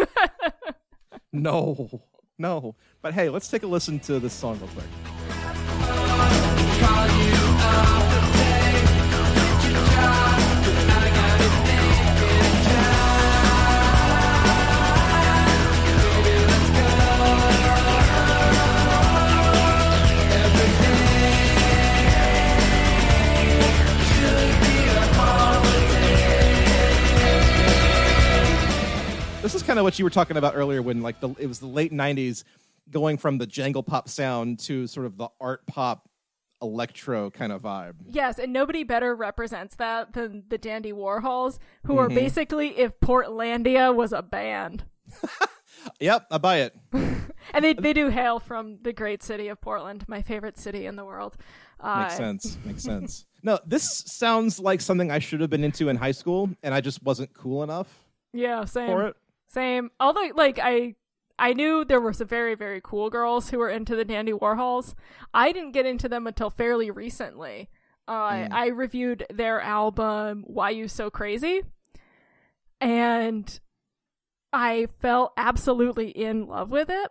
no, 1.31 2.01
no. 2.37 2.75
But 3.01 3.13
hey, 3.13 3.29
let's 3.29 3.49
take 3.49 3.63
a 3.63 3.67
listen 3.67 3.99
to 4.01 4.19
this 4.19 4.33
song 4.33 4.59
real 4.59 4.69
quick. 4.69 5.22
This 29.43 29.55
is 29.55 29.63
kind 29.67 29.77
of 29.77 29.83
what 29.83 29.99
you 29.99 30.05
were 30.05 30.09
talking 30.09 30.37
about 30.37 30.55
earlier 30.55 30.81
when 30.81 31.01
like 31.01 31.19
the 31.19 31.29
it 31.37 31.47
was 31.47 31.59
the 31.59 31.67
late 31.67 31.91
90s 31.91 32.45
going 32.89 33.17
from 33.17 33.37
the 33.37 33.45
jangle 33.45 33.83
pop 33.83 34.07
sound 34.07 34.59
to 34.59 34.87
sort 34.87 35.05
of 35.05 35.17
the 35.17 35.27
art 35.41 35.67
pop 35.67 36.07
electro 36.63 37.29
kind 37.29 37.51
of 37.51 37.61
vibe. 37.61 37.93
Yes, 38.09 38.39
and 38.39 38.51
nobody 38.51 38.83
better 38.83 39.15
represents 39.15 39.75
that 39.75 40.13
than 40.13 40.45
the 40.49 40.57
Dandy 40.57 40.91
Warhols, 40.93 41.59
who 41.85 41.97
are 41.99 42.09
Mhm. 42.09 42.15
basically 42.15 42.69
if 42.79 42.99
Portlandia 43.01 43.93
was 43.93 44.11
a 44.13 44.23
band. 44.23 44.85
Yep, 45.99 46.27
I 46.31 46.37
buy 46.37 46.57
it. 46.59 46.73
And 47.53 47.63
they, 47.63 47.73
they 47.73 47.91
do 47.91 48.07
hail 48.07 48.39
from 48.39 48.77
the 48.83 48.93
great 48.93 49.21
city 49.21 49.49
of 49.49 49.59
Portland, 49.59 50.05
my 50.07 50.21
favorite 50.21 50.57
city 50.57 50.85
in 50.85 50.95
the 50.95 51.03
world. 51.03 51.35
Uh, 51.77 52.03
Makes 52.03 52.15
sense. 52.15 52.57
Makes 52.63 52.83
sense. 52.91 53.25
No, 53.43 53.59
this 53.65 53.83
sounds 54.07 54.59
like 54.61 54.79
something 54.79 55.11
I 55.11 55.19
should 55.19 55.41
have 55.41 55.49
been 55.49 55.63
into 55.65 55.89
in 55.89 55.97
high 55.97 56.13
school 56.13 56.49
and 56.63 56.73
I 56.73 56.79
just 56.79 57.03
wasn't 57.03 57.33
cool 57.33 57.61
enough 57.61 58.05
Yeah, 58.31 58.63
same. 58.63 58.87
for 58.87 59.07
it. 59.07 59.17
Same. 59.49 59.91
Although, 59.99 60.31
like, 60.35 60.57
I 60.57 60.95
I 61.39 61.53
knew 61.53 61.83
there 61.83 61.99
were 62.01 62.13
some 62.13 62.27
very 62.27 62.55
very 62.55 62.79
cool 62.83 63.09
girls 63.09 63.49
who 63.49 63.57
were 63.59 63.69
into 63.69 63.95
the 63.95 64.05
Dandy 64.05 64.31
Warhols. 64.33 64.93
I 65.33 65.51
didn't 65.51 65.71
get 65.71 65.85
into 65.85 66.07
them 66.07 66.27
until 66.27 66.49
fairly 66.49 66.91
recently. 66.91 67.69
Uh, 68.07 68.31
Mm. 68.31 68.51
I 68.53 68.67
reviewed 68.67 69.25
their 69.33 69.61
album 69.61 70.43
"Why 70.47 70.69
You 70.71 70.87
So 70.87 71.09
Crazy," 71.09 71.63
and 72.81 73.59
I 74.51 74.87
fell 74.99 75.33
absolutely 75.37 76.09
in 76.09 76.47
love 76.47 76.69
with 76.69 76.89
it. 76.89 77.09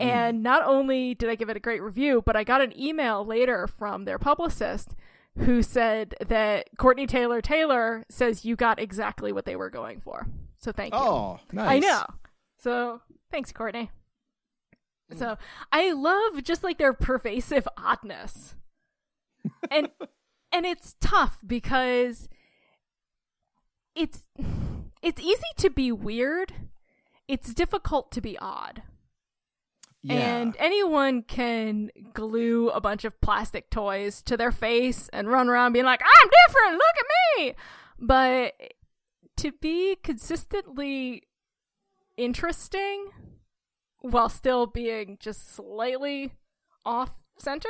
Mm. 0.00 0.04
And 0.04 0.42
not 0.42 0.64
only 0.66 1.14
did 1.14 1.30
I 1.30 1.36
give 1.36 1.48
it 1.48 1.56
a 1.56 1.60
great 1.60 1.82
review, 1.82 2.22
but 2.24 2.36
I 2.36 2.44
got 2.44 2.60
an 2.60 2.78
email 2.78 3.24
later 3.24 3.66
from 3.66 4.04
their 4.04 4.18
publicist 4.18 4.94
who 5.38 5.62
said 5.62 6.14
that 6.28 6.68
Courtney 6.78 7.06
Taylor 7.06 7.40
Taylor 7.40 8.04
says 8.08 8.44
you 8.44 8.56
got 8.56 8.78
exactly 8.80 9.32
what 9.32 9.44
they 9.46 9.56
were 9.56 9.70
going 9.70 10.00
for. 10.00 10.26
So 10.58 10.72
thank 10.72 10.94
you. 10.94 11.00
Oh, 11.00 11.38
nice. 11.52 11.68
I 11.70 11.78
know. 11.78 12.04
So 12.64 13.02
thanks, 13.30 13.52
Courtney. 13.52 13.90
Mm. 15.12 15.18
So 15.18 15.36
I 15.70 15.92
love 15.92 16.42
just 16.42 16.64
like 16.64 16.78
their 16.78 16.94
pervasive 16.94 17.68
oddness. 17.76 18.54
and 19.70 19.90
and 20.52 20.64
it's 20.64 20.96
tough 20.98 21.36
because 21.46 22.26
it's 23.94 24.22
it's 25.02 25.20
easy 25.20 25.42
to 25.58 25.68
be 25.68 25.92
weird. 25.92 26.54
It's 27.28 27.52
difficult 27.52 28.10
to 28.12 28.22
be 28.22 28.38
odd. 28.38 28.82
Yeah. 30.02 30.14
And 30.14 30.56
anyone 30.58 31.22
can 31.22 31.90
glue 32.14 32.70
a 32.70 32.80
bunch 32.80 33.04
of 33.04 33.20
plastic 33.20 33.68
toys 33.68 34.22
to 34.22 34.38
their 34.38 34.52
face 34.52 35.10
and 35.12 35.28
run 35.28 35.50
around 35.50 35.74
being 35.74 35.84
like, 35.84 36.00
I'm 36.00 36.30
different, 36.46 36.72
look 36.74 36.96
at 36.98 37.38
me. 37.38 37.54
But 37.98 38.54
to 39.36 39.52
be 39.52 39.96
consistently 39.96 41.24
interesting 42.16 43.08
while 44.00 44.28
still 44.28 44.66
being 44.66 45.16
just 45.20 45.54
slightly 45.54 46.32
off 46.84 47.12
center 47.38 47.68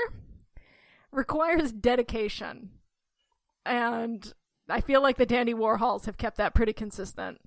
requires 1.12 1.72
dedication. 1.72 2.70
And 3.64 4.32
I 4.68 4.80
feel 4.80 5.02
like 5.02 5.16
the 5.16 5.26
Dandy 5.26 5.54
Warhols 5.54 6.06
have 6.06 6.18
kept 6.18 6.36
that 6.38 6.54
pretty 6.54 6.72
consistent, 6.72 7.40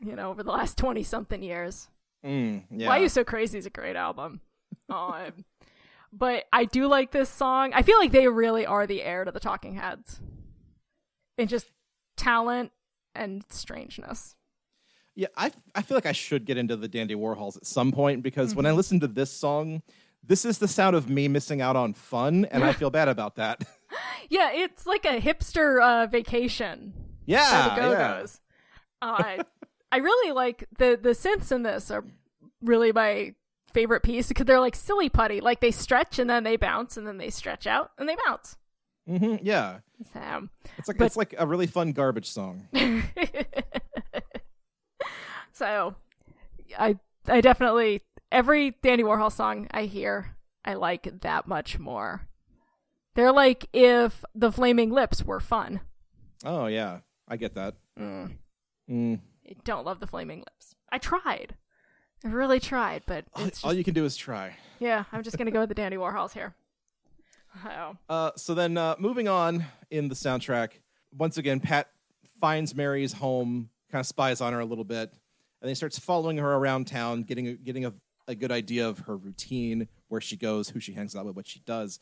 you 0.00 0.16
know, 0.16 0.30
over 0.30 0.42
the 0.42 0.50
last 0.50 0.78
20 0.78 1.02
something 1.02 1.42
years. 1.42 1.88
Mm, 2.24 2.64
yeah. 2.70 2.88
Why 2.88 2.98
You 2.98 3.08
So 3.08 3.24
Crazy 3.24 3.58
is 3.58 3.66
a 3.66 3.70
great 3.70 3.96
album. 3.96 4.40
Um, 4.88 5.44
but 6.12 6.44
I 6.52 6.64
do 6.64 6.88
like 6.88 7.12
this 7.12 7.28
song. 7.28 7.72
I 7.74 7.82
feel 7.82 7.96
like 7.98 8.10
they 8.10 8.26
really 8.26 8.66
are 8.66 8.88
the 8.88 9.02
heir 9.02 9.24
to 9.24 9.30
the 9.30 9.38
Talking 9.38 9.74
Heads 9.74 10.20
in 11.38 11.46
just 11.46 11.66
talent 12.16 12.72
and 13.14 13.44
strangeness. 13.50 14.34
Yeah, 15.20 15.26
I 15.36 15.52
I 15.74 15.82
feel 15.82 15.96
like 15.98 16.06
I 16.06 16.12
should 16.12 16.46
get 16.46 16.56
into 16.56 16.76
the 16.76 16.88
Dandy 16.88 17.14
Warhols 17.14 17.58
at 17.58 17.66
some 17.66 17.92
point 17.92 18.22
because 18.22 18.50
Mm-hmm. 18.50 18.56
when 18.56 18.66
I 18.66 18.72
listen 18.72 19.00
to 19.00 19.06
this 19.06 19.30
song, 19.30 19.82
this 20.26 20.46
is 20.46 20.56
the 20.56 20.66
sound 20.68 20.96
of 20.96 21.10
me 21.10 21.28
missing 21.28 21.60
out 21.60 21.76
on 21.76 21.92
fun, 21.92 22.46
and 22.50 22.64
I 22.64 22.72
feel 22.72 22.88
bad 22.90 23.08
about 23.08 23.36
that. 23.36 23.62
Yeah, 24.30 24.50
it's 24.52 24.86
like 24.86 25.04
a 25.04 25.20
hipster 25.20 25.82
uh, 25.82 26.06
vacation. 26.06 26.94
yeah, 27.26 27.74
the 27.74 27.80
Go 27.80 27.90
yeah. 27.90 28.24
Uh, 29.02 29.42
I 29.90 29.96
really 29.96 30.32
like 30.32 30.68
the 30.78 30.96
the 31.02 31.10
synths 31.10 31.50
in 31.50 31.64
this 31.64 31.90
are 31.90 32.04
really 32.62 32.92
my 32.92 33.34
favorite 33.74 34.02
piece 34.04 34.28
because 34.28 34.46
they're 34.46 34.60
like 34.60 34.76
silly 34.76 35.08
putty. 35.08 35.40
Like 35.40 35.60
they 35.60 35.72
stretch 35.72 36.20
and 36.20 36.30
then 36.30 36.44
they 36.44 36.56
bounce 36.56 36.96
and 36.96 37.04
then 37.06 37.18
they 37.18 37.30
stretch 37.30 37.66
out 37.66 37.90
and 37.98 38.08
they 38.08 38.16
bounce. 38.24 38.56
hmm 39.08 39.36
yeah. 39.42 39.80
So, 40.14 40.48
It's 40.78 40.86
like 40.88 40.96
But- 40.98 41.06
it's 41.06 41.16
like 41.16 41.34
a 41.36 41.46
really 41.46 41.66
fun 41.66 41.90
garbage 41.92 42.30
song. 42.30 42.68
so 45.60 45.94
I 46.78 46.98
I 47.28 47.42
definitely 47.42 48.00
every 48.32 48.70
Dandy 48.82 49.04
Warhol 49.04 49.30
song 49.30 49.68
I 49.72 49.82
hear 49.84 50.34
I 50.64 50.74
like 50.74 51.20
that 51.20 51.46
much 51.46 51.78
more. 51.78 52.22
They're 53.14 53.32
like 53.32 53.66
if 53.74 54.24
the 54.34 54.50
Flaming 54.50 54.90
Lips 54.90 55.22
were 55.22 55.38
fun. 55.40 55.80
Oh 56.44 56.66
yeah, 56.66 57.00
I 57.28 57.36
get 57.36 57.54
that. 57.56 57.74
Mm. 57.98 58.36
Mm. 58.90 59.20
I 59.48 59.54
don't 59.64 59.84
love 59.84 60.00
the 60.00 60.06
Flaming 60.06 60.38
Lips. 60.40 60.74
I 60.90 60.96
tried. 60.98 61.56
I 62.24 62.28
really 62.28 62.60
tried, 62.60 63.02
but 63.06 63.24
All, 63.34 63.44
it's 63.44 63.62
all 63.64 63.70
just, 63.70 63.78
you 63.78 63.84
can 63.84 63.94
do 63.94 64.04
is 64.06 64.16
try. 64.16 64.56
yeah. 64.78 65.04
I'm 65.12 65.22
just 65.22 65.36
gonna 65.36 65.50
go 65.50 65.60
with 65.60 65.68
the 65.68 65.74
Dandy 65.74 65.98
Warhols 65.98 66.32
here. 66.32 66.54
Oh, 67.66 67.96
Uh, 68.08 68.30
so 68.36 68.54
then, 68.54 68.76
uh, 68.78 68.94
moving 68.98 69.26
on 69.28 69.64
in 69.90 70.08
the 70.08 70.14
soundtrack, 70.14 70.70
once 71.18 71.36
again, 71.36 71.58
Pat 71.60 71.88
finds 72.40 72.74
Mary's 72.76 73.12
home, 73.14 73.70
kind 73.90 74.00
of 74.00 74.06
spies 74.06 74.40
on 74.40 74.52
her 74.52 74.60
a 74.60 74.64
little 74.64 74.84
bit, 74.84 75.12
and 75.60 75.66
then 75.66 75.70
he 75.70 75.74
starts 75.74 75.98
following 75.98 76.38
her 76.38 76.54
around 76.54 76.86
town, 76.86 77.22
getting 77.22 77.48
a, 77.48 77.52
getting 77.54 77.84
a, 77.84 77.92
a 78.28 78.34
good 78.34 78.50
idea 78.50 78.88
of 78.88 79.00
her 79.00 79.16
routine, 79.16 79.88
where 80.08 80.20
she 80.20 80.36
goes, 80.36 80.70
who 80.70 80.80
she 80.80 80.92
hangs 80.92 81.14
out 81.14 81.26
with, 81.26 81.36
what 81.36 81.46
she 81.46 81.60
does. 81.66 82.00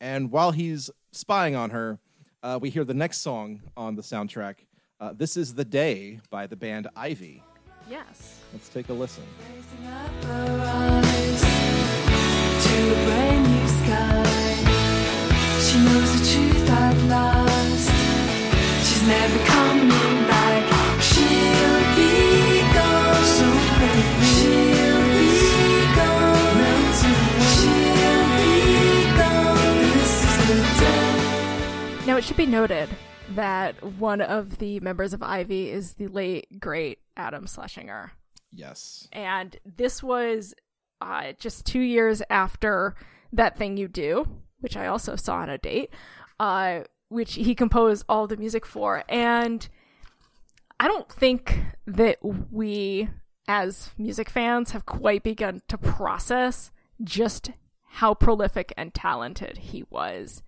And 0.00 0.30
while 0.30 0.50
he's 0.52 0.90
spying 1.12 1.54
on 1.54 1.70
her, 1.70 1.98
uh, 2.42 2.58
we 2.60 2.70
hear 2.70 2.84
the 2.84 2.94
next 2.94 3.18
song 3.20 3.62
on 3.76 3.94
the 3.96 4.02
soundtrack. 4.02 4.56
Uh, 5.00 5.12
this 5.14 5.36
is 5.36 5.54
the 5.54 5.64
day 5.64 6.20
by 6.30 6.46
the 6.46 6.56
band 6.56 6.88
Ivy. 6.96 7.42
yes. 7.88 8.40
Let's 8.52 8.68
take 8.68 8.88
a 8.88 8.92
listen. 8.92 9.24
Raising 9.54 9.86
up 9.86 10.24
her 10.24 10.60
eyes 10.64 11.40
to 12.64 12.92
a 12.92 13.04
brand 13.04 13.44
new 13.50 13.68
sky. 13.68 14.24
She 15.60 15.78
knows 15.84 16.10
the 16.20 16.24
truth 16.32 16.70
at 16.70 16.96
last. 17.08 17.90
She's 18.88 19.02
never 19.08 19.38
coming 19.46 20.13
should 32.34 32.46
be 32.46 32.50
noted 32.50 32.88
that 33.36 33.80
one 33.98 34.20
of 34.20 34.58
the 34.58 34.80
members 34.80 35.12
of 35.12 35.22
Ivy 35.22 35.70
is 35.70 35.92
the 35.92 36.08
late 36.08 36.58
great 36.58 36.98
Adam 37.16 37.46
Schlesinger. 37.46 38.10
Yes. 38.50 39.08
and 39.12 39.56
this 39.64 40.02
was 40.02 40.52
uh, 41.00 41.32
just 41.38 41.64
two 41.64 41.80
years 41.80 42.22
after 42.30 42.96
that 43.32 43.56
thing 43.56 43.76
you 43.76 43.88
do 43.88 44.26
which 44.60 44.76
i 44.76 44.86
also 44.86 45.16
saw 45.16 45.36
on 45.38 45.50
a 45.50 45.58
date 45.58 45.90
uh, 46.38 46.80
which 47.08 47.34
he 47.34 47.52
composed 47.54 48.04
all 48.08 48.28
the 48.28 48.36
music 48.36 48.64
for 48.64 49.02
and 49.08 49.68
i 50.78 50.86
don't 50.86 51.10
think 51.10 51.62
that 51.86 52.18
we 52.22 53.08
as 53.48 53.90
music 53.98 54.30
fans 54.30 54.70
have 54.70 54.86
quite 54.86 55.24
begun 55.24 55.62
to 55.66 55.76
process 55.76 56.70
just 57.02 57.50
how 57.88 58.14
prolific 58.14 58.72
and 58.76 58.94
talented 58.94 59.58
he 59.58 59.84
was 59.90 60.44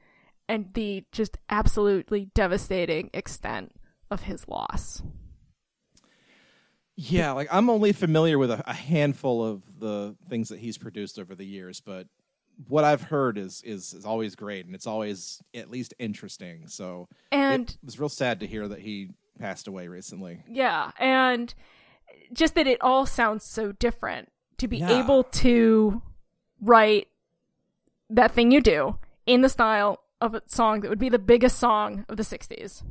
and 0.49 0.73
the 0.75 1.05
just 1.13 1.37
absolutely 1.51 2.31
devastating 2.35 3.11
extent 3.13 3.73
of 4.11 4.23
his 4.23 4.47
loss 4.49 5.03
Yeah, 6.99 7.33
like 7.33 7.49
I'm 7.53 7.69
only 7.69 7.93
familiar 7.93 8.39
with 8.39 8.51
a, 8.51 8.63
a 8.67 8.73
handful 8.73 9.45
of 9.45 9.63
the 9.79 10.17
things 10.31 10.49
that 10.49 10.59
he's 10.59 10.79
produced 10.79 11.19
over 11.19 11.35
the 11.35 11.45
years, 11.45 11.81
but 11.81 12.07
what 12.69 12.85
I've 12.85 13.03
heard 13.03 13.37
is 13.37 13.63
is 13.67 13.93
is 13.93 14.07
always 14.07 14.35
great, 14.35 14.65
and 14.65 14.75
it's 14.75 14.87
always 14.87 15.43
at 15.55 15.71
least 15.71 15.93
interesting. 15.99 16.69
So 16.69 17.07
and 17.31 17.69
it 17.69 17.77
was 17.85 18.01
real 18.01 18.09
sad 18.09 18.41
to 18.41 18.47
hear 18.47 18.67
that 18.69 18.81
he 18.81 19.11
passed 19.39 19.69
away 19.69 19.89
recently. 19.89 20.43
Yeah, 20.49 20.91
and 20.99 21.53
just 22.33 22.55
that 22.55 22.67
it 22.67 22.81
all 22.81 23.05
sounds 23.05 23.45
so 23.45 23.73
different 23.73 24.31
to 24.57 24.67
be 24.67 24.79
Yeah. 24.79 25.03
able 25.03 25.25
to 25.25 26.01
write 26.63 27.09
that 28.09 28.33
thing 28.33 28.51
you 28.53 28.63
do 28.63 28.99
in 29.27 29.43
the 29.43 29.51
style 29.51 30.01
of 30.21 30.35
a 30.35 30.43
song 30.47 30.81
that 30.81 30.89
would 30.89 30.99
be 30.99 31.09
the 31.09 31.19
biggest 31.19 31.59
song 31.59 32.05
of 32.09 32.17
the 32.17 32.23
60s. 32.23 32.83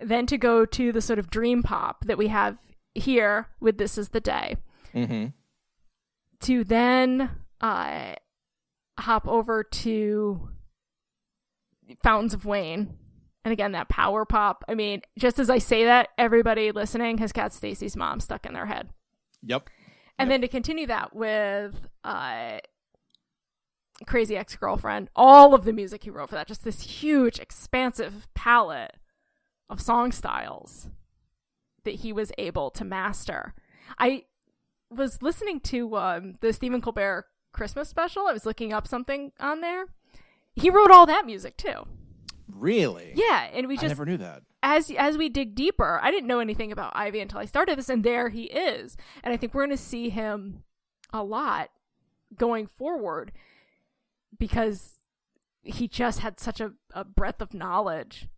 Then 0.00 0.26
to 0.26 0.38
go 0.38 0.64
to 0.64 0.92
the 0.92 1.00
sort 1.00 1.18
of 1.18 1.30
dream 1.30 1.62
pop 1.62 2.04
that 2.06 2.18
we 2.18 2.28
have 2.28 2.58
here 2.94 3.48
with 3.60 3.78
This 3.78 3.98
Is 3.98 4.10
the 4.10 4.20
Day. 4.20 4.56
Mm-hmm. 4.94 5.26
To 6.40 6.64
then 6.64 7.30
uh, 7.60 8.14
hop 8.98 9.28
over 9.28 9.62
to 9.62 10.48
Fountains 12.02 12.34
of 12.34 12.44
Wayne. 12.44 12.98
And 13.44 13.52
again, 13.52 13.72
that 13.72 13.88
power 13.88 14.24
pop. 14.24 14.64
I 14.68 14.74
mean, 14.74 15.02
just 15.18 15.38
as 15.38 15.50
I 15.50 15.58
say 15.58 15.84
that, 15.84 16.08
everybody 16.16 16.70
listening 16.70 17.18
has 17.18 17.32
got 17.32 17.52
Stacy's 17.52 17.96
mom 17.96 18.20
stuck 18.20 18.46
in 18.46 18.52
their 18.52 18.66
head. 18.66 18.90
Yep. 19.42 19.68
And 20.18 20.30
then 20.30 20.40
to 20.42 20.48
continue 20.48 20.86
that 20.86 21.16
with 21.16 21.74
uh, 22.04 22.58
Crazy 24.06 24.36
Ex 24.36 24.56
Girlfriend, 24.56 25.08
all 25.14 25.54
of 25.54 25.64
the 25.64 25.72
music 25.72 26.04
he 26.04 26.10
wrote 26.10 26.28
for 26.28 26.34
that, 26.34 26.48
just 26.48 26.64
this 26.64 26.82
huge, 26.82 27.38
expansive 27.38 28.28
palette 28.34 28.96
of 29.68 29.80
song 29.80 30.12
styles 30.12 30.88
that 31.84 31.96
he 31.96 32.12
was 32.12 32.32
able 32.38 32.70
to 32.70 32.84
master. 32.84 33.54
I 33.98 34.24
was 34.90 35.22
listening 35.22 35.60
to 35.60 35.96
um, 35.96 36.34
the 36.40 36.52
Stephen 36.52 36.80
Colbert 36.80 37.26
Christmas 37.52 37.88
special. 37.88 38.26
I 38.26 38.32
was 38.32 38.46
looking 38.46 38.72
up 38.72 38.86
something 38.86 39.32
on 39.40 39.60
there. 39.60 39.86
He 40.54 40.70
wrote 40.70 40.90
all 40.90 41.06
that 41.06 41.26
music 41.26 41.56
too. 41.56 41.86
Really? 42.54 43.12
Yeah, 43.14 43.48
and 43.52 43.66
we 43.66 43.78
I 43.78 43.80
just 43.80 43.90
never 43.90 44.04
knew 44.04 44.18
that. 44.18 44.42
as 44.62 44.90
as 44.90 45.16
we 45.16 45.28
dig 45.28 45.54
deeper, 45.54 45.98
I 46.02 46.10
didn't 46.10 46.26
know 46.26 46.40
anything 46.40 46.70
about 46.70 46.92
Ivy 46.94 47.20
until 47.20 47.38
I 47.40 47.46
started 47.46 47.78
this, 47.78 47.88
and 47.88 48.04
there 48.04 48.28
he 48.28 48.44
is. 48.44 48.96
And 49.24 49.32
I 49.32 49.36
think 49.36 49.54
we're 49.54 49.66
going 49.66 49.76
to 49.76 49.82
see 49.82 50.10
him 50.10 50.64
a 51.12 51.22
lot 51.22 51.70
going 52.36 52.66
forward 52.66 53.32
because 54.38 54.98
he 55.62 55.86
just 55.88 56.20
had 56.20 56.40
such 56.40 56.60
a, 56.60 56.72
a 56.92 57.04
breadth 57.04 57.40
of 57.40 57.54
knowledge 57.54 58.28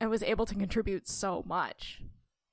and 0.00 0.10
was 0.10 0.22
able 0.22 0.46
to 0.46 0.54
contribute 0.54 1.08
so 1.08 1.42
much 1.46 2.02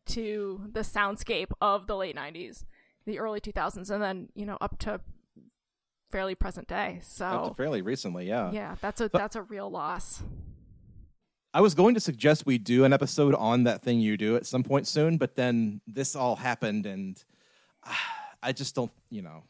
to 0.07 0.61
the 0.71 0.79
soundscape 0.81 1.51
of 1.61 1.87
the 1.87 1.95
late 1.95 2.15
90s, 2.15 2.63
the 3.05 3.19
early 3.19 3.39
2000s, 3.39 3.89
and 3.89 4.01
then, 4.01 4.29
you 4.33 4.45
know, 4.45 4.57
up 4.61 4.79
to 4.79 4.99
fairly 6.11 6.33
present 6.35 6.67
day. 6.67 6.97
Up 6.97 7.03
So, 7.03 7.49
to 7.49 7.53
fairly 7.55 7.81
recently, 7.81 8.27
yeah. 8.27 8.51
yeah, 8.51 8.75
that's 8.81 9.01
a 9.01 9.09
that's 9.09 9.35
a 9.35 9.43
real 9.43 9.69
loss. 9.69 10.23
I 11.53 11.61
was 11.61 11.73
going 11.73 11.95
to 11.95 11.99
suggest 11.99 12.45
we 12.45 12.57
do 12.59 12.83
an 12.85 12.93
episode 12.93 13.33
on 13.33 13.63
that 13.63 13.81
thing 13.81 13.99
you 13.99 14.17
do 14.17 14.35
at 14.35 14.45
some 14.45 14.63
point 14.63 14.87
soon, 14.87 15.17
but 15.17 15.35
then 15.35 15.81
this 15.87 16.15
all 16.15 16.35
happened, 16.35 16.85
and 16.85 17.23
I 18.43 18.51
just 18.51 18.73
don't, 18.75 18.91
you 19.09 19.21
know, 19.21 19.43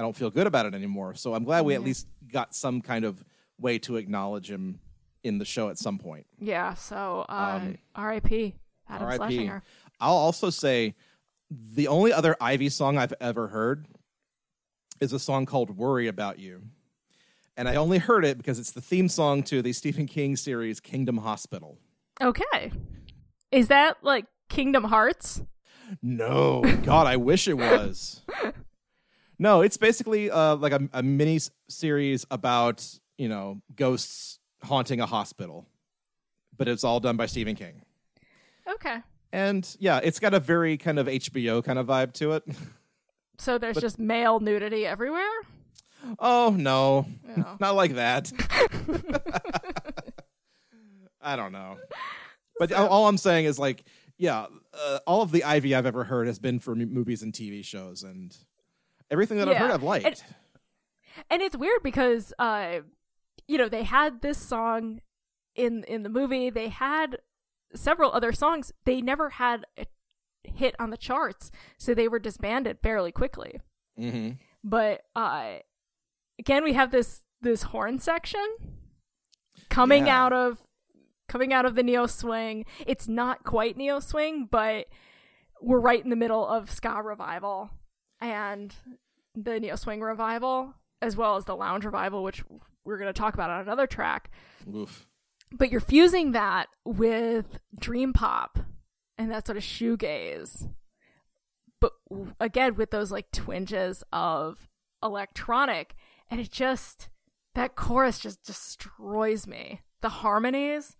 I 0.00 0.02
don't 0.02 0.16
feel 0.16 0.30
good 0.30 0.46
about 0.46 0.64
it 0.64 0.74
anymore. 0.74 1.14
So 1.14 1.34
I'm 1.34 1.44
glad 1.44 1.66
we 1.66 1.74
at 1.74 1.82
least 1.84 2.06
got 2.32 2.54
some 2.54 2.80
kind 2.80 3.04
of 3.04 3.22
way 3.58 3.78
to 3.80 3.96
acknowledge 3.96 4.50
him 4.50 4.80
in 5.24 5.36
the 5.36 5.44
show 5.44 5.68
at 5.68 5.76
some 5.76 5.98
point. 5.98 6.24
Yeah, 6.38 6.72
so 6.72 7.26
uh, 7.28 7.60
Um, 7.62 7.76
R.I.P. 7.94 8.54
Adam 8.88 9.02
R.I.P.. 9.06 9.16
Schlesinger. 9.18 9.62
I'll 10.00 10.14
also 10.14 10.48
say 10.48 10.94
the 11.50 11.86
only 11.88 12.14
other 12.14 12.34
Ivy 12.40 12.70
song 12.70 12.96
I've 12.96 13.12
ever 13.20 13.48
heard 13.48 13.88
is 15.02 15.12
a 15.12 15.18
song 15.18 15.44
called 15.44 15.76
Worry 15.76 16.06
About 16.06 16.38
You. 16.38 16.62
And 17.58 17.68
I 17.68 17.74
only 17.74 17.98
heard 17.98 18.24
it 18.24 18.38
because 18.38 18.58
it's 18.58 18.70
the 18.70 18.80
theme 18.80 19.10
song 19.10 19.42
to 19.42 19.60
the 19.60 19.74
Stephen 19.74 20.06
King 20.06 20.34
series 20.34 20.80
Kingdom 20.80 21.18
Hospital. 21.18 21.76
Okay, 22.22 22.72
is 23.52 23.68
that 23.68 23.98
like 24.00 24.24
Kingdom 24.48 24.84
Hearts? 24.84 25.42
No, 26.00 26.62
God, 26.84 27.06
I 27.06 27.16
wish 27.18 27.46
it 27.48 27.58
was. 27.58 28.22
No, 29.42 29.62
it's 29.62 29.78
basically 29.78 30.30
uh, 30.30 30.56
like 30.56 30.72
a, 30.72 30.86
a 30.92 31.02
mini 31.02 31.40
series 31.68 32.26
about 32.30 32.86
you 33.16 33.26
know 33.28 33.62
ghosts 33.74 34.38
haunting 34.62 35.00
a 35.00 35.06
hospital, 35.06 35.66
but 36.58 36.68
it's 36.68 36.84
all 36.84 37.00
done 37.00 37.16
by 37.16 37.24
Stephen 37.26 37.56
King. 37.56 37.80
Okay, 38.68 38.98
And 39.32 39.66
yeah, 39.80 39.98
it's 40.04 40.20
got 40.20 40.34
a 40.34 40.38
very 40.40 40.76
kind 40.76 40.98
of 40.98 41.06
HBO 41.06 41.64
kind 41.64 41.78
of 41.78 41.86
vibe 41.86 42.12
to 42.14 42.32
it. 42.32 42.44
so 43.38 43.56
there's 43.58 43.78
just 43.78 43.98
male 43.98 44.38
nudity 44.40 44.86
everywhere. 44.86 45.24
Oh 46.18 46.54
no, 46.56 47.06
Yeah. 47.26 47.56
not 47.60 47.74
like 47.74 47.94
that. 47.94 48.30
I 51.22 51.36
don't 51.36 51.52
know, 51.52 51.76
but 52.58 52.72
all- 52.72 52.88
all 52.88 53.08
I'm 53.08 53.18
saying 53.18 53.44
is 53.46 53.58
like, 53.58 53.84
yeah, 54.18 54.46
uh, 54.74 54.98
all 55.06 55.22
of 55.22 55.32
the 55.32 55.44
Ivy 55.44 55.74
I've 55.74 55.86
ever 55.86 56.04
heard 56.04 56.26
has 56.26 56.38
been 56.38 56.58
for 56.60 56.72
m- 56.72 56.92
movies 56.92 57.22
and 57.22 57.32
TV 57.32 57.64
shows, 57.64 58.02
and 58.02 58.34
everything 59.10 59.38
that 59.38 59.48
I've 59.48 59.56
heard 59.56 59.70
I've 59.70 59.82
liked. 59.82 60.06
and- 60.06 60.22
and 61.28 61.42
it's 61.42 61.56
weird 61.56 61.82
because 61.82 62.32
uh 62.38 62.80
you 63.48 63.58
know 63.58 63.68
they 63.68 63.82
had 63.82 64.22
this 64.22 64.38
song 64.38 65.00
in 65.56 65.84
in 65.84 66.02
the 66.02 66.08
movie. 66.08 66.50
They 66.50 66.68
had 66.68 67.18
several 67.74 68.12
other 68.12 68.32
songs. 68.32 68.72
They 68.84 69.00
never 69.02 69.30
had 69.30 69.64
a 69.76 69.86
hit 70.44 70.74
on 70.78 70.90
the 70.90 70.96
charts 70.96 71.50
so 71.78 71.94
they 71.94 72.08
were 72.08 72.18
disbanded 72.18 72.78
fairly 72.82 73.12
quickly. 73.12 73.60
Hmm 73.98 74.30
but 74.64 75.02
uh 75.16 75.56
again 76.38 76.62
we 76.64 76.72
have 76.74 76.90
this 76.90 77.22
this 77.42 77.62
horn 77.64 77.98
section 77.98 78.46
coming 79.68 80.06
Yeah. 80.06 80.24
out 80.24 80.32
of 80.32 80.58
coming 81.28 81.52
out 81.52 81.64
of 81.66 81.74
the 81.74 81.82
neo 81.82 82.06
swing. 82.06 82.64
It's 82.86 83.08
not 83.08 83.44
quite 83.44 83.76
neo 83.76 84.00
swing 84.00 84.48
but 84.50 84.86
we're 85.60 85.80
right 85.80 86.02
in 86.02 86.10
the 86.10 86.16
middle 86.16 86.46
of 86.46 86.70
ska 86.70 87.02
revival 87.02 87.70
and 88.20 88.74
the 89.34 89.60
neo 89.60 89.76
swing 89.76 90.00
revival 90.00 90.74
as 91.02 91.16
well 91.16 91.36
as 91.36 91.44
the 91.44 91.56
lounge 91.56 91.84
revival 91.84 92.22
which 92.22 92.42
we're 92.84 92.98
going 92.98 93.12
to 93.12 93.18
talk 93.18 93.34
about 93.34 93.50
on 93.50 93.60
another 93.60 93.86
track. 93.86 94.30
Oof. 94.74 95.06
but 95.52 95.70
you're 95.70 95.80
fusing 95.80 96.32
that 96.32 96.68
with 96.84 97.58
dream 97.78 98.12
pop 98.12 98.58
and 99.18 99.30
that 99.30 99.46
sort 99.46 99.56
of 99.56 99.62
shoegaze 99.62 100.68
but 101.80 101.92
again 102.38 102.74
with 102.74 102.90
those 102.90 103.10
like 103.10 103.30
twinges 103.32 104.02
of 104.12 104.68
electronic 105.02 105.94
and 106.30 106.40
it 106.40 106.50
just 106.50 107.08
that 107.54 107.74
chorus 107.74 108.18
just 108.20 108.44
destroys 108.44 109.46
me. 109.46 109.80
The 110.02 110.08
harmonies 110.08 110.96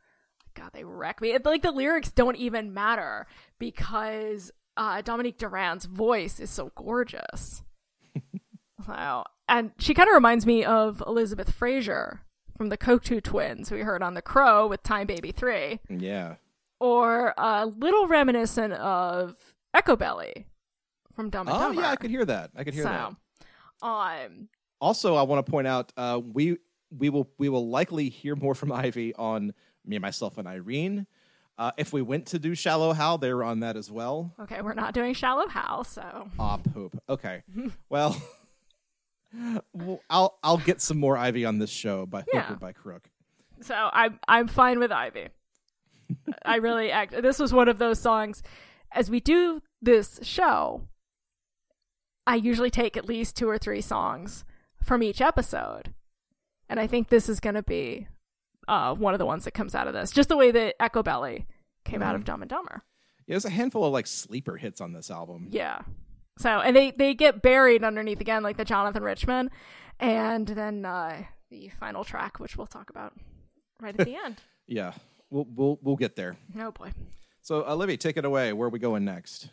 god 0.54 0.70
they 0.72 0.84
wreck 0.84 1.20
me. 1.20 1.30
It, 1.32 1.44
like 1.44 1.62
the 1.62 1.70
lyrics 1.70 2.10
don't 2.10 2.36
even 2.36 2.74
matter 2.74 3.26
because 3.58 4.50
uh 4.80 5.00
dominique 5.02 5.38
durand's 5.38 5.84
voice 5.84 6.40
is 6.40 6.50
so 6.50 6.72
gorgeous 6.74 7.62
wow 8.88 9.24
and 9.48 9.72
she 9.78 9.94
kind 9.94 10.08
of 10.08 10.14
reminds 10.14 10.46
me 10.46 10.64
of 10.64 11.02
elizabeth 11.06 11.50
fraser 11.52 12.20
from 12.56 12.68
the 12.68 12.76
Cocteau 12.78 13.22
twins 13.22 13.70
we 13.70 13.80
heard 13.80 14.02
on 14.02 14.12
The 14.12 14.20
Crow 14.20 14.66
with 14.66 14.82
Time 14.82 15.06
Baby 15.06 15.32
3, 15.32 15.80
Yeah. 15.88 16.34
or 16.78 17.32
a 17.38 17.64
little 17.64 18.06
reminiscent 18.06 18.74
of 18.74 19.34
Echobelly 19.74 20.44
from 21.14 21.30
Dumb 21.30 21.48
and 21.48 21.56
Oh 21.56 21.60
Dumber. 21.60 21.80
yeah, 21.80 21.90
I 21.90 21.96
could 21.96 22.10
hear 22.10 22.26
that. 22.26 22.50
I 22.54 22.62
could 22.64 22.74
hear 22.74 22.84
that. 22.84 23.14
so, 23.80 23.86
um, 23.88 24.48
Also, 24.78 25.14
I 25.14 25.22
want 25.22 25.46
to 25.46 25.50
point 25.50 25.68
out 25.68 25.90
uh, 25.96 26.20
we 26.22 26.58
we 26.90 27.08
will 27.08 27.30
we 27.38 27.48
will 27.48 27.66
likely 27.66 28.10
hear 28.10 28.36
more 28.36 28.54
from 28.54 28.72
Ivy 28.72 29.14
on 29.14 29.54
me, 29.86 29.98
myself, 29.98 30.36
and 30.36 30.46
Irene. 30.46 31.06
Uh, 31.60 31.70
if 31.76 31.92
we 31.92 32.00
went 32.00 32.24
to 32.24 32.38
do 32.38 32.54
Shallow 32.54 32.94
Hal, 32.94 33.18
they 33.18 33.34
were 33.34 33.44
on 33.44 33.60
that 33.60 33.76
as 33.76 33.90
well. 33.90 34.32
okay, 34.40 34.62
we're 34.62 34.72
not 34.72 34.94
doing 34.94 35.12
Shallow 35.12 35.46
Hal, 35.46 35.84
so 35.84 36.30
Ah, 36.38 36.56
poop. 36.56 36.98
Okay. 37.06 37.42
well, 37.90 38.16
well, 39.74 40.00
I'll 40.08 40.38
I'll 40.42 40.56
get 40.56 40.80
some 40.80 40.98
more 40.98 41.18
Ivy 41.18 41.44
on 41.44 41.58
this 41.58 41.68
show 41.68 42.06
by 42.06 42.22
hook 42.32 42.50
or 42.50 42.56
by 42.56 42.72
crook. 42.72 43.10
so 43.60 43.74
I'm 43.92 44.18
I'm 44.26 44.48
fine 44.48 44.78
with 44.78 44.90
Ivy. 44.90 45.28
I 46.46 46.56
really 46.56 46.90
act. 47.00 47.20
This 47.20 47.38
was 47.38 47.52
one 47.52 47.68
of 47.68 47.76
those 47.76 48.00
songs. 48.00 48.42
As 48.90 49.10
we 49.10 49.20
do 49.20 49.60
this 49.82 50.18
show, 50.22 50.88
I 52.26 52.36
usually 52.36 52.70
take 52.70 52.96
at 52.96 53.04
least 53.06 53.36
two 53.36 53.50
or 53.50 53.58
three 53.58 53.82
songs 53.82 54.46
from 54.82 55.02
each 55.02 55.20
episode, 55.20 55.92
and 56.70 56.80
I 56.80 56.86
think 56.86 57.10
this 57.10 57.28
is 57.28 57.38
going 57.38 57.54
to 57.54 57.62
be 57.62 58.08
uh, 58.70 58.94
one 58.94 59.12
of 59.12 59.18
the 59.18 59.26
ones 59.26 59.44
that 59.44 59.50
comes 59.50 59.74
out 59.74 59.88
of 59.88 59.92
this. 59.94 60.12
Just 60.12 60.28
the 60.28 60.36
way 60.36 60.52
that 60.52 60.78
Echobelly 60.78 61.46
came 61.84 62.02
out 62.02 62.14
of 62.14 62.24
Dumb 62.24 62.40
and 62.40 62.48
Dumber. 62.48 62.82
Yeah, 63.26 63.34
there's 63.34 63.44
a 63.44 63.50
handful 63.50 63.84
of 63.84 63.92
like 63.92 64.06
sleeper 64.06 64.56
hits 64.56 64.80
on 64.80 64.92
this 64.92 65.10
album. 65.10 65.48
Yeah. 65.50 65.80
So 66.38 66.48
and 66.48 66.74
they 66.74 66.92
they 66.92 67.12
get 67.12 67.42
buried 67.42 67.84
underneath 67.84 68.20
again, 68.20 68.42
like 68.42 68.56
the 68.56 68.64
Jonathan 68.64 69.02
Richman, 69.02 69.50
and 69.98 70.46
then 70.46 70.84
uh, 70.86 71.24
the 71.50 71.70
final 71.80 72.04
track, 72.04 72.38
which 72.38 72.56
we'll 72.56 72.68
talk 72.68 72.90
about 72.90 73.12
right 73.80 73.98
at 73.98 74.06
the 74.06 74.14
end. 74.24 74.40
Yeah, 74.66 74.92
we'll 75.30 75.46
we'll 75.54 75.78
we'll 75.82 75.96
get 75.96 76.14
there. 76.14 76.36
Oh 76.58 76.70
boy. 76.70 76.92
So, 77.42 77.64
Olivia, 77.66 77.96
take 77.96 78.16
it 78.16 78.24
away. 78.24 78.52
Where 78.52 78.66
are 78.66 78.70
we 78.70 78.78
going 78.78 79.04
next? 79.04 79.48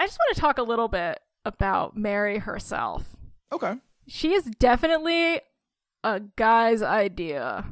I 0.00 0.06
just 0.06 0.18
want 0.18 0.34
to 0.34 0.40
talk 0.40 0.58
a 0.58 0.62
little 0.62 0.88
bit 0.88 1.20
about 1.44 1.96
Mary 1.96 2.38
herself. 2.38 3.04
Okay. 3.52 3.74
She 4.06 4.32
is 4.32 4.44
definitely 4.44 5.40
a 6.04 6.20
guy's 6.36 6.82
idea 6.82 7.66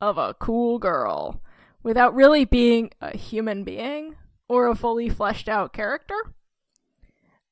of 0.00 0.18
a 0.18 0.34
cool 0.34 0.78
girl 0.78 1.40
without 1.82 2.14
really 2.14 2.44
being 2.44 2.90
a 3.00 3.16
human 3.16 3.64
being 3.64 4.16
or 4.48 4.68
a 4.68 4.74
fully 4.74 5.08
fleshed 5.08 5.48
out 5.48 5.72
character. 5.72 6.16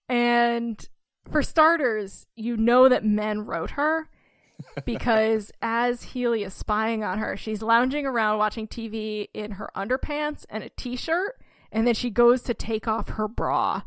And 0.09 0.85
for 1.31 1.43
starters, 1.43 2.27
you 2.35 2.57
know 2.57 2.89
that 2.89 3.05
men 3.05 3.47
wrote 3.47 3.73
her 3.73 4.09
because 4.85 5.53
as 5.61 6.03
Healy 6.03 6.43
is 6.43 6.55
spying 6.55 7.05
on 7.05 7.19
her, 7.19 7.37
she's 7.37 7.63
lounging 7.63 8.07
around 8.07 8.39
watching 8.39 8.67
TV 8.67 9.29
in 9.33 9.53
her 9.53 9.71
underpants 9.77 10.45
and 10.51 10.65
a 10.65 10.71
t 10.71 10.97
shirt, 10.97 11.41
and 11.71 11.87
then 11.87 11.95
she 11.95 12.11
goes 12.11 12.43
to 12.43 12.55
take 12.55 12.89
off 12.89 13.11
her 13.11 13.29
bra. 13.29 13.83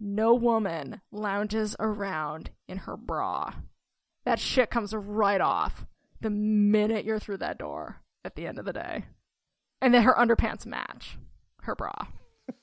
No 0.00 0.34
woman 0.34 1.00
lounges 1.10 1.74
around 1.80 2.50
in 2.68 2.78
her 2.78 2.96
bra. 2.96 3.54
That 4.24 4.38
shit 4.38 4.70
comes 4.70 4.94
right 4.94 5.40
off 5.40 5.86
the 6.20 6.30
minute 6.30 7.04
you're 7.04 7.18
through 7.20 7.38
that 7.38 7.58
door 7.58 8.02
at 8.24 8.34
the 8.36 8.46
end 8.46 8.58
of 8.58 8.64
the 8.64 8.72
day. 8.72 9.04
And 9.80 9.94
then 9.94 10.02
her 10.02 10.14
underpants 10.14 10.66
match 10.66 11.16
her 11.62 11.74
bra. 11.74 11.92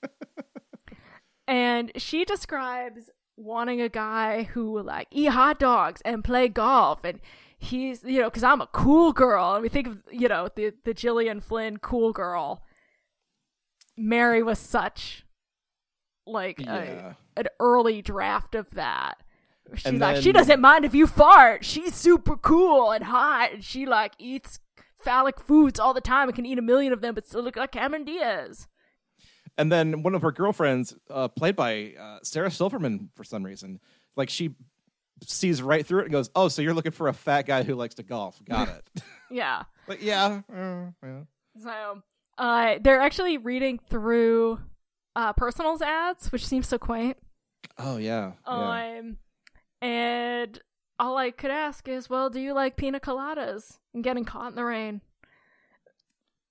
and 1.47 1.91
she 1.95 2.25
describes 2.25 3.09
wanting 3.37 3.81
a 3.81 3.89
guy 3.89 4.43
who 4.43 4.71
will 4.71 4.83
like 4.83 5.07
eat 5.11 5.25
hot 5.29 5.59
dogs 5.59 6.01
and 6.05 6.23
play 6.23 6.47
golf 6.47 7.03
and 7.03 7.19
he's 7.57 8.01
you 8.05 8.19
know 8.21 8.29
because 8.29 8.43
i'm 8.43 8.61
a 8.61 8.67
cool 8.67 9.11
girl 9.11 9.53
and 9.53 9.61
we 9.61 9.67
think 9.67 9.87
of 9.87 9.97
you 10.09 10.27
know 10.29 10.47
the 10.55 10.71
the 10.85 10.93
gillian 10.93 11.41
flynn 11.41 11.75
cool 11.77 12.13
girl 12.13 12.63
mary 13.97 14.41
was 14.41 14.57
such 14.57 15.25
like 16.25 16.59
Yeah. 16.61 17.13
a, 17.35 17.39
an 17.41 17.47
early 17.59 18.01
draft 18.01 18.55
of 18.55 18.69
that 18.71 19.15
she's 19.75 19.85
And 19.85 19.99
like 19.99 20.21
she 20.21 20.31
doesn't 20.31 20.61
mind 20.61 20.85
if 20.85 20.93
you 20.93 21.07
fart 21.07 21.65
she's 21.65 21.95
super 21.95 22.37
cool 22.37 22.91
and 22.91 23.03
hot 23.03 23.51
and 23.53 23.63
she 23.63 23.85
like 23.85 24.13
eats 24.19 24.59
phallic 24.97 25.39
foods 25.39 25.79
all 25.79 25.93
the 25.93 26.01
time 26.01 26.27
and 26.29 26.35
can 26.35 26.45
eat 26.45 26.57
a 26.57 26.61
million 26.61 26.91
of 26.93 27.01
them 27.01 27.13
but 27.15 27.27
still 27.27 27.41
look 27.43 27.55
like 27.55 27.71
cameron 27.71 28.03
diaz 28.05 28.67
And 29.57 29.71
then 29.71 30.03
one 30.03 30.15
of 30.15 30.21
her 30.21 30.31
girlfriends, 30.31 30.95
uh, 31.09 31.27
played 31.29 31.55
by 31.55 31.93
uh, 31.99 32.19
Sarah 32.23 32.51
Silverman, 32.51 33.09
for 33.15 33.23
some 33.23 33.43
reason, 33.45 33.79
like 34.17 34.29
she 34.29 34.55
sees 35.23 35.61
right 35.61 35.85
through 35.85 35.99
it 36.01 36.03
and 36.05 36.11
goes, 36.11 36.29
"Oh, 36.35 36.49
so 36.49 36.61
you're 36.61 36.73
looking 36.73 36.91
for 36.91 37.07
a 37.07 37.13
fat 37.13 37.43
guy 37.43 37.63
who 37.63 37.73
likes 37.75 37.95
to 37.95 38.03
golf? 38.03 38.37
Got 38.43 38.67
it." 38.69 38.83
Yeah. 39.31 39.63
but 39.87 40.01
yeah, 40.01 40.41
uh, 40.53 40.91
yeah. 41.03 41.21
So 41.63 42.01
uh, 42.37 42.75
they're 42.81 42.99
actually 43.01 43.37
reading 43.37 43.79
through 43.89 44.59
uh, 45.15 45.31
personals 45.33 45.81
ads, 45.81 46.31
which 46.33 46.45
seems 46.45 46.67
so 46.67 46.77
quaint. 46.77 47.15
Oh 47.77 47.95
yeah, 47.97 48.33
yeah. 48.45 49.01
And 49.85 50.59
all 50.97 51.15
I 51.15 51.29
could 51.29 51.51
ask 51.51 51.87
is, 51.87 52.09
well, 52.09 52.31
do 52.31 52.39
you 52.39 52.53
like 52.53 52.75
pina 52.75 52.99
coladas 52.99 53.77
and 53.93 54.03
getting 54.03 54.25
caught 54.25 54.49
in 54.49 54.55
the 54.55 54.65
rain? 54.65 55.01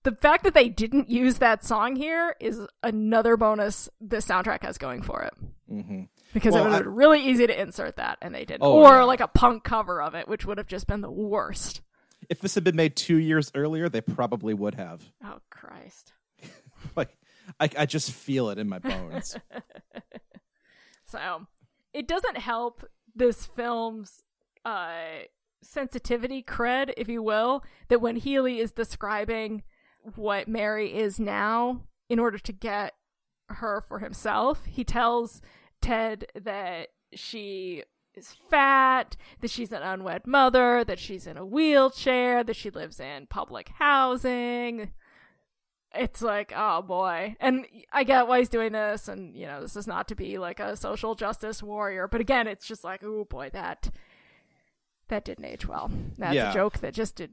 The 0.05 0.13
fact 0.13 0.45
that 0.45 0.55
they 0.55 0.69
didn't 0.69 1.11
use 1.11 1.39
that 1.39 1.65
song 1.65 1.97
here 1.97 2.37
is 2.39 2.61
another 2.85 3.37
bonus 3.37 3.89
the 4.01 4.19
soundtrack 4.19 4.63
has 4.63 4.79
going 4.79 5.03
for 5.03 5.23
it. 5.23 5.33
hmm 5.69 6.03
Because 6.33 6.53
Well, 6.53 6.63
it 6.63 6.67
would 6.67 6.75
have 6.75 6.85
been 6.85 6.95
really 6.95 7.27
easy 7.27 7.49
to 7.49 7.61
insert 7.61 7.97
that, 7.97 8.19
and 8.23 8.33
they 8.33 8.45
didn't. 8.45 8.63
Oh, 8.63 8.75
or 8.75 8.99
yeah. 8.99 9.03
like 9.03 9.21
a 9.21 9.27
punk 9.27 9.65
cover 9.65 10.01
of 10.01 10.15
it, 10.15 10.29
which 10.29 10.47
would 10.47 10.59
have 10.59 10.69
just 10.69 10.87
been 10.87 11.01
the 11.01 11.11
worst. 11.11 11.81
If 12.31 12.39
this 12.39 12.55
had 12.55 12.63
been 12.63 12.77
made 12.77 12.95
two 12.95 13.17
years 13.17 13.51
earlier, 13.57 13.89
they 13.89 14.01
probably 14.01 14.55
would 14.55 14.77
have. 14.77 15.03
Oh, 15.25 15.41
Christ. 15.51 16.13
Like, 16.95 17.17
I, 17.59 17.71
I 17.79 17.87
just 17.87 18.13
feel 18.13 18.51
it 18.51 18.59
in 18.59 18.69
my 18.69 18.79
bones. 18.79 19.37
So 21.07 21.47
it 21.95 22.09
doesn't 22.09 22.37
help 22.39 22.85
this 23.15 23.47
film's 23.47 24.23
uh, 24.65 25.25
sensitivity 25.63 26.43
cred, 26.43 26.93
if 26.97 27.09
you 27.09 27.23
will, 27.23 27.65
that 27.89 28.01
when 28.01 28.17
Healy 28.17 28.59
is 28.59 28.73
describing 28.73 29.63
what 30.15 30.49
Mary 30.49 30.95
is 30.95 31.19
now 31.19 31.83
in 32.09 32.19
order 32.19 32.39
to 32.39 32.53
get 32.53 32.95
her 33.49 33.81
for 33.81 33.99
himself, 33.99 34.65
he 34.65 34.85
tells 34.85 35.41
Ted 35.81 36.27
that 36.35 36.89
she 37.15 37.83
is 38.15 38.35
fat, 38.51 39.17
that 39.41 39.51
she's 39.51 39.73
an 39.73 39.83
unwed 39.83 40.27
mother, 40.27 40.85
that 40.85 40.99
she's 40.99 41.27
in 41.27 41.37
a 41.37 41.47
wheelchair, 41.47 42.45
that 42.45 42.57
she 42.57 42.71
lives 42.71 43.01
in 43.01 43.27
public 43.27 43.71
housing 43.79 44.91
it's 45.97 46.23
like 46.23 46.53
oh 46.55 46.83
boy. 46.83 47.37
And 47.41 47.67
i 47.93 48.05
get 48.05 48.27
why 48.29 48.39
he's 48.39 48.49
doing 48.49 48.73
this 48.73 49.09
and 49.09 49.37
you 49.37 49.47
know 49.47 49.61
this 49.61 49.77
is 49.77 49.87
not 49.87 50.09
to 50.09 50.15
be 50.15 50.39
like 50.39 50.61
a 50.61 50.77
social 50.77 51.15
justice 51.15 51.63
warrior. 51.63 52.09
But 52.09 52.21
again 52.21 52.47
it's 52.47 52.67
just 52.67 52.85
like 52.85 53.03
oh 53.05 53.25
boy 53.25 53.51
that 53.53 53.91
that 55.09 55.25
didn't 55.25 55.45
age 55.45 55.67
well. 55.69 55.91
That's 56.19 56.35
Yeah. 56.35 56.51
a 56.51 56.55
joke 56.55 56.79
that 56.81 56.95
just 56.95 57.17
did 57.17 57.33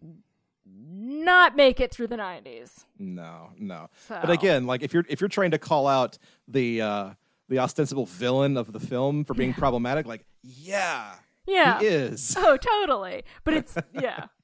not 0.65 1.55
make 1.55 1.79
it 1.79 1.91
through 1.91 2.07
the 2.07 2.15
90s 2.17 2.85
No, 2.99 3.49
no. 3.57 3.89
so 4.07 4.19
But 4.21 4.29
again, 4.29 4.65
like 4.67 4.83
if 4.83 4.93
you're 4.93 5.05
if 5.09 5.19
you're 5.21 5.27
trying 5.27 5.51
to 5.51 5.57
call 5.59 5.87
out 5.87 6.17
the 6.47 6.81
uh 6.81 7.09
the 7.49 7.59
ostensible 7.59 8.05
villain 8.05 8.55
of 8.55 8.71
the 8.71 8.79
film 8.79 9.25
for 9.25 9.33
being 9.33 9.53
problematic, 9.53 10.05
like 10.05 10.25
yeah, 10.43 11.15
yeah. 11.45 11.79
he 11.79 11.85
is. 11.87 12.35
oh 12.39 12.55
totally. 12.57 13.23
But 13.43 13.53
it's 13.55 13.77
yeah. 13.93 14.25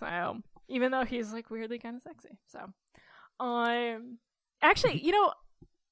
So 0.00 0.40
even 0.68 0.90
though 0.92 1.04
he's 1.04 1.32
like 1.32 1.50
weirdly 1.50 1.78
kind 1.78 1.96
of 1.96 2.02
sexy 2.02 2.30
so 2.46 2.70
um 3.40 4.18
actually 4.62 4.98
you 4.98 5.12
know 5.12 5.32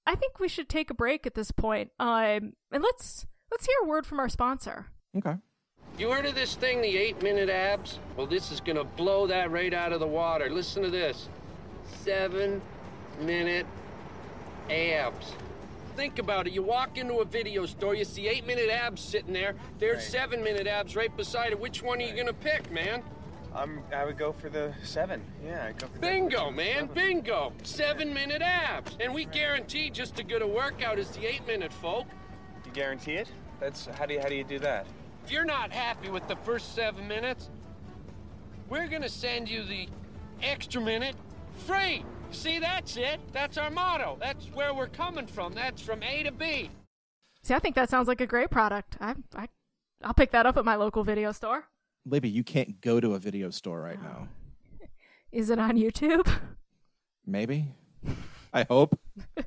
i 0.06 0.14
think 0.14 0.38
we 0.38 0.48
should 0.48 0.68
take 0.68 0.90
a 0.90 0.94
break 0.94 1.26
at 1.26 1.34
this 1.34 1.50
point 1.50 1.90
um 1.98 2.52
and 2.70 2.82
let's 2.82 3.26
let's 3.50 3.66
hear 3.66 3.76
a 3.82 3.86
word 3.86 4.06
from 4.06 4.20
our 4.20 4.28
sponsor 4.28 4.86
Okay. 5.16 5.34
You 5.98 6.10
heard 6.10 6.24
of 6.24 6.34
this 6.34 6.54
thing, 6.54 6.80
the 6.80 6.96
eight 6.96 7.22
minute 7.22 7.50
abs? 7.50 7.98
Well, 8.16 8.26
this 8.26 8.50
is 8.50 8.60
gonna 8.60 8.84
blow 8.84 9.26
that 9.26 9.50
right 9.50 9.74
out 9.74 9.92
of 9.92 10.00
the 10.00 10.06
water. 10.06 10.48
Listen 10.48 10.82
to 10.84 10.90
this 10.90 11.28
seven 12.02 12.62
minute 13.20 13.66
abs. 14.70 15.32
Think 15.96 16.18
about 16.18 16.46
it. 16.46 16.54
You 16.54 16.62
walk 16.62 16.96
into 16.96 17.16
a 17.16 17.26
video 17.26 17.66
store, 17.66 17.94
you 17.94 18.06
see 18.06 18.26
eight 18.26 18.46
minute 18.46 18.70
abs 18.70 19.02
sitting 19.02 19.34
there. 19.34 19.54
There's 19.78 20.02
seven 20.06 20.42
minute 20.42 20.66
abs 20.66 20.96
right 20.96 21.14
beside 21.14 21.52
it. 21.52 21.60
Which 21.60 21.82
one 21.82 21.98
are 22.00 22.06
you 22.06 22.16
gonna 22.16 22.32
pick, 22.32 22.72
man? 22.72 23.02
I'm. 23.54 23.82
I 23.94 24.04
would 24.04 24.18
go 24.18 24.32
for 24.32 24.48
the 24.48 24.72
seven. 24.82 25.22
Yeah, 25.44 25.66
I'd 25.68 25.78
go 25.78 25.86
for 25.86 25.94
the- 25.94 26.00
Bingo, 26.00 26.50
man, 26.50 26.86
bingo. 26.94 27.52
Seven 27.62 28.12
minute 28.14 28.42
abs. 28.42 28.96
And 29.00 29.12
we 29.14 29.24
guarantee 29.26 29.90
just 29.90 30.18
as 30.18 30.26
good 30.26 30.42
a 30.42 30.46
workout 30.46 30.98
as 30.98 31.10
the 31.10 31.26
eight 31.26 31.46
minute, 31.46 31.72
folk. 31.72 32.06
You 32.64 32.72
guarantee 32.72 33.14
it? 33.14 33.28
That's 33.60 33.86
how 33.86 34.06
do 34.06 34.14
you 34.14 34.20
how 34.20 34.28
do 34.28 34.34
you 34.34 34.44
do 34.44 34.58
that? 34.60 34.86
If 35.24 35.30
you're 35.30 35.44
not 35.44 35.70
happy 35.72 36.10
with 36.10 36.26
the 36.28 36.36
first 36.36 36.74
seven 36.74 37.06
minutes, 37.06 37.50
we're 38.68 38.88
gonna 38.88 39.08
send 39.08 39.48
you 39.48 39.64
the 39.64 39.88
extra 40.42 40.80
minute 40.80 41.14
free. 41.66 42.04
See, 42.30 42.58
that's 42.58 42.96
it. 42.96 43.20
That's 43.32 43.58
our 43.58 43.70
motto. 43.70 44.16
That's 44.18 44.46
where 44.46 44.72
we're 44.72 44.86
coming 44.88 45.26
from. 45.26 45.52
That's 45.52 45.82
from 45.82 46.02
A 46.02 46.22
to 46.22 46.32
B. 46.32 46.70
see 47.42 47.54
i 47.54 47.58
think 47.58 47.74
that 47.74 47.90
sounds 47.90 48.08
like 48.08 48.20
a 48.20 48.26
great 48.26 48.50
product 48.50 48.96
i 49.00 49.14
i 49.34 49.48
i'll 50.04 50.14
pick 50.14 50.30
that 50.30 50.46
up 50.46 50.56
at 50.56 50.64
my 50.64 50.76
local 50.76 51.02
video 51.04 51.32
store 51.32 51.64
Libby, 52.04 52.28
you 52.28 52.42
can't 52.44 52.80
go 52.80 53.00
to 53.00 53.14
a 53.14 53.18
video 53.18 53.50
store 53.50 53.80
right 53.80 54.00
now. 54.02 54.28
is 55.32 55.50
it 55.50 55.58
on 55.58 55.76
youtube 55.76 56.28
Maybe. 57.24 57.68
I 58.52 58.64
hope. 58.68 58.98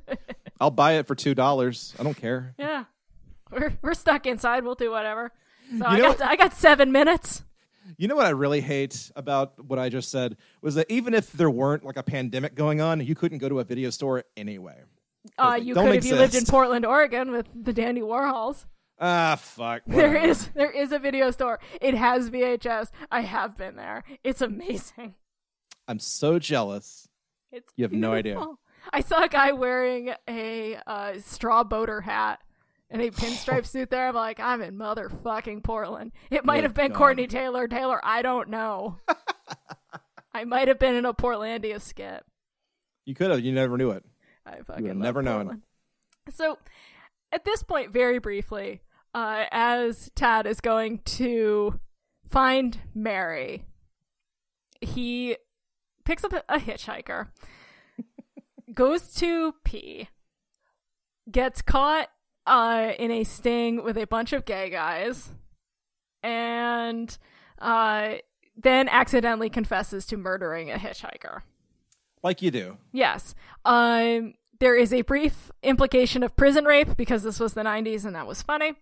I'll 0.60 0.70
buy 0.70 0.92
it 0.94 1.06
for 1.06 1.14
two 1.14 1.34
dollars. 1.34 1.94
I 1.98 2.02
don't 2.02 2.16
care. 2.16 2.54
yeah 2.58 2.84
we're 3.52 3.72
we're 3.82 3.94
stuck 3.94 4.26
inside 4.26 4.64
we'll 4.64 4.74
do 4.74 4.90
whatever 4.90 5.30
so 5.78 5.84
i 5.84 5.96
know 5.98 6.02
got 6.08 6.18
what- 6.18 6.28
i 6.28 6.34
got 6.34 6.52
seven 6.52 6.90
minutes 6.90 7.44
You 7.98 8.08
know 8.08 8.16
what 8.16 8.26
I 8.26 8.30
really 8.30 8.60
hate 8.60 9.12
about 9.14 9.64
what 9.64 9.78
I 9.78 9.88
just 9.88 10.10
said 10.10 10.36
was 10.60 10.74
that 10.74 10.90
even 10.90 11.14
if 11.14 11.30
there 11.30 11.48
weren't 11.48 11.84
like 11.84 11.96
a 11.96 12.02
pandemic 12.02 12.56
going 12.56 12.80
on, 12.80 13.00
you 13.00 13.14
couldn't 13.14 13.38
go 13.38 13.48
to 13.48 13.60
a 13.60 13.64
video 13.64 13.90
store 13.90 14.24
anyway. 14.36 14.78
uh 15.38 15.56
you 15.62 15.72
could 15.74 15.94
if 15.94 16.04
you 16.04 16.16
lived 16.16 16.34
in 16.34 16.44
portland 16.44 16.84
oregon 16.84 17.30
with 17.30 17.46
the 17.54 17.72
dandy 17.72 18.00
warhols 18.00 18.64
Ah, 18.98 19.36
fuck. 19.36 19.82
There 19.86 20.08
whatever. 20.08 20.26
is 20.28 20.48
there 20.54 20.70
is 20.70 20.92
a 20.92 20.98
video 20.98 21.30
store. 21.30 21.60
It 21.80 21.94
has 21.94 22.30
VHS. 22.30 22.90
I 23.10 23.20
have 23.22 23.56
been 23.56 23.76
there. 23.76 24.04
It's 24.24 24.40
amazing. 24.40 25.14
I'm 25.88 25.98
so 25.98 26.38
jealous. 26.38 27.08
It's 27.52 27.72
You 27.76 27.84
have 27.84 27.92
no 27.92 28.12
idea. 28.12 28.42
I 28.92 29.00
saw 29.00 29.24
a 29.24 29.28
guy 29.28 29.52
wearing 29.52 30.12
a 30.28 30.78
uh, 30.86 31.14
straw 31.20 31.64
boater 31.64 32.00
hat 32.00 32.40
and 32.90 33.02
a 33.02 33.10
pinstripe 33.10 33.66
suit 33.66 33.90
there. 33.90 34.08
I'm 34.08 34.14
like, 34.14 34.40
I'm 34.40 34.62
in 34.62 34.76
motherfucking 34.76 35.62
Portland. 35.62 36.12
It 36.30 36.44
might 36.44 36.62
have 36.62 36.74
been. 36.74 36.92
Courtney 36.92 37.26
Taylor. 37.26 37.68
Taylor, 37.68 38.00
I 38.02 38.22
don't 38.22 38.48
know. 38.48 38.98
I 40.34 40.44
might 40.44 40.68
have 40.68 40.78
been 40.78 40.94
in 40.94 41.04
a 41.04 41.14
Portlandia 41.14 41.80
skit. 41.80 42.24
You 43.04 43.14
could 43.14 43.30
have. 43.30 43.40
You 43.40 43.52
never 43.52 43.76
knew 43.78 43.90
it. 43.90 44.04
I 44.44 44.58
fucking 44.66 44.98
never 44.98 45.22
known. 45.22 45.62
So, 46.30 46.58
at 47.32 47.44
this 47.44 47.62
point, 47.62 47.92
very 47.92 48.18
briefly, 48.18 48.82
uh, 49.16 49.46
as 49.50 50.10
Tad 50.14 50.46
is 50.46 50.60
going 50.60 50.98
to 51.06 51.80
find 52.28 52.78
Mary, 52.94 53.64
he 54.82 55.38
picks 56.04 56.22
up 56.22 56.34
a, 56.34 56.58
hitchhiker, 56.58 57.28
goes 58.74 59.14
to 59.14 59.54
pee, 59.64 60.10
gets 61.30 61.62
caught 61.62 62.10
uh, 62.46 62.92
in 62.98 63.10
a 63.10 63.24
sting 63.24 63.82
with 63.82 63.96
a 63.96 64.06
bunch 64.06 64.34
of 64.34 64.44
gay 64.44 64.68
guys, 64.68 65.30
and 66.22 67.16
uh, 67.58 68.16
then 68.54 68.86
accidentally 68.86 69.48
confesses 69.48 70.04
to 70.04 70.18
murdering 70.18 70.70
a 70.70 70.76
hitchhiker. 70.76 71.40
Like 72.22 72.42
you 72.42 72.50
do. 72.50 72.76
Yes. 72.92 73.34
Um, 73.64 74.34
there 74.60 74.76
is 74.76 74.92
a 74.92 75.00
brief 75.00 75.50
implication 75.62 76.22
of 76.22 76.36
prison 76.36 76.66
rape 76.66 76.98
because 76.98 77.22
this 77.22 77.40
was 77.40 77.54
the 77.54 77.62
90s 77.62 78.04
and 78.04 78.14
that 78.14 78.26
was 78.26 78.42
funny. 78.42 78.74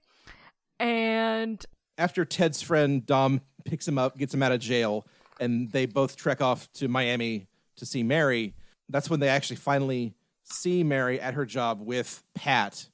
And 0.79 1.65
After 1.99 2.25
Ted's 2.25 2.63
friend 2.63 3.05
Dom 3.05 3.41
picks 3.65 3.87
him 3.87 3.99
up, 3.99 4.19
gets 4.19 4.35
him 4.35 4.43
out 4.43 4.53
of 4.53 4.61
jail, 4.61 5.07
and 5.41 5.71
they 5.73 5.87
both 5.87 6.17
trek 6.17 6.41
off 6.41 6.71
to 6.75 6.89
Miami 6.89 7.47
to 7.77 7.87
see 7.87 8.03
Mary, 8.03 8.55
that's 8.89 9.09
when 9.11 9.21
they 9.21 9.29
actually 9.29 9.57
finally 9.57 10.15
see 10.43 10.85
Mary 10.85 11.21
at 11.21 11.35
her 11.35 11.47
job 11.47 11.81
with 11.81 12.23
Pat. 12.35 12.89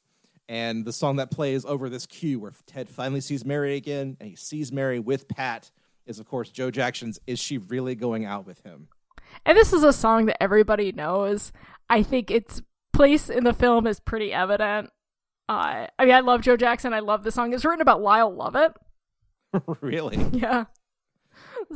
And 0.49 0.85
the 0.85 0.93
song 0.93 1.17
that 1.17 1.31
plays 1.31 1.65
over 1.65 1.89
this 1.89 2.07
cue 2.07 2.41
where 2.41 2.53
Ted 2.67 2.89
finally 2.89 3.21
sees 3.21 3.45
Mary 3.45 3.77
again 3.77 4.17
and 4.21 4.29
he 4.29 4.37
sees 4.37 4.73
Mary 4.73 4.99
with 4.99 5.29
Pat 5.29 5.71
is, 6.07 6.19
of 6.19 6.27
course, 6.27 6.51
Joe 6.51 6.71
Jackson's 6.71 7.21
Is 7.27 7.39
She 7.39 7.59
Really 7.59 7.95
Going 7.95 8.25
Out 8.25 8.47
with 8.47 8.63
Him? 8.65 8.89
and 9.47 9.57
this 9.57 9.73
is 9.73 9.85
a 9.85 9.93
song 9.93 10.27
that 10.27 10.43
everybody 10.43 10.91
knows. 10.91 11.53
I 11.89 12.03
think 12.03 12.31
its 12.33 12.63
place 12.93 13.31
in 13.31 13.45
the 13.45 13.53
film 13.53 13.87
is 13.87 14.01
pretty 14.01 14.33
evident. 14.33 14.91
Uh, 15.51 15.87
I 15.99 16.05
mean, 16.05 16.15
I 16.15 16.21
love 16.21 16.43
Joe 16.43 16.57
Jackson. 16.57 16.93
I 16.95 17.01
love 17.01 17.25
the 17.25 17.33
song. 17.33 17.53
It's 17.53 17.65
written 17.65 17.81
about 17.81 18.01
Lyle 18.01 18.33
Lovett. 18.33 18.73
really? 19.81 20.17
Yeah. 20.33 20.67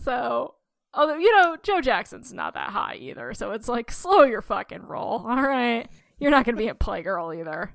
So, 0.02 0.54
although, 0.92 1.16
you 1.16 1.30
know, 1.36 1.56
Joe 1.62 1.80
Jackson's 1.80 2.32
not 2.32 2.54
that 2.54 2.70
high 2.70 2.96
either. 3.00 3.34
So 3.34 3.50
it's 3.50 3.68
like, 3.68 3.90
slow 3.90 4.22
your 4.22 4.42
fucking 4.42 4.82
roll. 4.86 5.24
All 5.26 5.42
right. 5.42 5.88
You're 6.18 6.30
not 6.30 6.44
going 6.44 6.56
to 6.56 6.62
be 6.62 6.68
a 6.68 6.74
Playgirl 6.74 7.36
either. 7.38 7.74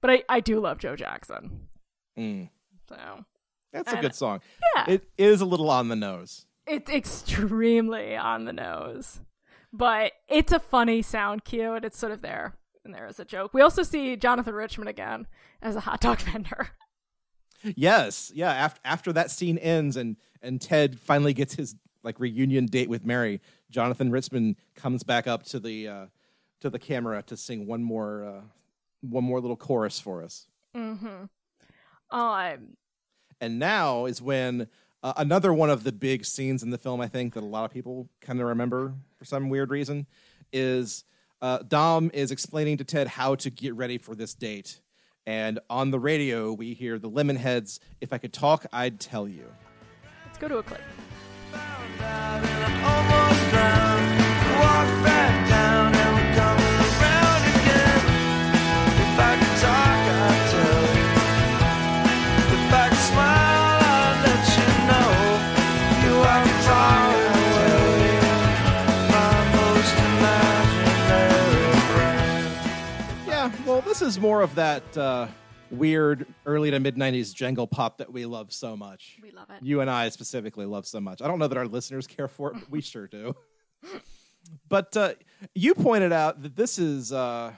But 0.00 0.10
I, 0.10 0.22
I 0.28 0.40
do 0.40 0.60
love 0.60 0.78
Joe 0.78 0.96
Jackson. 0.96 1.68
Mm, 2.18 2.50
So 2.88 3.24
that's 3.72 3.92
a 3.92 3.96
good 4.00 4.14
song. 4.14 4.40
yeah. 4.76 4.84
It 4.88 5.08
is 5.18 5.40
a 5.40 5.46
little 5.46 5.70
on 5.70 5.88
the 5.88 5.96
nose. 5.96 6.46
it's 6.66 6.90
extremely 6.90 8.14
on 8.16 8.44
the 8.44 8.52
nose. 8.52 9.20
But 9.72 10.12
it's 10.28 10.52
a 10.52 10.60
funny 10.60 11.02
sound 11.02 11.44
cue 11.44 11.72
and 11.72 11.84
it's 11.84 11.98
sort 11.98 12.12
of 12.12 12.22
there. 12.22 12.54
And 12.84 12.94
there 12.94 13.06
is 13.06 13.18
a 13.18 13.24
joke. 13.24 13.54
We 13.54 13.62
also 13.62 13.82
see 13.82 14.16
Jonathan 14.16 14.54
Richman 14.54 14.88
again 14.88 15.26
as 15.62 15.76
a 15.76 15.80
hot 15.80 16.00
dog 16.00 16.20
vendor. 16.20 16.68
Yes, 17.62 18.30
yeah. 18.34 18.52
After 18.52 18.80
after 18.84 19.12
that 19.14 19.30
scene 19.30 19.56
ends 19.58 19.96
and 19.96 20.16
and 20.42 20.60
Ted 20.60 20.98
finally 21.00 21.32
gets 21.32 21.54
his 21.54 21.74
like 22.02 22.20
reunion 22.20 22.66
date 22.66 22.90
with 22.90 23.06
Mary, 23.06 23.40
Jonathan 23.70 24.10
Richman 24.10 24.56
comes 24.74 25.02
back 25.02 25.26
up 25.26 25.44
to 25.44 25.58
the 25.58 25.88
uh, 25.88 26.06
to 26.60 26.68
the 26.68 26.78
camera 26.78 27.22
to 27.22 27.36
sing 27.36 27.66
one 27.66 27.82
more 27.82 28.24
uh, 28.24 28.40
one 29.00 29.24
more 29.24 29.40
little 29.40 29.56
chorus 29.56 29.98
for 29.98 30.22
us. 30.22 30.46
Mm-hmm. 30.76 31.24
Um, 32.10 32.76
And 33.40 33.58
now 33.58 34.04
is 34.04 34.20
when 34.20 34.68
uh, 35.02 35.14
another 35.16 35.52
one 35.52 35.70
of 35.70 35.84
the 35.84 35.92
big 35.92 36.24
scenes 36.24 36.62
in 36.62 36.70
the 36.70 36.78
film, 36.78 37.00
I 37.00 37.08
think 37.08 37.34
that 37.34 37.42
a 37.42 37.46
lot 37.46 37.64
of 37.64 37.70
people 37.70 38.08
kind 38.20 38.40
of 38.40 38.46
remember 38.46 38.94
for 39.16 39.24
some 39.24 39.48
weird 39.48 39.70
reason, 39.70 40.06
is 40.52 41.04
uh, 41.44 41.58
Dom 41.58 42.10
is 42.14 42.30
explaining 42.30 42.78
to 42.78 42.84
Ted 42.84 43.06
how 43.06 43.34
to 43.34 43.50
get 43.50 43.74
ready 43.74 43.98
for 43.98 44.14
this 44.14 44.32
date. 44.32 44.80
And 45.26 45.60
on 45.68 45.90
the 45.90 45.98
radio, 45.98 46.54
we 46.54 46.72
hear 46.72 46.98
the 46.98 47.10
Lemonheads. 47.10 47.80
If 48.00 48.14
I 48.14 48.18
could 48.18 48.32
talk, 48.32 48.64
I'd 48.72 48.98
tell 48.98 49.28
you. 49.28 49.44
let's 50.24 50.38
go 50.38 50.48
to 50.48 50.56
a 50.56 50.62
clip. 50.62 50.80
Is 74.04 74.20
more 74.20 74.42
of 74.42 74.54
that 74.56 74.98
uh, 74.98 75.28
weird 75.70 76.26
early 76.44 76.70
to 76.70 76.78
mid 76.78 76.96
90s 76.96 77.32
jangle 77.32 77.66
pop 77.66 77.96
that 77.98 78.12
we 78.12 78.26
love 78.26 78.52
so 78.52 78.76
much. 78.76 79.18
We 79.22 79.30
love 79.30 79.48
it. 79.48 79.62
You 79.62 79.80
and 79.80 79.88
I 79.88 80.10
specifically 80.10 80.66
love 80.66 80.86
so 80.86 81.00
much. 81.00 81.22
I 81.22 81.26
don't 81.26 81.38
know 81.38 81.48
that 81.48 81.56
our 81.56 81.66
listeners 81.66 82.06
care 82.06 82.28
for 82.28 82.50
it, 82.50 82.60
but 82.60 82.70
we 82.70 82.82
sure 82.82 83.06
do. 83.06 83.34
But 84.68 84.94
uh, 84.94 85.14
you 85.54 85.74
pointed 85.74 86.12
out 86.12 86.42
that 86.42 86.54
this 86.54 86.78
is 86.78 87.14
uh, 87.14 87.52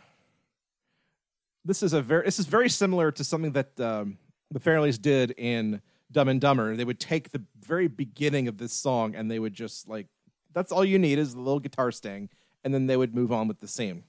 this 1.64 1.82
is 1.82 1.92
a 1.92 2.00
very 2.00 2.26
this 2.26 2.38
is 2.38 2.46
very 2.46 2.68
similar 2.68 3.10
to 3.10 3.24
something 3.24 3.50
that 3.52 3.80
um, 3.80 4.16
the 4.52 4.60
Farrellys 4.60 5.02
did 5.02 5.32
in 5.32 5.82
Dumb 6.12 6.28
and 6.28 6.40
Dumber. 6.40 6.76
They 6.76 6.84
would 6.84 7.00
take 7.00 7.32
the 7.32 7.42
very 7.60 7.88
beginning 7.88 8.46
of 8.46 8.56
this 8.58 8.72
song 8.72 9.16
and 9.16 9.28
they 9.28 9.40
would 9.40 9.52
just 9.52 9.88
like 9.88 10.06
that's 10.54 10.70
all 10.70 10.84
you 10.84 11.00
need 11.00 11.18
is 11.18 11.34
the 11.34 11.40
little 11.40 11.58
guitar 11.58 11.90
sting, 11.90 12.28
and 12.62 12.72
then 12.72 12.86
they 12.86 12.96
would 12.96 13.16
move 13.16 13.32
on 13.32 13.48
with 13.48 13.58
the 13.58 13.66
scene. 13.66 14.04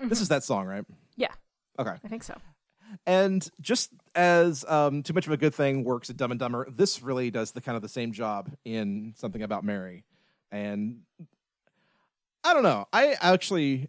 This 0.00 0.22
is 0.22 0.28
that 0.28 0.42
song, 0.42 0.64
right? 0.64 0.84
Yeah, 1.20 1.32
Okay. 1.78 1.92
I 2.02 2.08
think 2.08 2.22
so. 2.22 2.34
And 3.06 3.48
just 3.60 3.90
as 4.14 4.64
um, 4.64 5.02
too 5.02 5.12
much 5.12 5.26
of 5.26 5.32
a 5.32 5.36
good 5.36 5.54
thing 5.54 5.84
works 5.84 6.08
at 6.10 6.16
Dumb 6.16 6.30
and 6.30 6.40
Dumber, 6.40 6.66
this 6.70 7.02
really 7.02 7.30
does 7.30 7.52
the 7.52 7.60
kind 7.60 7.76
of 7.76 7.82
the 7.82 7.88
same 7.88 8.12
job 8.12 8.50
in 8.64 9.12
something 9.16 9.42
about 9.42 9.62
Mary. 9.62 10.04
And 10.50 11.00
I 12.42 12.54
don't 12.54 12.62
know. 12.62 12.86
I 12.92 13.16
actually, 13.20 13.88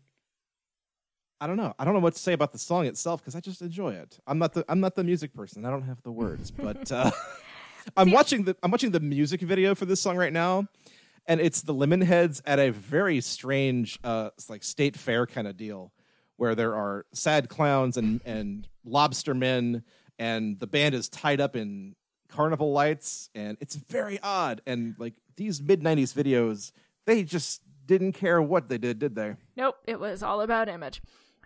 I 1.39 1.47
don't 1.47 1.57
know. 1.57 1.73
I 1.79 1.85
don't 1.85 1.93
know 1.93 1.99
what 2.01 2.13
to 2.13 2.19
say 2.19 2.33
about 2.33 2.51
the 2.51 2.59
song 2.59 2.85
itself 2.85 3.21
because 3.21 3.35
I 3.35 3.39
just 3.39 3.61
enjoy 3.61 3.93
it. 3.93 4.19
I'm 4.27 4.37
not 4.37 4.53
the 4.53 4.65
I'm 4.67 4.81
not 4.81 4.95
the 4.95 5.03
music 5.03 5.33
person. 5.33 5.65
I 5.65 5.71
don't 5.71 5.83
have 5.83 6.03
the 6.03 6.11
words, 6.11 6.51
but 6.67 6.91
uh, 6.91 7.11
I'm 7.97 8.11
watching 8.11 8.43
the 8.43 8.55
I'm 8.61 8.71
watching 8.71 8.91
the 8.91 8.99
music 8.99 9.41
video 9.41 9.73
for 9.73 9.85
this 9.85 10.01
song 10.01 10.17
right 10.17 10.33
now, 10.33 10.67
and 11.25 11.39
it's 11.41 11.61
the 11.61 11.73
Lemonheads 11.73 12.41
at 12.45 12.59
a 12.59 12.71
very 12.71 13.21
strange, 13.21 13.99
uh, 14.03 14.29
like 14.49 14.63
state 14.63 14.95
fair 14.95 15.25
kind 15.25 15.47
of 15.47 15.57
deal, 15.57 15.91
where 16.41 16.55
there 16.55 16.75
are 16.75 17.05
sad 17.13 17.49
clowns 17.49 17.97
and 17.97 18.19
and 18.25 18.67
lobster 18.83 19.35
men, 19.35 19.83
and 20.17 20.59
the 20.59 20.65
band 20.65 20.95
is 20.95 21.07
tied 21.07 21.39
up 21.39 21.55
in 21.55 21.95
carnival 22.29 22.71
lights, 22.71 23.29
and 23.35 23.57
it's 23.61 23.75
very 23.75 24.19
odd. 24.23 24.59
And 24.65 24.95
like 24.97 25.13
these 25.35 25.61
mid 25.61 25.83
'90s 25.83 26.15
videos, 26.15 26.71
they 27.05 27.23
just 27.23 27.61
didn't 27.85 28.13
care 28.13 28.41
what 28.41 28.69
they 28.69 28.79
did, 28.79 28.97
did 28.97 29.13
they? 29.13 29.35
Nope, 29.55 29.75
it 29.85 29.99
was 29.99 30.23
all 30.23 30.41
about 30.41 30.67
image. 30.67 31.03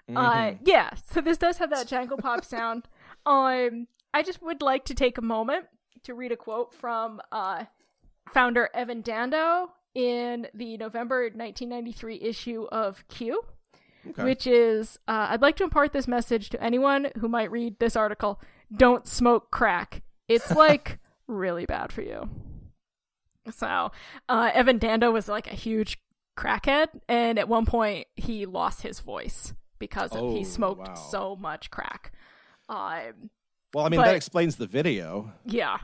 Mm-hmm. 0.10 0.16
Uh, 0.16 0.52
yeah, 0.64 0.92
so 1.12 1.20
this 1.20 1.38
does 1.38 1.58
have 1.58 1.72
that 1.72 1.88
jangle 1.88 2.18
pop 2.18 2.46
sound. 2.46 2.88
Um, 3.28 3.88
I 4.14 4.22
just 4.22 4.40
would 4.44 4.62
like 4.62 4.86
to 4.86 4.94
take 4.94 5.18
a 5.18 5.22
moment 5.24 5.66
to 6.04 6.14
read 6.14 6.32
a 6.32 6.38
quote 6.38 6.76
from 6.76 7.20
uh, 7.32 7.64
founder 8.32 8.70
Evan 8.72 9.02
Dando 9.02 9.72
in 9.96 10.46
the 10.54 10.78
November 10.78 11.24
1993 11.24 12.22
issue 12.22 12.68
of 12.72 13.04
Q, 13.08 13.42
which 14.18 14.46
is 14.48 14.98
uh, 15.08 15.28
I'd 15.30 15.42
like 15.42 15.56
to 15.58 15.64
impart 15.64 15.94
this 15.94 16.08
message 16.08 16.50
to 16.50 16.64
anyone 16.64 17.08
who 17.20 17.28
might 17.28 17.52
read 17.52 17.80
this 17.80 17.96
article 17.96 18.40
don't 18.76 19.08
smoke 19.08 19.52
crack. 19.52 20.02
It's 20.28 20.52
like 20.56 21.00
really 21.28 21.66
bad 21.66 21.92
for 21.92 22.02
you. 22.02 22.30
So, 23.52 23.92
uh, 24.28 24.52
Evan 24.54 24.80
Dando 24.80 25.12
was 25.12 25.28
like 25.28 25.48
a 25.52 25.56
huge 25.56 26.00
crackhead, 26.38 26.88
and 27.08 27.38
at 27.38 27.48
one 27.48 27.66
point 27.66 28.08
he 28.16 28.46
lost 28.46 28.82
his 28.82 29.00
voice 29.00 29.54
because 29.78 30.12
of, 30.14 30.22
Oh, 30.24 30.36
he 30.36 30.44
smoked 30.44 30.88
wow. 30.88 30.94
so 30.96 31.36
much 31.36 31.70
crack. 31.70 32.12
Um, 32.70 33.30
Well, 33.74 33.86
I 33.86 33.90
mean 33.90 34.00
But- 34.00 34.06
that 34.08 34.16
explains 34.16 34.56
the 34.56 34.68
video. 34.68 35.32
yeah. 35.46 35.78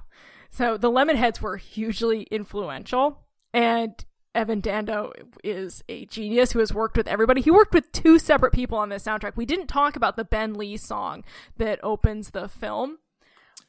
So 0.50 0.76
the 0.78 0.90
Lemonheads 0.92 1.40
were 1.40 1.58
hugely 1.58 2.24
influential, 2.24 3.20
and 3.54 3.94
Evan 4.34 4.62
Dando 4.62 5.12
is 5.44 5.84
a 5.90 6.06
genius 6.06 6.54
who 6.54 6.60
has 6.60 6.74
worked 6.74 6.96
with 6.96 7.08
everybody. 7.08 7.42
He 7.42 7.52
worked 7.52 7.74
with 7.74 7.92
two 7.92 8.18
separate 8.18 8.54
people 8.54 8.78
on 8.78 8.90
this 8.90 9.04
soundtrack. 9.04 9.34
We 9.36 9.46
didn't 9.46 9.68
talk 9.68 9.96
about 9.96 10.16
the 10.16 10.24
Ben 10.24 10.54
Lee 10.54 10.78
song 10.78 11.24
that 11.58 11.80
opens 11.84 12.32
the 12.32 12.48
film. 12.48 13.00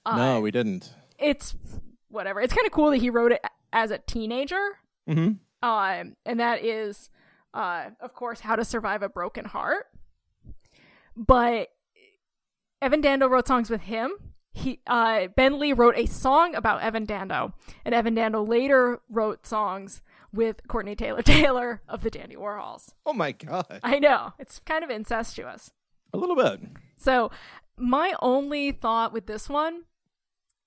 no, 0.06 0.40
we 0.40 0.50
didn't. 0.50 0.92
It's 1.18 1.56
whatever. 2.08 2.40
It's 2.40 2.54
kind 2.54 2.66
of 2.66 2.72
cool 2.72 2.90
that 2.90 2.98
he 2.98 3.10
wrote 3.10 3.32
it 3.32 3.44
as 3.72 3.90
a 3.90 3.98
teenager. 3.98 4.78
Mhm. 5.08 5.38
Um, 5.62 6.16
and 6.26 6.40
that 6.40 6.64
is, 6.64 7.10
uh, 7.54 7.90
of 8.00 8.14
course, 8.14 8.40
How 8.40 8.56
to 8.56 8.64
Survive 8.64 9.02
a 9.02 9.08
Broken 9.08 9.44
Heart. 9.44 9.86
But 11.16 11.68
Evan 12.80 13.00
Dando 13.00 13.28
wrote 13.28 13.46
songs 13.48 13.70
with 13.70 13.82
him. 13.82 14.12
He, 14.54 14.80
uh, 14.86 15.28
Ben 15.34 15.58
Lee 15.58 15.72
wrote 15.72 15.96
a 15.96 16.06
song 16.06 16.54
about 16.54 16.82
Evan 16.82 17.04
Dando, 17.04 17.54
and 17.84 17.94
Evan 17.94 18.14
Dando 18.14 18.42
later 18.42 19.00
wrote 19.08 19.46
songs 19.46 20.02
with 20.32 20.66
Courtney 20.68 20.94
Taylor 20.96 21.22
Taylor 21.22 21.82
of 21.88 22.02
the 22.02 22.10
Dandy 22.10 22.36
Warhols. 22.36 22.90
Oh 23.06 23.12
my 23.12 23.32
god, 23.32 23.80
I 23.82 23.98
know 23.98 24.32
it's 24.38 24.60
kind 24.60 24.84
of 24.84 24.90
incestuous. 24.90 25.70
a 26.12 26.18
little 26.18 26.36
bit. 26.36 26.60
So, 26.96 27.30
my 27.76 28.14
only 28.20 28.72
thought 28.72 29.12
with 29.12 29.26
this 29.26 29.48
one 29.48 29.82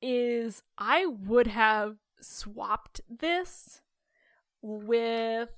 is 0.02 0.62
I 0.78 1.06
would 1.06 1.48
have 1.48 1.96
swapped 2.22 3.02
this 3.10 3.82
with. 4.62 5.50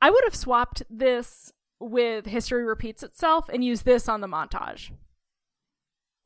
I 0.00 0.10
would 0.10 0.24
have 0.24 0.34
swapped 0.34 0.82
this 0.90 1.52
with 1.78 2.26
History 2.26 2.64
Repeats 2.64 3.02
Itself 3.02 3.48
and 3.52 3.64
used 3.64 3.84
this 3.84 4.08
on 4.08 4.20
the 4.20 4.26
montage. 4.26 4.90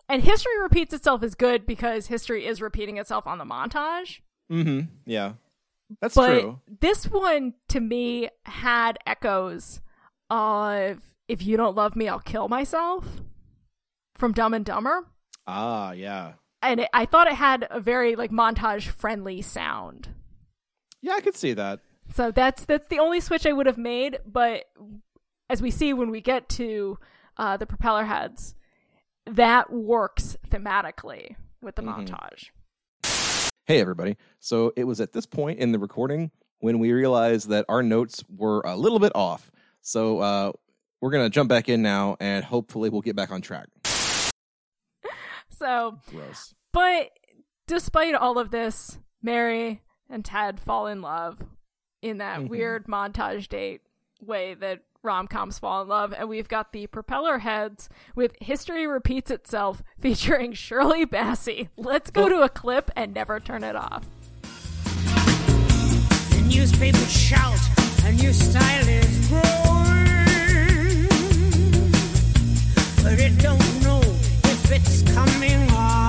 And 0.08 0.22
History 0.22 0.58
Repeats 0.60 0.94
Itself 0.94 1.22
is 1.22 1.34
good 1.34 1.66
because 1.66 2.06
history 2.06 2.46
is 2.46 2.62
repeating 2.62 2.96
itself 2.96 3.26
on 3.26 3.38
the 3.38 3.44
montage. 3.44 4.20
Mm-hmm. 4.50 4.86
Yeah, 5.04 5.32
that's 6.00 6.14
But 6.14 6.40
true. 6.40 6.60
this 6.80 7.04
one, 7.06 7.54
to 7.68 7.80
me, 7.80 8.28
had 8.44 8.98
echoes 9.06 9.80
of 10.30 11.00
If 11.28 11.44
You 11.44 11.56
Don't 11.56 11.76
Love 11.76 11.96
Me, 11.96 12.08
I'll 12.08 12.18
Kill 12.20 12.48
Myself 12.48 13.06
from 14.14 14.32
Dumb 14.32 14.54
and 14.54 14.64
Dumber. 14.64 15.06
Ah, 15.46 15.92
yeah, 15.92 16.34
And 16.62 16.80
it, 16.80 16.90
I 16.92 17.06
thought 17.06 17.26
it 17.26 17.34
had 17.34 17.66
a 17.70 17.80
very 17.80 18.16
like 18.16 18.30
montage 18.30 18.88
friendly 18.88 19.40
sound. 19.42 20.08
yeah. 21.00 21.14
I 21.14 21.20
could 21.20 21.36
see 21.36 21.54
that. 21.54 21.80
So 22.14 22.30
that's 22.30 22.64
that's 22.64 22.88
the 22.88 22.98
only 22.98 23.20
switch 23.20 23.46
I 23.46 23.52
would 23.52 23.66
have 23.66 23.78
made. 23.78 24.18
But 24.26 24.64
as 25.50 25.60
we 25.62 25.70
see 25.70 25.92
when 25.92 26.10
we 26.10 26.20
get 26.20 26.48
to 26.50 26.98
uh, 27.36 27.56
the 27.56 27.66
Propellerheads, 27.66 28.54
that 29.26 29.72
works 29.72 30.36
thematically 30.50 31.36
with 31.62 31.76
the 31.76 31.82
montage. 31.82 32.50
Hey, 33.68 33.82
everybody. 33.82 34.16
So 34.40 34.72
it 34.76 34.84
was 34.84 34.98
at 34.98 35.12
this 35.12 35.26
point 35.26 35.58
in 35.58 35.72
the 35.72 35.78
recording 35.78 36.30
when 36.60 36.78
we 36.78 36.90
realized 36.90 37.50
that 37.50 37.66
our 37.68 37.82
notes 37.82 38.24
were 38.34 38.62
a 38.62 38.74
little 38.74 38.98
bit 38.98 39.12
off. 39.14 39.50
So 39.82 40.20
uh, 40.20 40.52
we're 41.02 41.10
gonna 41.10 41.28
jump 41.28 41.50
back 41.50 41.68
in 41.68 41.82
now, 41.82 42.16
and 42.18 42.42
hopefully 42.46 42.88
we'll 42.88 43.02
get 43.02 43.14
back 43.14 43.30
on 43.30 43.42
track. 43.42 43.68
So 45.50 45.98
Gross. 46.10 46.54
But 46.72 47.10
despite 47.66 48.14
all 48.14 48.38
of 48.38 48.50
this, 48.50 48.98
Mary 49.22 49.82
and 50.08 50.24
Ted 50.24 50.58
fall 50.60 50.86
in 50.86 51.02
love 51.02 51.38
in 52.00 52.18
that 52.18 52.48
weird 52.48 52.86
montage 52.86 53.48
date 53.48 53.82
way 54.20 54.54
that 54.54 54.80
rom 55.02 55.28
coms 55.28 55.58
fall 55.58 55.82
in 55.82 55.88
love. 55.88 56.12
And 56.12 56.28
we've 56.28 56.48
got 56.48 56.72
the 56.72 56.86
Propellerheads 56.86 57.88
with 58.14 58.36
History 58.40 58.86
Repeats 58.86 59.30
Itself 59.30 59.82
featuring 60.00 60.52
Shirley 60.52 61.06
Bassey. 61.06 61.68
Let's 61.76 62.10
go 62.10 62.28
to 62.28 62.42
a 62.42 62.48
clip 62.48 62.90
and 62.96 63.14
never 63.14 63.40
turn 63.40 63.64
it 63.64 63.76
off. 63.76 64.04
The 66.30 66.44
newspapers 66.48 67.10
shout, 67.12 67.58
a 68.04 68.12
new 68.12 68.32
style 68.32 68.88
is 68.88 69.28
growing. 69.28 69.98
But 73.02 73.18
it 73.20 73.38
don't 73.38 73.82
know 73.82 74.00
if 74.02 74.72
it's 74.72 75.02
coming 75.14 75.70
or 75.70 76.07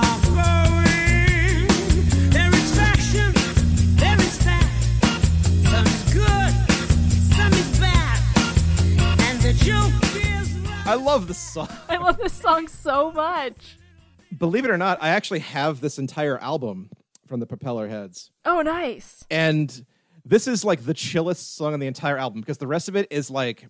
I 9.62 10.94
love 11.00 11.28
this 11.28 11.38
song. 11.38 11.68
I 11.88 11.96
love 11.98 12.18
this 12.18 12.32
song 12.32 12.66
so 12.68 13.12
much. 13.12 13.76
Believe 14.36 14.64
it 14.64 14.70
or 14.70 14.78
not, 14.78 14.98
I 15.02 15.10
actually 15.10 15.40
have 15.40 15.80
this 15.80 15.98
entire 15.98 16.38
album 16.38 16.90
from 17.26 17.40
the 17.40 17.46
Propellerheads. 17.46 18.30
Oh, 18.44 18.62
nice. 18.62 19.24
And 19.30 19.84
this 20.24 20.48
is 20.48 20.64
like 20.64 20.84
the 20.84 20.94
chillest 20.94 21.56
song 21.56 21.74
on 21.74 21.80
the 21.80 21.86
entire 21.86 22.16
album 22.16 22.40
because 22.40 22.58
the 22.58 22.66
rest 22.66 22.88
of 22.88 22.96
it 22.96 23.06
is 23.10 23.30
like 23.30 23.66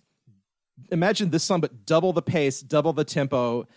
imagine 0.91 1.29
this 1.29 1.43
song 1.43 1.61
but 1.61 1.85
double 1.85 2.13
the 2.13 2.21
pace, 2.21 2.61
double 2.61 2.93
the 2.93 3.03
tempo, 3.03 3.67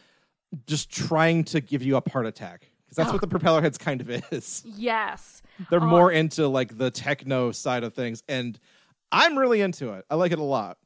just 0.66 0.90
trying 0.90 1.44
to 1.44 1.60
give 1.60 1.82
you 1.82 1.96
a 1.96 2.10
heart 2.10 2.26
attack. 2.26 2.70
Because 2.86 2.96
that's 2.96 3.08
Oh. 3.10 3.12
what 3.12 3.20
the 3.28 3.34
ah. 3.34 3.38
Propellerheads 3.38 3.78
kind 3.78 4.00
of 4.00 4.08
is. 4.32 4.62
Yes. 4.64 5.42
They're 5.68 5.80
more 5.80 6.10
into 6.12 6.46
like 6.48 6.78
the 6.78 6.90
techno 6.90 7.50
side 7.52 7.82
of 7.84 7.92
things. 7.94 8.22
And 8.28 8.58
I'm 9.12 9.36
really 9.38 9.60
into 9.60 9.92
it. 9.94 10.04
I 10.10 10.14
like 10.14 10.32
it 10.32 10.38
a 10.38 10.42
lot. 10.44 10.78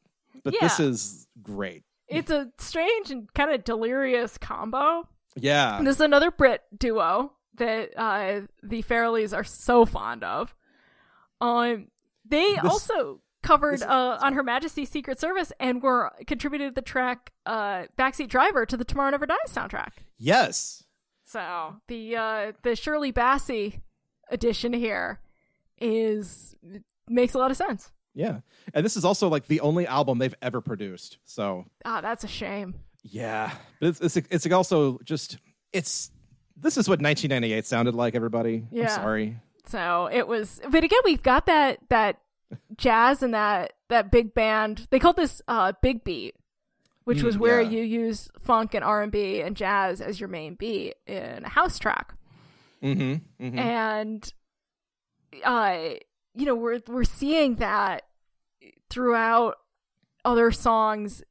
But 0.45 0.55
this 0.61 0.81
is 0.81 1.27
great. 1.43 1.85
It's 2.09 2.31
a 2.31 2.49
strange 2.59 3.11
and 3.11 3.33
kind 3.35 3.51
of 3.51 3.65
delirious 3.65 4.39
combo. 4.39 5.07
Yeah. 5.37 5.81
This 5.83 5.97
is 5.97 6.01
another 6.01 6.31
Brit 6.31 6.63
duo 6.77 7.33
that 7.57 7.91
uh, 7.99 8.41
the 8.63 8.83
Farrellys 8.83 9.37
are 9.37 9.45
so 9.45 9.85
fond 9.85 10.25
of. 10.25 10.55
Um, 11.41 11.89
they 12.25 12.55
This- 12.55 12.65
also 12.65 13.21
covered 13.43 13.75
this- 13.81 13.83
uh, 13.83 14.19
on 14.21 14.33
Her 14.33 14.43
Majesty's 14.43 14.89
Secret 14.91 15.21
Service 15.21 15.53
and 15.61 15.83
were 15.83 16.13
contributed 16.27 16.75
the 16.75 16.83
track 16.83 17.33
uh, 17.47 17.85
"Backseat 17.99 18.29
Driver" 18.29 18.65
to 18.67 18.77
the 18.77 18.85
Tomorrow 18.85 19.11
Never 19.11 19.27
Dies 19.27 19.37
soundtrack. 19.49 19.93
Yes. 20.17 20.85
So 21.25 21.77
the 21.89 22.17
uh, 22.17 22.53
the 22.63 22.75
Shirley 22.75 23.13
Bassey 23.13 23.81
edition 24.31 24.73
here 24.73 25.21
is 25.79 26.57
makes 27.07 27.35
a 27.35 27.39
lot 27.39 27.51
of 27.51 27.57
sense. 27.57 27.93
Yeah. 28.15 28.41
And 28.75 28.85
this 28.85 28.97
is 28.97 29.05
also 29.05 29.29
like 29.29 29.47
the 29.47 29.61
only 29.61 29.87
album 29.87 30.19
they've 30.19 30.35
ever 30.43 30.61
produced. 30.61 31.19
So 31.25 31.67
Ah, 31.85 32.01
that's 32.01 32.25
a 32.25 32.29
shame. 32.29 32.75
Yeah, 33.03 33.53
but 33.81 34.01
it's, 34.01 34.17
it's 34.17 34.29
it's 34.31 34.47
also 34.53 34.99
just 35.05 35.39
it's 35.73 36.11
this 36.57 36.77
is 36.77 36.89
what 36.89 37.01
1998 37.01 37.65
sounded 37.67 37.95
like. 37.95 38.15
Everybody, 38.15 38.67
Yeah. 38.73 38.85
I'm 38.85 38.89
sorry. 39.03 39.37
So 39.67 40.09
it 40.11 40.27
was, 40.27 40.61
but 40.71 40.83
again, 40.83 40.99
we've 41.05 41.23
got 41.23 41.47
that 41.47 41.79
that 41.91 42.19
jazz 42.77 43.23
and 43.23 43.35
that 43.35 43.75
that 43.89 44.11
big 44.11 44.35
band. 44.35 44.89
They 44.91 44.99
called 44.99 45.17
this 45.17 45.41
uh, 45.47 45.73
big 45.81 46.03
beat, 46.05 46.35
which 47.05 47.19
Mm, 47.19 47.25
was 47.25 47.39
where 47.39 47.61
yeah. 47.61 47.71
you 47.71 47.83
use 47.83 48.29
funk 48.41 48.75
and 48.75 48.83
R 48.85 49.03
and 49.03 49.13
B 49.13 49.41
and 49.41 49.57
jazz 49.57 50.01
as 50.01 50.19
your 50.19 50.29
main 50.29 50.55
beat 50.57 50.95
in 51.07 51.45
a 51.45 51.49
house 51.49 51.79
track. 51.79 52.15
Mm-hmm. 52.83 53.45
mm-hmm. 53.47 53.59
And 53.59 54.33
uh, 55.45 55.79
you 56.39 56.47
know, 56.47 56.55
we're 56.55 56.81
we're 56.87 57.05
seeing 57.05 57.57
that 57.57 58.05
throughout 58.89 59.57
other 60.25 60.51
songs 60.53 61.23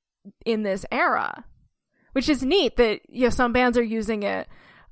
in 0.46 0.64
this 0.64 0.86
era, 0.92 1.46
which 2.12 2.28
is 2.28 2.44
neat. 2.44 2.76
That 2.78 3.02
you 3.10 3.24
know, 3.24 3.30
some 3.30 3.54
bands 3.54 3.78
are 3.78 3.84
using 3.84 4.24
it 4.24 4.48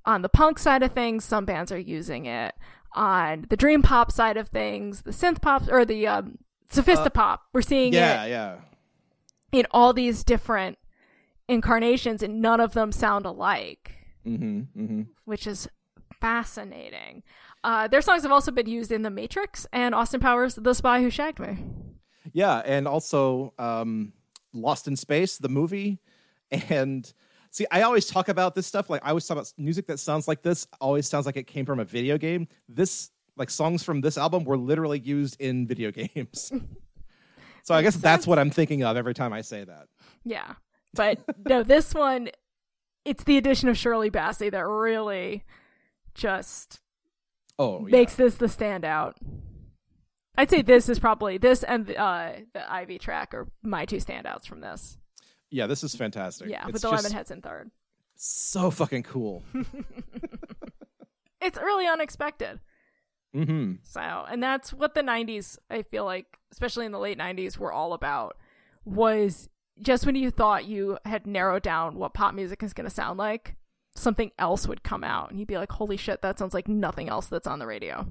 on 0.05 0.22
the 0.22 0.30
punk 0.30 0.57
side 0.59 0.84
of 0.84 0.93
things, 0.93 1.26
some 1.26 1.45
bands 1.45 1.72
are 1.72 1.80
using 1.80 2.26
it 2.26 2.55
on 2.93 3.45
the 3.49 3.57
dream 3.57 3.82
pop 3.82 4.11
side 4.11 4.38
of 4.38 4.47
things, 4.47 5.01
the 5.01 5.11
synth 5.11 5.41
pop 5.41 5.63
or 5.70 5.84
the 5.84 6.07
um, 6.07 6.38
sophisti-pop. 6.72 7.41
we're 7.53 7.61
seeing 7.61 7.93
it 7.93 7.97
yeah, 7.97 8.24
it 8.24 8.30
yeah, 8.30 8.55
in 9.51 9.68
all 9.72 9.91
these 9.91 10.24
different 10.24 10.78
incarnations, 11.49 12.24
and 12.24 12.41
none 12.41 12.61
of 12.61 12.74
them 12.74 12.91
sound 12.91 13.26
alike 13.26 13.91
mm-hmm. 14.26 14.82
Mm-hmm. 14.82 15.01
which 15.26 15.45
is 15.45 15.68
fascinating. 16.26 17.21
Uh, 17.63 17.88
their 17.88 18.01
songs 18.01 18.23
have 18.23 18.32
also 18.32 18.51
been 18.51 18.67
used 18.67 18.91
in 18.91 19.03
The 19.03 19.11
Matrix 19.11 19.67
and 19.71 19.93
Austin 19.93 20.19
Powers' 20.19 20.55
The 20.55 20.73
Spy 20.73 21.01
Who 21.01 21.11
Shagged 21.11 21.39
Me. 21.39 21.57
yeah, 22.34 22.63
and 22.65 22.88
also 22.88 23.53
um, 23.59 24.13
Lost 24.53 24.88
in 24.88 24.95
Space, 24.95 25.38
the 25.38 25.49
movie, 25.49 25.99
and. 26.51 27.11
See, 27.51 27.65
I 27.71 27.84
always 27.84 28.05
talk 28.07 28.28
about 28.28 28.53
this 28.53 28.67
stuff. 28.67 28.89
Like 28.89 29.01
I 29.05 29.09
always 29.09 29.26
talk 29.26 29.38
about 29.38 29.53
music 29.57 29.88
that 29.88 29.97
sounds 29.97 30.28
like 30.28 30.41
this. 30.41 30.67
Always 30.82 31.07
sounds 31.07 31.26
like 31.26 31.38
it 31.38 31.47
came 31.47 31.65
from 31.65 31.80
a 31.80 31.86
video 31.86 32.17
game. 32.17 32.49
This, 32.67 33.11
like 33.38 33.49
songs 33.49 33.82
from 33.82 34.01
this 34.01 34.17
album, 34.17 34.43
were 34.43 34.57
literally 34.57 34.99
used 34.99 35.39
in 35.39 35.65
video 35.65 35.89
games. 36.01 36.51
so 37.63 37.73
I 37.73 37.82
guess 37.82 37.95
that's 37.95 38.28
what 38.28 38.39
I'm 38.39 38.49
thinking 38.49 38.84
of 38.84 38.97
every 38.97 39.13
time 39.13 39.32
I 39.32 39.39
say 39.39 39.63
that. 39.63 39.88
Yeah. 40.26 40.55
But 40.93 41.19
no, 41.47 41.63
this 41.63 41.93
one, 41.93 42.28
it's 43.05 43.23
the 43.23 43.38
addition 43.38 43.69
of 43.69 43.78
Shirley 43.78 44.11
Bassey 44.11 44.51
that 44.51 44.67
really 44.67 45.45
just 46.16 46.80
Oh, 47.59 47.86
yeah. 47.86 47.91
makes 47.91 48.16
this 48.16 48.36
the 48.36 48.47
standout. 48.47 49.13
I'd 50.38 50.49
say 50.49 50.61
this 50.61 50.89
is 50.89 50.99
probably 50.99 51.38
this 51.38 51.63
and 51.63 51.89
uh, 51.95 52.32
the 52.53 52.70
Ivy 52.72 52.97
track 52.97 53.34
are 53.34 53.47
my 53.63 53.86
two 53.86 53.97
standouts 53.97 54.45
from 54.47 54.59
this. 54.61 54.97
yeah, 55.51 55.68
this 55.68 55.84
is 55.84 55.95
fantastic. 55.95 56.49
Yeah, 56.49 56.63
It's 56.68 56.74
with 56.74 56.82
the 56.82 56.89
Lemonheads 56.91 57.32
in 57.32 57.41
third. 57.41 57.72
so 58.16 58.72
fucking 58.72 59.03
cool. 59.03 59.43
It's 61.41 61.57
really 61.59 61.86
unexpected. 61.86 62.59
mm-hmm. 63.36 63.74
So, 63.84 63.99
and 64.01 64.41
that's 64.41 64.74
what 64.74 64.95
the 64.95 65.01
90s, 65.01 65.59
I 65.70 65.84
feel 65.84 66.03
like, 66.03 66.26
especially 66.51 66.86
in 66.88 66.91
the 66.91 66.97
late 66.99 67.20
90s, 67.20 67.57
were 67.57 67.72
all 67.72 67.93
about 67.93 68.38
was 68.84 69.47
just 69.80 70.05
when 70.07 70.16
you 70.16 70.32
thought 70.32 70.66
you 70.66 70.97
had 71.05 71.28
narrowed 71.28 71.61
down 71.61 71.95
what 71.97 72.13
pop 72.16 72.34
music 72.34 72.63
is 72.63 72.74
going 72.74 72.86
to 72.89 72.93
sound 72.93 73.20
like, 73.20 73.55
something 73.96 74.32
else 74.38 74.68
would 74.68 74.84
come 74.84 75.04
out 75.04 75.32
and 75.32 75.39
you'd 75.39 75.48
be 75.48 75.58
like, 75.58 75.72
holy 75.72 75.98
shit, 75.98 76.22
that 76.22 76.38
sounds 76.38 76.54
like 76.54 76.68
nothing 76.68 77.10
else 77.10 77.28
that's 77.28 77.48
on 77.48 77.60
the 77.60 77.66
radio. 77.66 78.06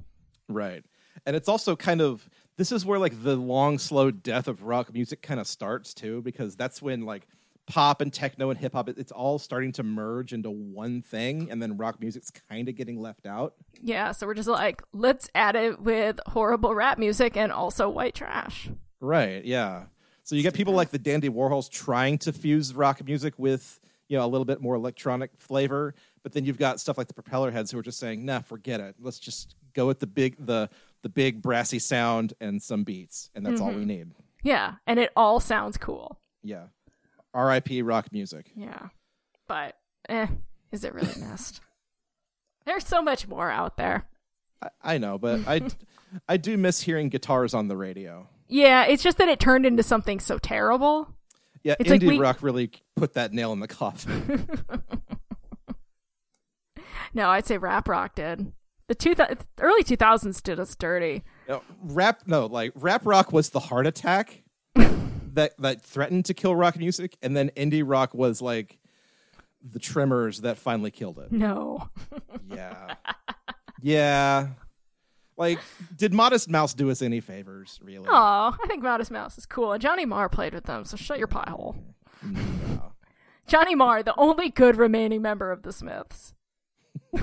Right. 0.49 0.83
And 1.27 1.37
it's 1.37 1.49
also 1.49 1.77
kind 1.77 2.01
of 2.01 2.29
this 2.57 2.73
is 2.73 2.85
where 2.85 2.99
like 2.99 3.23
the 3.23 3.37
long 3.37 3.79
slow 3.79 4.11
death 4.11 4.49
of 4.49 4.63
rock 4.63 4.93
music 4.93 5.23
kind 5.23 5.41
of 5.41 5.47
starts 5.47 5.95
too 5.95 6.23
because 6.23 6.57
that's 6.57 6.81
when 6.81 7.03
like 7.05 7.27
pop 7.67 8.01
and 8.01 8.13
techno 8.13 8.51
and 8.51 8.59
hip 8.59 8.75
hop 8.75 8.91
it's 8.91 9.11
all 9.11 9.39
starting 9.39 9.73
to 9.73 9.83
merge 9.83 10.35
into 10.35 10.51
one 10.51 11.01
thing 11.01 11.51
and 11.51 11.63
then 11.63 11.79
rock 11.79 11.99
music's 11.99 12.31
kind 12.51 12.69
of 12.69 12.77
getting 12.77 13.01
left 13.01 13.27
out. 13.27 13.55
Yeah, 13.81 14.13
so 14.13 14.27
we're 14.27 14.35
just 14.35 14.49
like, 14.49 14.83
let's 14.93 15.29
add 15.35 15.57
it 15.57 15.81
with 15.81 16.21
horrible 16.27 16.75
rap 16.75 16.99
music 16.99 17.37
and 17.37 17.51
also 17.53 17.89
white 17.89 18.15
trash. 18.15 18.69
Right. 19.01 19.45
Yeah. 19.45 19.85
So 20.23 20.37
you 20.37 20.43
get 20.43 20.55
people 20.55 20.73
like 20.75 20.91
the 20.91 20.99
Dandy 20.99 21.29
Warhols 21.29 21.71
trying 21.71 22.19
to 22.19 22.33
fuse 22.33 22.75
rock 22.75 23.05
music 23.05 23.35
with 23.37 23.81
you 24.09 24.19
know 24.19 24.25
a 24.25 24.29
little 24.29 24.45
bit 24.45 24.61
more 24.61 24.75
electronic 24.75 25.31
flavor, 25.39 25.95
but 26.23 26.33
then 26.33 26.45
you've 26.45 26.59
got 26.59 26.81
stuff 26.81 26.99
like 26.99 27.09
the 27.09 27.15
Propellerheads 27.15 27.73
who 27.73 27.79
are 27.79 27.83
just 27.83 27.99
saying, 27.99 28.25
"Nah, 28.25 28.41
forget 28.41 28.81
it. 28.81 28.97
Let's 29.01 29.19
just 29.19 29.57
go 29.75 29.87
with 29.87 30.01
the 30.01 30.07
big 30.07 30.37
the 30.45 30.69
the 31.03 31.09
big 31.09 31.43
brassy 31.43 31.79
sound 31.79 32.35
and 32.41 32.63
some 32.63 32.85
beats, 32.85 33.31
and 33.35 33.45
that's 33.45 33.61
all 33.61 33.73
we 33.73 33.85
need." 33.85 34.13
Yeah, 34.43 34.75
and 34.87 35.01
it 35.01 35.11
all 35.17 35.41
sounds 35.41 35.77
cool. 35.77 36.21
Yeah. 36.43 36.67
R.I.P. 37.33 37.83
rock 37.83 38.13
music. 38.13 38.53
Yeah. 38.55 38.89
But, 39.49 39.77
eh, 40.09 40.29
is 40.71 40.85
it 40.85 40.95
really 40.95 41.21
missed? 41.21 41.61
There's 42.67 42.87
so 42.87 43.03
much 43.03 43.27
more 43.27 43.51
out 43.51 43.77
there. 43.77 44.07
I, 44.63 44.69
I 44.83 44.99
know, 44.99 45.19
but 45.19 45.41
I 45.49 45.63
I 46.29 46.37
do 46.37 46.57
miss 46.57 46.81
hearing 46.81 47.09
guitars 47.09 47.55
on 47.55 47.69
the 47.69 47.77
radio. 47.77 48.29
Yeah, 48.49 48.85
it's 48.85 49.03
just 49.03 49.19
that 49.19 49.29
it 49.29 49.41
turned 49.41 49.67
into 49.67 49.83
something 49.83 50.21
so 50.21 50.39
terrible. 50.39 51.09
Yeah, 51.65 51.75
It's 51.81 51.89
like 51.91 52.01
indie 52.03 52.09
we- 52.09 52.19
rock 52.19 52.43
really 52.43 52.71
put 52.95 53.15
that 53.15 53.33
nail 53.33 53.53
in 53.53 53.61
the 53.61 53.69
coffin. 53.69 54.49
No, 57.17 57.29
I'd 57.31 57.47
say 57.47 57.59
rap 57.59 57.89
rock 57.89 58.17
did. 58.17 58.53
The 58.89 58.95
two 58.97 59.15
thou- 59.15 59.29
early 59.61 59.85
2000s 59.85 60.43
did 60.43 60.59
us 60.59 60.75
dirty. 60.75 61.23
No, 61.49 61.63
rap 61.83 62.23
no, 62.27 62.47
like 62.47 62.73
rap 62.75 63.03
rock 63.07 63.33
was 63.33 63.51
the 63.51 63.61
heart 63.61 63.87
attack 63.87 64.43
that 64.75 65.53
that 65.59 65.81
threatened 65.83 66.25
to 66.27 66.35
kill 66.35 66.57
rock 66.57 66.77
music, 66.77 67.17
and 67.23 67.37
then 67.37 67.51
indie 67.57 67.85
rock 67.87 68.15
was 68.15 68.43
like 68.43 68.79
the 69.63 69.79
tremors 69.79 70.41
that 70.41 70.59
finally 70.59 70.91
killed 70.91 71.19
it. 71.21 71.31
No. 71.31 71.89
Yeah. 72.51 72.97
yeah. 73.81 74.49
Like, 75.37 75.59
did 75.97 76.15
Modest 76.15 76.49
Mouse 76.49 76.75
do 76.75 76.91
us 76.91 77.03
any 77.03 77.21
favors, 77.21 77.81
really? 77.83 78.07
Oh, 78.09 78.57
I 78.63 78.67
think 78.67 78.83
Modest 78.83 79.11
Mouse 79.11 79.37
is 79.37 79.47
cool. 79.47 79.73
And 79.73 79.83
Johnny 79.83 80.05
Marr 80.05 80.29
played 80.29 80.55
with 80.55 80.65
them, 80.65 80.85
so 80.85 80.97
shut 80.97 81.19
your 81.19 81.27
pie 81.27 81.51
hole. 81.51 81.77
No. 82.23 82.93
Johnny 83.47 83.75
Marr, 83.75 84.03
the 84.03 84.15
only 84.17 84.49
good 84.49 84.77
remaining 84.77 85.23
member 85.23 85.51
of 85.51 85.63
the 85.63 85.73
Smiths. 85.73 86.35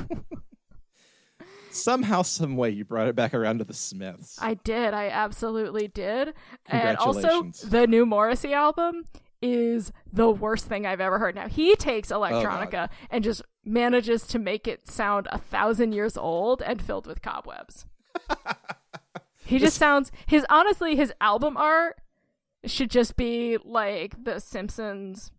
Somehow, 1.71 2.21
some 2.21 2.57
way, 2.57 2.69
you 2.69 2.83
brought 2.83 3.07
it 3.07 3.15
back 3.15 3.33
around 3.33 3.59
to 3.59 3.63
the 3.63 3.73
Smiths. 3.73 4.37
I 4.41 4.55
did. 4.55 4.93
I 4.93 5.07
absolutely 5.07 5.87
did. 5.87 6.33
And 6.67 6.97
also, 6.97 7.43
the 7.63 7.87
new 7.87 8.05
Morrissey 8.05 8.53
album 8.53 9.05
is 9.41 9.91
the 10.11 10.29
worst 10.29 10.65
thing 10.65 10.85
I've 10.85 10.99
ever 10.99 11.17
heard. 11.17 11.33
Now, 11.33 11.47
he 11.47 11.75
takes 11.75 12.11
oh, 12.11 12.19
electronica 12.19 12.89
and 13.09 13.23
just 13.23 13.41
manages 13.63 14.27
to 14.27 14.39
make 14.39 14.67
it 14.67 14.87
sound 14.89 15.27
a 15.31 15.37
thousand 15.37 15.93
years 15.93 16.17
old 16.17 16.61
and 16.61 16.81
filled 16.81 17.07
with 17.07 17.21
cobwebs. 17.21 17.85
he 19.45 19.59
just 19.59 19.77
sounds, 19.77 20.11
his, 20.25 20.45
honestly, 20.49 20.95
his 20.95 21.13
album 21.21 21.57
art 21.57 21.99
should 22.65 22.91
just 22.91 23.15
be 23.15 23.57
like 23.63 24.23
the 24.23 24.39
Simpsons 24.39 25.31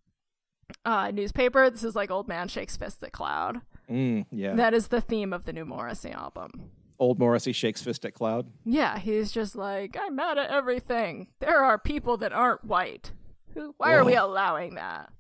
uh, 0.84 1.10
newspaper. 1.10 1.70
This 1.70 1.84
is 1.84 1.94
like 1.94 2.10
Old 2.10 2.28
Man 2.28 2.48
Shakes 2.48 2.76
Fist 2.76 3.02
at 3.02 3.12
Cloud. 3.12 3.60
Mm, 3.90 4.26
yeah. 4.30 4.54
That 4.54 4.74
is 4.74 4.88
the 4.88 5.00
theme 5.00 5.32
of 5.32 5.44
the 5.44 5.52
new 5.52 5.64
Morrissey 5.64 6.10
album. 6.10 6.70
Old 6.98 7.18
Morrissey 7.18 7.52
shakes 7.52 7.82
fist 7.82 8.04
at 8.04 8.14
cloud. 8.14 8.46
Yeah, 8.64 8.96
he's 8.96 9.32
just 9.32 9.56
like, 9.56 9.96
I'm 10.00 10.14
mad 10.14 10.38
at 10.38 10.50
everything. 10.50 11.26
There 11.40 11.58
are 11.64 11.76
people 11.76 12.16
that 12.18 12.32
aren't 12.32 12.64
white. 12.64 13.10
Who? 13.54 13.74
Why 13.76 13.94
are 13.94 14.04
we 14.04 14.14
allowing 14.14 14.76
that? 14.76 15.10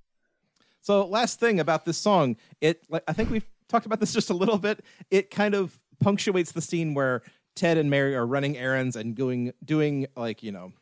So 0.80 1.04
last 1.04 1.40
thing 1.40 1.58
about 1.58 1.84
this 1.84 1.98
song, 1.98 2.36
it 2.60 2.84
like 2.88 3.02
I 3.08 3.12
think 3.12 3.30
we've 3.30 3.48
talked 3.68 3.84
about 3.84 3.98
this 3.98 4.12
just 4.14 4.30
a 4.30 4.34
little 4.34 4.58
bit. 4.58 4.84
It 5.10 5.30
kind 5.30 5.56
of 5.56 5.78
punctuates 5.98 6.52
the 6.52 6.60
scene 6.60 6.94
where 6.94 7.22
Ted 7.54 7.78
and 7.78 7.90
Mary 7.90 8.14
are 8.14 8.26
running 8.26 8.56
errands 8.56 8.96
and 8.96 9.14
going 9.14 9.52
doing 9.64 10.06
like, 10.16 10.42
you 10.42 10.52
know, 10.52 10.72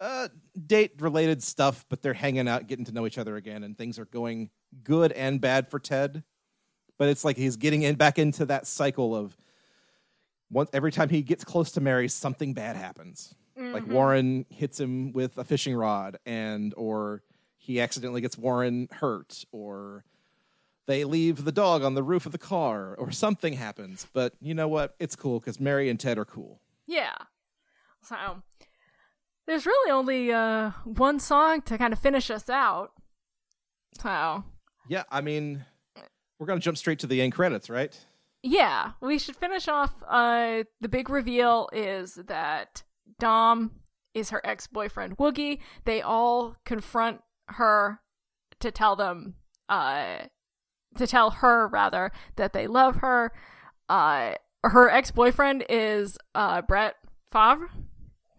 uh 0.00 0.28
date 0.66 0.92
related 1.00 1.42
stuff, 1.42 1.86
but 1.88 2.02
they're 2.02 2.14
hanging 2.14 2.48
out, 2.48 2.66
getting 2.66 2.84
to 2.84 2.92
know 2.92 3.06
each 3.06 3.18
other 3.18 3.36
again, 3.36 3.62
and 3.62 3.76
things 3.76 3.98
are 3.98 4.04
going 4.06 4.50
good 4.84 5.12
and 5.12 5.40
bad 5.40 5.70
for 5.70 5.78
Ted. 5.78 6.22
But 6.98 7.08
it's 7.08 7.24
like 7.24 7.36
he's 7.36 7.56
getting 7.56 7.82
in 7.82 7.96
back 7.96 8.18
into 8.18 8.46
that 8.46 8.66
cycle 8.66 9.14
of 9.14 9.36
once 10.50 10.70
every 10.72 10.92
time 10.92 11.08
he 11.08 11.22
gets 11.22 11.44
close 11.44 11.72
to 11.72 11.80
Mary, 11.80 12.08
something 12.08 12.54
bad 12.54 12.76
happens. 12.76 13.34
Like 13.72 13.86
Warren 13.86 14.44
hits 14.50 14.78
him 14.78 15.12
with 15.12 15.38
a 15.38 15.44
fishing 15.44 15.74
rod, 15.74 16.18
and 16.26 16.74
or 16.76 17.22
he 17.56 17.80
accidentally 17.80 18.20
gets 18.20 18.36
Warren 18.36 18.88
hurt, 18.92 19.44
or 19.50 20.04
they 20.86 21.04
leave 21.04 21.44
the 21.44 21.52
dog 21.52 21.82
on 21.82 21.94
the 21.94 22.02
roof 22.02 22.26
of 22.26 22.32
the 22.32 22.38
car, 22.38 22.94
or 22.96 23.10
something 23.10 23.54
happens. 23.54 24.06
But 24.12 24.34
you 24.40 24.54
know 24.54 24.68
what? 24.68 24.94
It's 24.98 25.16
cool 25.16 25.40
because 25.40 25.58
Mary 25.60 25.88
and 25.90 25.98
Ted 25.98 26.18
are 26.18 26.24
cool. 26.24 26.60
Yeah. 26.86 27.14
So 28.02 28.16
there's 29.46 29.66
really 29.66 29.90
only 29.90 30.32
uh, 30.32 30.70
one 30.84 31.18
song 31.18 31.62
to 31.62 31.76
kind 31.76 31.92
of 31.92 31.98
finish 31.98 32.30
us 32.30 32.48
out. 32.48 32.92
So 34.00 34.44
Yeah, 34.88 35.04
I 35.10 35.20
mean, 35.20 35.64
we're 36.38 36.46
gonna 36.46 36.60
jump 36.60 36.76
straight 36.78 36.98
to 37.00 37.06
the 37.06 37.20
end 37.22 37.32
credits, 37.32 37.68
right? 37.70 37.98
yeah, 38.42 38.92
we 39.00 39.18
should 39.18 39.34
finish 39.34 39.66
off. 39.66 39.92
Uh, 40.06 40.62
the 40.80 40.88
big 40.88 41.10
reveal 41.10 41.68
is 41.72 42.14
that 42.28 42.84
Dom 43.18 43.72
is 44.14 44.30
her 44.30 44.40
ex 44.44 44.68
boyfriend 44.68 45.16
Woogie. 45.18 45.58
They 45.84 46.00
all 46.00 46.54
confront 46.64 47.22
her 47.48 48.00
to 48.60 48.70
tell 48.70 48.94
them, 48.94 49.34
uh, 49.68 50.18
to 50.98 51.06
tell 51.06 51.30
her 51.30 51.66
rather 51.68 52.10
that 52.36 52.52
they 52.52 52.66
love 52.66 52.96
her. 52.96 53.32
Uh, 53.88 54.32
her 54.64 54.90
ex 54.90 55.10
boyfriend 55.10 55.64
is 55.68 56.18
uh 56.34 56.62
Brett 56.62 56.96
Favre, 57.32 57.70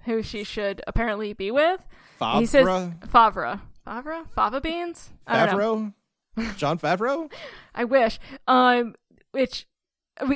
who 0.06 0.22
she 0.22 0.44
should 0.44 0.82
apparently 0.88 1.34
be 1.34 1.52
with. 1.52 1.82
He 2.34 2.46
says 2.46 2.66
Favre? 2.66 2.96
Favre. 3.12 3.62
Favre? 3.86 4.24
Fava 4.36 4.60
beans? 4.60 5.12
Favreau, 5.28 5.94
Jon 6.58 6.78
Favreau. 6.80 7.32
I 7.74 7.84
wish. 7.86 8.20
Um, 8.48 8.96
which 9.32 9.66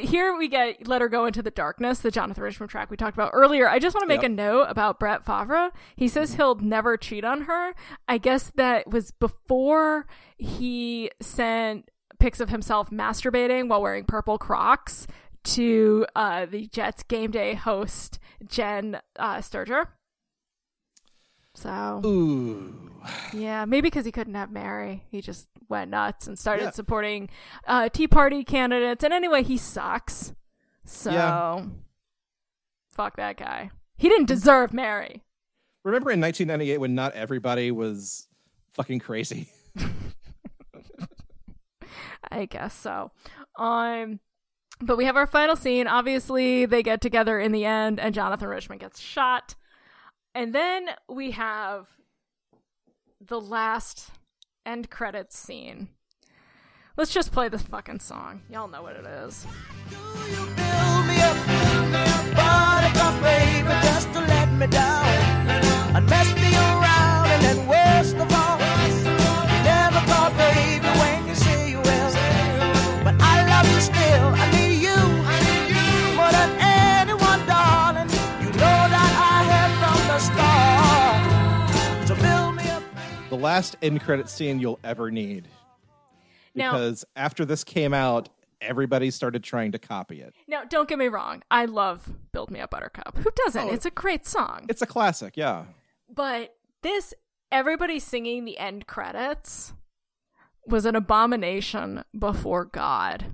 here 0.02 0.38
we 0.38 0.48
get 0.48 0.88
"Let 0.88 1.02
Her 1.02 1.10
Go 1.10 1.26
Into 1.26 1.42
the 1.42 1.50
Darkness," 1.52 2.00
the 2.00 2.12
Jonathan 2.12 2.44
Richman 2.44 2.70
track 2.70 2.90
we 2.92 2.98
talked 2.98 3.18
about 3.18 3.32
earlier. 3.34 3.68
I 3.68 3.80
just 3.80 3.96
want 3.96 4.04
to 4.04 4.08
make 4.08 4.22
Yep. 4.22 4.32
a 4.32 4.34
note 4.36 4.66
about 4.70 5.00
Brett 5.00 5.26
Favre. 5.26 5.72
He 5.96 6.08
says 6.08 6.36
he'll 6.36 6.56
never 6.56 6.96
cheat 6.98 7.26
on 7.26 7.42
her. 7.42 7.74
I 8.08 8.18
guess 8.20 8.52
that 8.56 8.88
was 8.90 9.12
before 9.12 10.06
he 10.38 11.10
sent 11.20 11.90
pics 12.22 12.40
of 12.40 12.50
himself 12.50 12.90
masturbating 12.90 13.68
while 13.68 13.82
wearing 13.82 14.06
purple 14.06 14.38
Crocs 14.38 15.08
to 15.44 16.06
uh, 16.16 16.46
the 16.46 16.68
Jets 16.68 17.04
game 17.04 17.32
day 17.32 17.56
host 17.56 18.20
Jen 18.48 19.00
uh, 19.18 19.42
Sterger. 19.42 19.90
So 21.54 22.02
Ooh, 22.06 23.02
yeah, 23.34 23.66
maybe 23.66 23.82
because 23.88 24.06
he 24.06 24.12
couldn't 24.12 24.36
have 24.36 24.52
Mary, 24.52 25.04
he 25.12 25.20
just 25.22 25.48
went 25.68 25.92
nuts 25.92 26.28
and 26.28 26.40
started 26.40 26.64
Yeah. 26.66 26.72
supporting 26.72 27.30
uh, 27.68 27.90
Tea 27.90 28.08
Party 28.08 28.44
candidates. 28.44 29.04
And 29.04 29.14
anyway, 29.14 29.44
he 29.44 29.58
sucks. 29.58 30.34
So 30.86 31.12
Yeah. 31.12 31.66
fuck 32.90 33.18
that 33.18 33.38
guy. 33.38 33.72
He 33.98 34.08
didn't 34.10 34.28
deserve 34.28 34.74
Mary. 34.74 35.24
remember 35.84 36.12
in 36.12 36.22
1998 36.22 36.78
when 36.78 36.94
not 36.96 37.14
everybody 37.14 37.72
was 37.72 38.28
fucking 38.74 39.00
crazy? 39.00 39.50
I 42.32 42.46
guess 42.46 42.74
so. 42.74 43.12
Um, 43.58 44.20
but 44.80 44.98
we 44.98 45.06
have 45.06 45.18
our 45.18 45.28
final 45.28 45.56
scene. 45.56 45.88
Obviously, 45.88 46.66
they 46.66 46.82
get 46.82 47.02
together 47.02 47.40
in 47.40 47.52
the 47.52 47.66
end, 47.66 48.00
and 48.00 48.16
Jonathan 48.16 48.48
Richman 48.48 48.78
gets 48.78 49.00
shot. 49.00 49.56
And 50.34 50.56
then 50.56 50.88
we 51.10 51.32
have 51.32 51.88
the 53.20 53.40
last 53.40 54.12
end 54.66 54.90
credits 54.90 55.38
scene. 55.38 55.90
Let's 56.98 57.14
just 57.14 57.32
play 57.32 57.50
this 57.50 57.62
fucking 57.64 58.00
song. 58.00 58.42
Y'all 58.50 58.68
know 58.68 58.82
what 58.82 58.96
it 58.96 59.06
is. 59.06 59.46
Build 59.90 60.62
last 83.42 83.76
end 83.82 84.02
credit 84.02 84.30
scene 84.30 84.60
you'll 84.60 84.80
ever 84.84 85.12
need. 85.12 85.48
Now- 86.56 86.72
Because 86.74 87.06
after 87.16 87.46
this 87.46 87.64
came 87.64 87.94
out, 87.94 88.30
everybody 88.62 89.10
started 89.10 89.44
trying 89.44 89.72
to 89.72 89.80
copy 89.80 90.22
it. 90.22 90.34
Now, 90.48 90.64
don't 90.64 90.88
get 90.88 91.00
me 91.00 91.08
wrong. 91.08 91.42
I 91.50 91.66
love 91.66 92.08
Build 92.32 92.52
Me 92.52 92.60
a 92.60 92.68
Buttercup. 92.68 93.18
Who 93.18 93.30
doesn't? 93.36 93.70
Oh. 93.70 93.74
It's 93.74 93.86
a 93.86 93.92
great 93.92 94.28
song. 94.28 94.66
It's 94.70 94.82
a 94.82 94.86
classic, 94.86 95.36
yeah. 95.36 95.66
But 96.14 96.56
this, 96.84 97.14
everybody 97.52 98.00
singing 98.00 98.46
the 98.46 98.58
end 98.60 98.86
credits 98.86 99.74
was 100.68 100.86
an 100.86 100.96
abomination 100.96 102.04
before 102.18 102.66
God. 102.66 103.34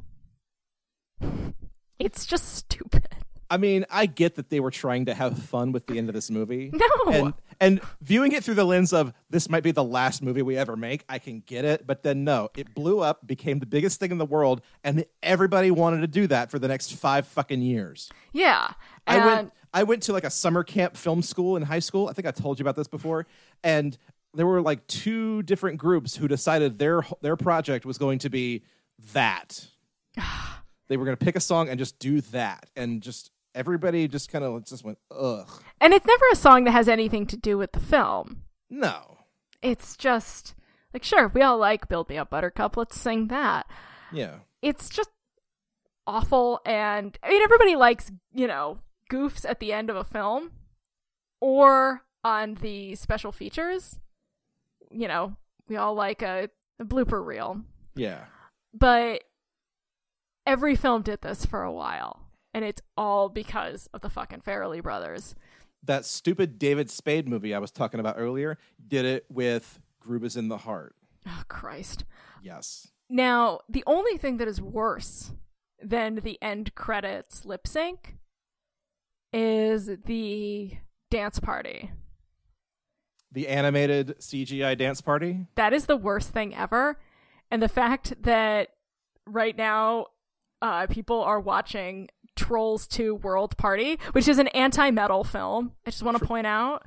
It's 1.99 2.25
just 2.25 2.53
stupid. 2.55 3.07
I 3.49 3.57
mean, 3.57 3.85
I 3.89 4.05
get 4.05 4.35
that 4.35 4.49
they 4.49 4.59
were 4.59 4.71
trying 4.71 5.05
to 5.05 5.13
have 5.13 5.37
fun 5.39 5.71
with 5.71 5.87
the 5.87 5.97
end 5.97 6.09
of 6.09 6.15
this 6.15 6.29
movie. 6.29 6.71
No. 6.73 7.11
And 7.11 7.33
and 7.59 7.81
viewing 8.01 8.31
it 8.31 8.43
through 8.43 8.55
the 8.55 8.65
lens 8.65 8.93
of 8.93 9.13
this 9.29 9.49
might 9.49 9.63
be 9.63 9.71
the 9.71 9.83
last 9.83 10.21
movie 10.21 10.41
we 10.41 10.57
ever 10.57 10.75
make, 10.75 11.03
I 11.09 11.19
can 11.19 11.41
get 11.45 11.65
it, 11.65 11.87
but 11.87 12.03
then 12.03 12.23
no, 12.23 12.49
it 12.55 12.73
blew 12.73 12.99
up, 12.99 13.25
became 13.25 13.59
the 13.59 13.65
biggest 13.65 13.99
thing 13.99 14.11
in 14.11 14.17
the 14.17 14.25
world, 14.25 14.61
and 14.83 15.05
everybody 15.23 15.71
wanted 15.71 16.01
to 16.01 16.07
do 16.07 16.27
that 16.27 16.51
for 16.51 16.59
the 16.59 16.67
next 16.67 16.93
5 16.93 17.27
fucking 17.27 17.61
years. 17.61 18.09
Yeah. 18.33 18.71
I 19.05 19.25
went 19.25 19.53
I 19.73 19.83
went 19.83 20.03
to 20.03 20.13
like 20.13 20.23
a 20.23 20.29
summer 20.29 20.63
camp 20.63 20.97
film 20.97 21.21
school 21.21 21.55
in 21.55 21.63
high 21.63 21.79
school. 21.79 22.07
I 22.07 22.13
think 22.13 22.27
I 22.27 22.31
told 22.31 22.59
you 22.59 22.63
about 22.63 22.75
this 22.75 22.88
before. 22.88 23.27
And 23.63 23.97
there 24.34 24.45
were 24.45 24.61
like 24.61 24.85
two 24.88 25.43
different 25.43 25.77
groups 25.77 26.15
who 26.15 26.27
decided 26.27 26.79
their 26.79 27.05
their 27.21 27.35
project 27.35 27.85
was 27.85 27.97
going 27.97 28.19
to 28.19 28.29
be 28.29 28.63
that. 29.13 29.67
they 30.88 30.97
were 30.97 31.05
going 31.05 31.17
to 31.17 31.23
pick 31.23 31.35
a 31.35 31.39
song 31.39 31.69
and 31.69 31.77
just 31.77 31.99
do 31.99 32.21
that 32.21 32.69
and 32.75 33.01
just 33.01 33.31
everybody 33.57 34.07
just 34.07 34.31
kind 34.31 34.43
of 34.45 34.63
just 34.65 34.84
went 34.85 34.97
ugh. 35.11 35.49
and 35.81 35.93
it's 35.93 36.05
never 36.05 36.25
a 36.31 36.35
song 36.35 36.63
that 36.65 36.71
has 36.71 36.88
anything 36.88 37.25
to 37.27 37.35
do 37.38 37.57
with 37.57 37.71
the 37.73 37.79
film. 37.79 38.43
No. 38.69 39.17
It's 39.61 39.97
just 39.97 40.53
like, 40.93 41.03
sure, 41.03 41.27
we 41.29 41.41
all 41.41 41.57
like 41.57 41.88
Build 41.89 42.09
Me 42.09 42.17
Up 42.17 42.29
Buttercup. 42.29 42.77
Let's 42.77 42.99
sing 42.99 43.27
that. 43.27 43.65
Yeah. 44.11 44.35
it's 44.61 44.89
just 44.89 45.09
awful 46.07 46.61
and 46.65 47.17
i 47.21 47.27
mean 47.27 47.43
everybody 47.43 47.75
likes 47.75 48.09
you 48.34 48.47
know 48.47 48.77
goofs 49.11 49.43
at 49.43 49.59
the 49.59 49.73
end 49.73 49.89
of 49.89 49.97
a 49.97 50.05
film 50.05 50.51
or 51.41 52.03
on 52.23 52.53
the 52.61 52.95
special 52.95 53.34
features 53.34 53.99
you 54.89 55.05
know 55.09 55.35
we 55.67 55.75
all 55.75 55.93
like 55.95 56.21
a, 56.21 56.49
a 56.79 56.85
blooper 56.85 57.21
reel 57.25 57.59
Yeah. 57.97 58.23
but 58.73 59.25
every 60.45 60.77
film 60.77 61.01
did 61.01 61.19
this 61.21 61.45
for 61.45 61.63
a 61.63 61.73
while 61.73 62.21
and 62.53 62.64
it's 62.65 62.82
all 62.95 63.30
because 63.30 63.90
of 63.94 64.02
the 64.02 64.10
fucking 64.10 64.41
Farrelly 64.41 64.82
brothers 64.82 65.36
That 65.84 66.06
stupid 66.06 66.57
David 66.60 66.90
Spade 66.90 67.28
movie 67.28 67.53
I 67.53 67.60
was 67.60 67.72
talking 67.72 67.99
about 67.99 68.15
earlier 68.18 68.57
did 68.88 69.06
it 69.06 69.26
with 69.30 69.80
is 70.06 70.36
in 70.38 70.48
the 70.48 70.57
Heart. 70.60 70.95
oh 71.28 71.44
christ 71.48 72.03
Yes. 72.41 72.88
Now, 73.10 73.60
the 73.69 73.84
only 73.88 74.18
thing 74.18 74.38
that 74.38 74.48
is 74.48 74.61
worse 74.61 75.32
than 75.82 76.15
the 76.15 76.38
end 76.41 76.76
credits 76.76 77.45
lip 77.45 77.68
sync 77.68 78.15
is 79.34 79.90
the 80.06 80.72
dance 81.10 81.40
party. 81.40 81.91
The 83.32 83.48
animated 83.48 84.18
CGI 84.19 84.78
dance 84.78 85.02
party. 85.02 85.48
That 85.56 85.74
is 85.74 85.86
the 85.86 85.98
worst 85.98 86.30
thing 86.30 86.56
ever. 86.56 86.99
And 87.52 87.61
the 87.61 87.69
fact 87.69 88.22
that 88.24 88.69
right 89.26 89.56
now 89.57 90.07
uh, 90.61 90.88
people 90.88 91.22
are 91.22 91.40
watching 91.40 92.10
Trolls 92.38 92.88
2 92.88 93.15
World 93.15 93.57
Party, 93.57 93.99
which 94.14 94.27
is 94.27 94.39
an 94.39 94.47
anti 94.49 94.91
metal 94.91 95.23
film, 95.23 95.73
I 95.85 95.91
just 95.91 96.03
want 96.03 96.18
to 96.18 96.26
point 96.26 96.47
out. 96.47 96.85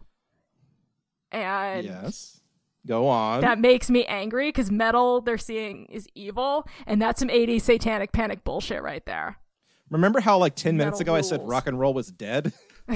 And 1.32 1.84
yes. 1.84 2.40
Go 2.86 3.08
on. 3.08 3.42
that 3.42 3.58
makes 3.58 3.90
me 3.90 4.06
angry 4.06 4.48
because 4.48 4.70
metal 4.70 5.20
they're 5.20 5.36
seeing 5.36 5.84
is 5.86 6.08
evil, 6.14 6.66
and 6.86 7.00
that's 7.00 7.20
some 7.20 7.28
80s 7.28 7.60
satanic 7.62 8.12
panic 8.12 8.42
bullshit 8.42 8.82
right 8.82 9.04
there. 9.04 9.36
Remember 9.90 10.20
how 10.20 10.38
like 10.38 10.54
10 10.54 10.76
minutes 10.76 11.00
Metal 11.00 11.14
ago 11.14 11.18
I 11.18 11.20
said 11.20 11.46
rock 11.46 11.66
and 11.66 11.78
roll 11.78 11.92
was 11.92 12.10
dead? 12.10 12.52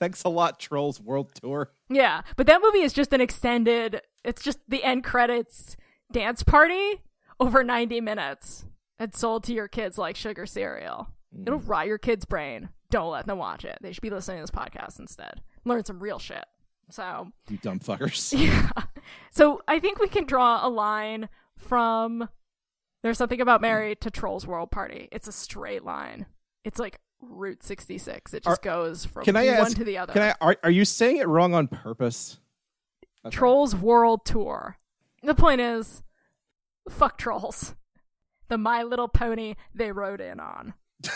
Thanks 0.00 0.22
a 0.22 0.28
lot, 0.28 0.60
Trolls 0.60 1.00
World 1.00 1.34
Tour. 1.34 1.72
Yeah, 1.90 2.22
but 2.36 2.46
that 2.46 2.62
movie 2.62 2.82
is 2.82 2.92
just 2.92 3.12
an 3.12 3.20
extended. 3.20 4.02
It's 4.24 4.42
just 4.42 4.58
the 4.68 4.84
end 4.84 5.02
credits 5.02 5.76
dance 6.12 6.42
party 6.42 7.02
over 7.40 7.64
90 7.64 8.00
minutes 8.00 8.64
and 8.98 9.14
sold 9.14 9.44
to 9.44 9.54
your 9.54 9.66
kids 9.68 9.98
like 9.98 10.14
sugar 10.16 10.46
cereal. 10.46 11.08
It'll 11.46 11.60
mm. 11.60 11.68
rot 11.68 11.86
your 11.86 11.98
kid's 11.98 12.24
brain. 12.24 12.70
Don't 12.90 13.10
let 13.10 13.26
them 13.26 13.38
watch 13.38 13.64
it. 13.64 13.78
They 13.80 13.92
should 13.92 14.02
be 14.02 14.10
listening 14.10 14.38
to 14.38 14.42
this 14.42 14.50
podcast 14.50 14.98
instead. 14.98 15.42
Learn 15.64 15.84
some 15.84 16.00
real 16.00 16.18
shit. 16.18 16.44
So, 16.90 17.28
You 17.48 17.58
dumb 17.58 17.80
fuckers. 17.80 18.32
yeah. 18.38 18.70
So 19.30 19.60
I 19.68 19.78
think 19.78 20.00
we 20.00 20.08
can 20.08 20.24
draw 20.24 20.66
a 20.66 20.70
line 20.70 21.28
from 21.56 22.28
There's 23.02 23.18
Something 23.18 23.40
About 23.40 23.60
Mary 23.60 23.94
mm. 23.94 24.00
to 24.00 24.10
Trolls 24.10 24.46
World 24.46 24.70
Party. 24.70 25.08
It's 25.12 25.28
a 25.28 25.32
straight 25.32 25.84
line. 25.84 26.26
It's 26.64 26.78
like 26.78 26.98
Route 27.20 27.62
66. 27.62 28.34
It 28.34 28.44
just 28.44 28.62
goes 28.62 29.04
from 29.04 29.24
Can 29.24 29.36
I 29.36 29.46
one 29.46 29.54
ask? 29.54 29.76
to 29.76 29.84
the 29.84 29.98
other. 29.98 30.12
Can 30.12 30.22
I? 30.22 30.34
Are, 30.40 30.56
are 30.62 30.70
you 30.70 30.84
saying 30.84 31.18
it 31.18 31.28
wrong 31.28 31.54
on 31.54 31.68
purpose? 31.68 32.38
Okay. 33.24 33.34
Trolls 33.36 33.74
World 33.74 34.24
Tour. 34.24 34.76
The 35.22 35.34
point 35.34 35.60
is, 35.60 36.02
fuck 36.88 37.18
trolls. 37.18 37.74
The 38.48 38.56
My 38.56 38.82
Little 38.82 39.08
Pony 39.08 39.56
they 39.74 39.92
rode 39.92 40.20
in 40.20 40.40
on. 40.40 40.74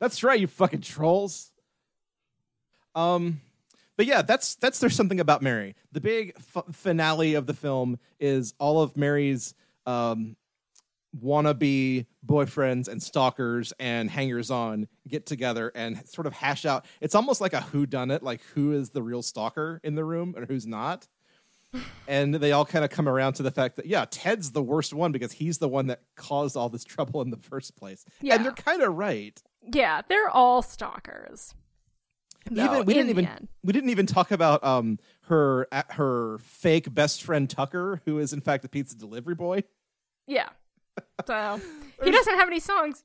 That's 0.00 0.24
right, 0.24 0.40
you 0.40 0.48
fucking 0.48 0.80
trolls. 0.80 1.52
Um, 2.94 3.40
but 3.96 4.06
yeah, 4.06 4.22
that's 4.22 4.56
that's 4.56 4.80
there's 4.80 4.96
something 4.96 5.20
about 5.20 5.42
Mary. 5.42 5.76
The 5.92 6.00
big 6.00 6.32
f- 6.36 6.64
finale 6.72 7.34
of 7.34 7.46
the 7.46 7.54
film 7.54 7.98
is 8.18 8.52
all 8.58 8.82
of 8.82 8.96
Mary's 8.96 9.54
um 9.86 10.36
wannabe 11.22 12.06
boyfriends 12.26 12.88
and 12.88 13.02
stalkers 13.02 13.72
and 13.78 14.10
hangers 14.10 14.50
on 14.50 14.88
get 15.06 15.26
together 15.26 15.70
and 15.74 16.04
sort 16.08 16.26
of 16.26 16.32
hash 16.32 16.64
out. 16.64 16.84
It's 17.00 17.14
almost 17.14 17.40
like 17.40 17.52
a 17.52 17.60
who 17.60 17.86
done 17.86 18.10
it, 18.10 18.22
like 18.22 18.40
who 18.54 18.72
is 18.72 18.90
the 18.90 19.02
real 19.02 19.22
stalker 19.22 19.80
in 19.84 19.94
the 19.94 20.04
room 20.04 20.34
and 20.36 20.46
who's 20.46 20.66
not. 20.66 21.06
And 22.08 22.34
they 22.34 22.52
all 22.52 22.64
kind 22.64 22.84
of 22.84 22.90
come 22.90 23.08
around 23.08 23.34
to 23.34 23.42
the 23.42 23.50
fact 23.50 23.76
that 23.76 23.86
yeah, 23.86 24.04
Ted's 24.10 24.52
the 24.52 24.62
worst 24.62 24.92
one 24.92 25.12
because 25.12 25.32
he's 25.32 25.58
the 25.58 25.68
one 25.68 25.86
that 25.86 26.02
caused 26.16 26.56
all 26.56 26.68
this 26.68 26.84
trouble 26.84 27.22
in 27.22 27.30
the 27.30 27.36
first 27.36 27.76
place. 27.76 28.04
Yeah. 28.20 28.34
And 28.36 28.44
they're 28.44 28.52
kind 28.52 28.82
of 28.82 28.94
right. 28.94 29.40
Yeah, 29.72 30.02
they're 30.08 30.28
all 30.30 30.62
stalkers. 30.62 31.54
No, 32.50 32.64
even 32.64 32.86
we 32.86 32.94
didn't 32.94 33.10
even 33.10 33.26
end. 33.26 33.48
we 33.62 33.72
didn't 33.72 33.90
even 33.90 34.06
talk 34.06 34.32
about 34.32 34.64
um 34.64 34.98
her 35.26 35.68
her 35.90 36.38
fake 36.38 36.92
best 36.92 37.22
friend 37.22 37.48
Tucker, 37.48 38.02
who 38.04 38.18
is 38.18 38.32
in 38.32 38.40
fact 38.40 38.62
the 38.62 38.68
pizza 38.68 38.96
delivery 38.96 39.34
boy. 39.34 39.64
Yeah. 40.26 40.48
So 41.26 41.60
he 42.04 42.10
doesn't 42.10 42.34
have 42.34 42.48
any 42.48 42.60
songs 42.60 43.04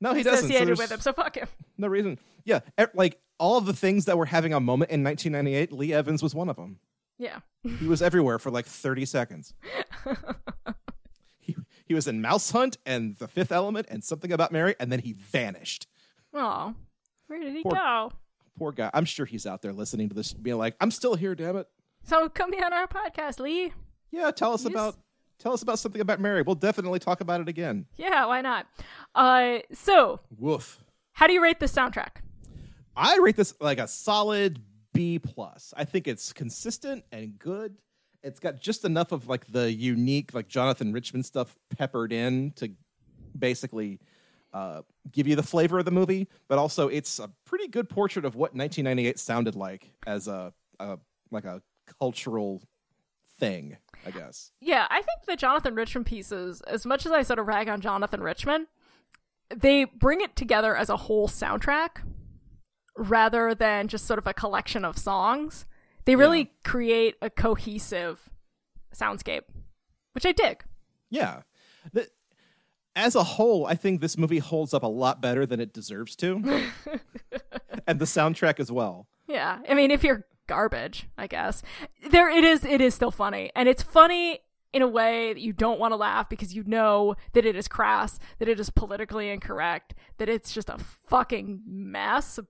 No, 0.00 0.12
he 0.12 0.22
doesn't. 0.22 0.44
Associated 0.44 0.68
there's 0.68 0.78
with 0.78 0.92
him, 0.92 1.00
so 1.00 1.12
fuck 1.12 1.36
him. 1.36 1.48
no 1.78 1.88
reason. 1.88 2.18
Yeah, 2.44 2.60
like 2.94 3.18
all 3.38 3.56
of 3.58 3.64
the 3.66 3.72
things 3.72 4.04
that 4.04 4.18
were 4.18 4.26
having 4.26 4.52
a 4.52 4.60
moment 4.60 4.90
in 4.90 5.02
1998, 5.02 5.72
Lee 5.72 5.92
Evans 5.94 6.22
was 6.22 6.34
one 6.34 6.48
of 6.48 6.56
them. 6.56 6.78
Yeah. 7.18 7.38
He 7.62 7.86
was 7.86 8.02
everywhere 8.02 8.38
for 8.38 8.50
like 8.50 8.66
30 8.66 9.04
seconds. 9.06 9.54
he 11.38 11.56
he 11.86 11.94
was 11.94 12.06
in 12.08 12.22
MouseHunt 12.22 12.76
and 12.86 13.16
The 13.16 13.28
Fifth 13.28 13.52
Element 13.52 13.86
and 13.90 14.02
something 14.02 14.32
about 14.32 14.52
Mary, 14.52 14.74
and 14.80 14.90
then 14.90 15.00
he 15.00 15.12
vanished. 15.12 15.86
Oh, 16.32 16.74
where 17.26 17.38
did 17.40 17.52
he 17.54 17.62
Poor- 17.62 17.72
go? 17.72 18.12
Poor 18.58 18.72
guy. 18.72 18.90
I'm 18.94 19.04
sure 19.04 19.26
he's 19.26 19.46
out 19.46 19.62
there 19.62 19.72
listening 19.72 20.08
to 20.10 20.14
this, 20.14 20.32
being 20.32 20.58
like, 20.58 20.76
"I'm 20.80 20.90
still 20.90 21.14
here, 21.14 21.34
damn 21.34 21.56
it." 21.56 21.66
So 22.04 22.28
come 22.28 22.50
be 22.50 22.62
on 22.62 22.72
our 22.72 22.86
podcast, 22.86 23.40
Lee. 23.40 23.72
Yeah, 24.10 24.30
tell 24.30 24.52
us 24.52 24.64
about 24.64 24.96
tell 25.38 25.52
us 25.52 25.62
about 25.62 25.78
something 25.78 26.00
about 26.00 26.20
Mary. 26.20 26.42
We'll 26.42 26.54
definitely 26.54 26.98
talk 27.00 27.20
about 27.20 27.40
it 27.40 27.48
again. 27.48 27.86
Yeah, 27.96 28.26
why 28.26 28.40
not? 28.42 28.66
Uh, 29.14 29.58
so 29.72 30.20
Woof. 30.38 30.84
how 31.12 31.26
do 31.26 31.32
you 31.32 31.42
rate 31.42 31.60
the 31.60 31.66
soundtrack? 31.66 32.16
I 32.96 33.18
rate 33.20 33.36
this 33.36 33.54
like 33.60 33.78
a 33.78 33.88
solid 33.88 34.60
B 34.94 35.18
plus. 35.18 35.74
I 35.76 35.84
think 35.84 36.08
it's 36.08 36.32
consistent 36.32 37.04
and 37.12 37.38
good. 37.38 37.76
It's 38.22 38.40
got 38.40 38.58
just 38.58 38.86
enough 38.86 39.12
of 39.12 39.28
like 39.28 39.44
the 39.52 39.70
unique 39.70 40.32
like 40.32 40.48
Jonathan 40.48 40.92
Richman 40.92 41.22
stuff 41.22 41.54
peppered 41.76 42.10
in 42.12 42.52
to 42.52 42.70
basically 43.38 44.00
uh, 44.54 44.82
give 45.12 45.26
you 45.26 45.36
the 45.36 45.42
flavor 45.42 45.78
of 45.80 45.84
the 45.84 45.90
movie, 45.90 46.28
but 46.48 46.58
also 46.58 46.88
it's 46.88 47.18
a 47.18 47.28
pretty 47.44 47.68
good 47.68 47.90
portrait 47.90 48.24
of 48.24 48.34
what 48.34 48.54
1998 48.54 49.18
sounded 49.18 49.56
like 49.56 49.90
as 50.06 50.28
a, 50.28 50.54
a 50.80 50.98
like 51.30 51.44
a 51.44 51.60
cultural 51.98 52.62
thing, 53.38 53.76
I 54.06 54.10
guess. 54.10 54.52
Yeah, 54.60 54.86
I 54.88 55.02
think 55.02 55.26
the 55.26 55.36
Jonathan 55.36 55.74
Richman 55.74 56.04
pieces, 56.04 56.62
as 56.62 56.86
much 56.86 57.04
as 57.04 57.12
I 57.12 57.22
sort 57.22 57.40
of 57.40 57.46
rag 57.46 57.68
on 57.68 57.80
Jonathan 57.80 58.22
Richman, 58.22 58.68
they 59.54 59.84
bring 59.84 60.20
it 60.20 60.36
together 60.36 60.76
as 60.76 60.88
a 60.88 60.96
whole 60.96 61.28
soundtrack 61.28 61.98
rather 62.96 63.54
than 63.54 63.88
just 63.88 64.06
sort 64.06 64.18
of 64.18 64.26
a 64.26 64.34
collection 64.34 64.84
of 64.84 64.98
songs. 64.98 65.66
They 66.04 66.16
really 66.16 66.52
create 66.64 67.16
a 67.22 67.30
cohesive 67.30 68.28
soundscape, 68.94 69.44
which 70.12 70.26
I 70.26 70.32
dig. 70.32 70.64
Yeah. 71.10 71.42
The, 71.92 72.08
as 72.96 73.14
a 73.14 73.24
whole, 73.24 73.66
I 73.66 73.74
think 73.74 74.00
this 74.00 74.18
movie 74.18 74.38
holds 74.38 74.74
up 74.74 74.82
a 74.82 74.88
lot 74.88 75.20
better 75.20 75.46
than 75.46 75.60
it 75.60 75.72
deserves 75.72 76.14
to. 76.16 76.34
and 77.86 77.98
the 77.98 78.04
soundtrack 78.04 78.60
as 78.60 78.70
well. 78.70 79.08
Yeah, 79.26 79.60
I 79.68 79.74
mean, 79.74 79.90
if 79.90 80.04
you're 80.04 80.26
garbage, 80.46 81.08
I 81.16 81.26
guess 81.26 81.62
there 82.10 82.28
it 82.28 82.44
is. 82.44 82.64
It 82.64 82.80
is 82.80 82.94
still 82.94 83.10
funny, 83.10 83.50
and 83.56 83.68
it's 83.68 83.82
funny 83.82 84.40
in 84.72 84.82
a 84.82 84.88
way 84.88 85.32
that 85.32 85.40
you 85.40 85.52
don't 85.52 85.78
want 85.78 85.92
to 85.92 85.96
laugh 85.96 86.28
because 86.28 86.52
you 86.52 86.64
know 86.64 87.14
that 87.32 87.46
it 87.46 87.54
is 87.56 87.68
crass, 87.68 88.18
that 88.38 88.48
it 88.48 88.58
is 88.58 88.70
politically 88.70 89.30
incorrect, 89.30 89.94
that 90.18 90.28
it's 90.28 90.52
just 90.52 90.68
a 90.68 90.76
fucking 90.78 91.62
mess. 91.64 92.40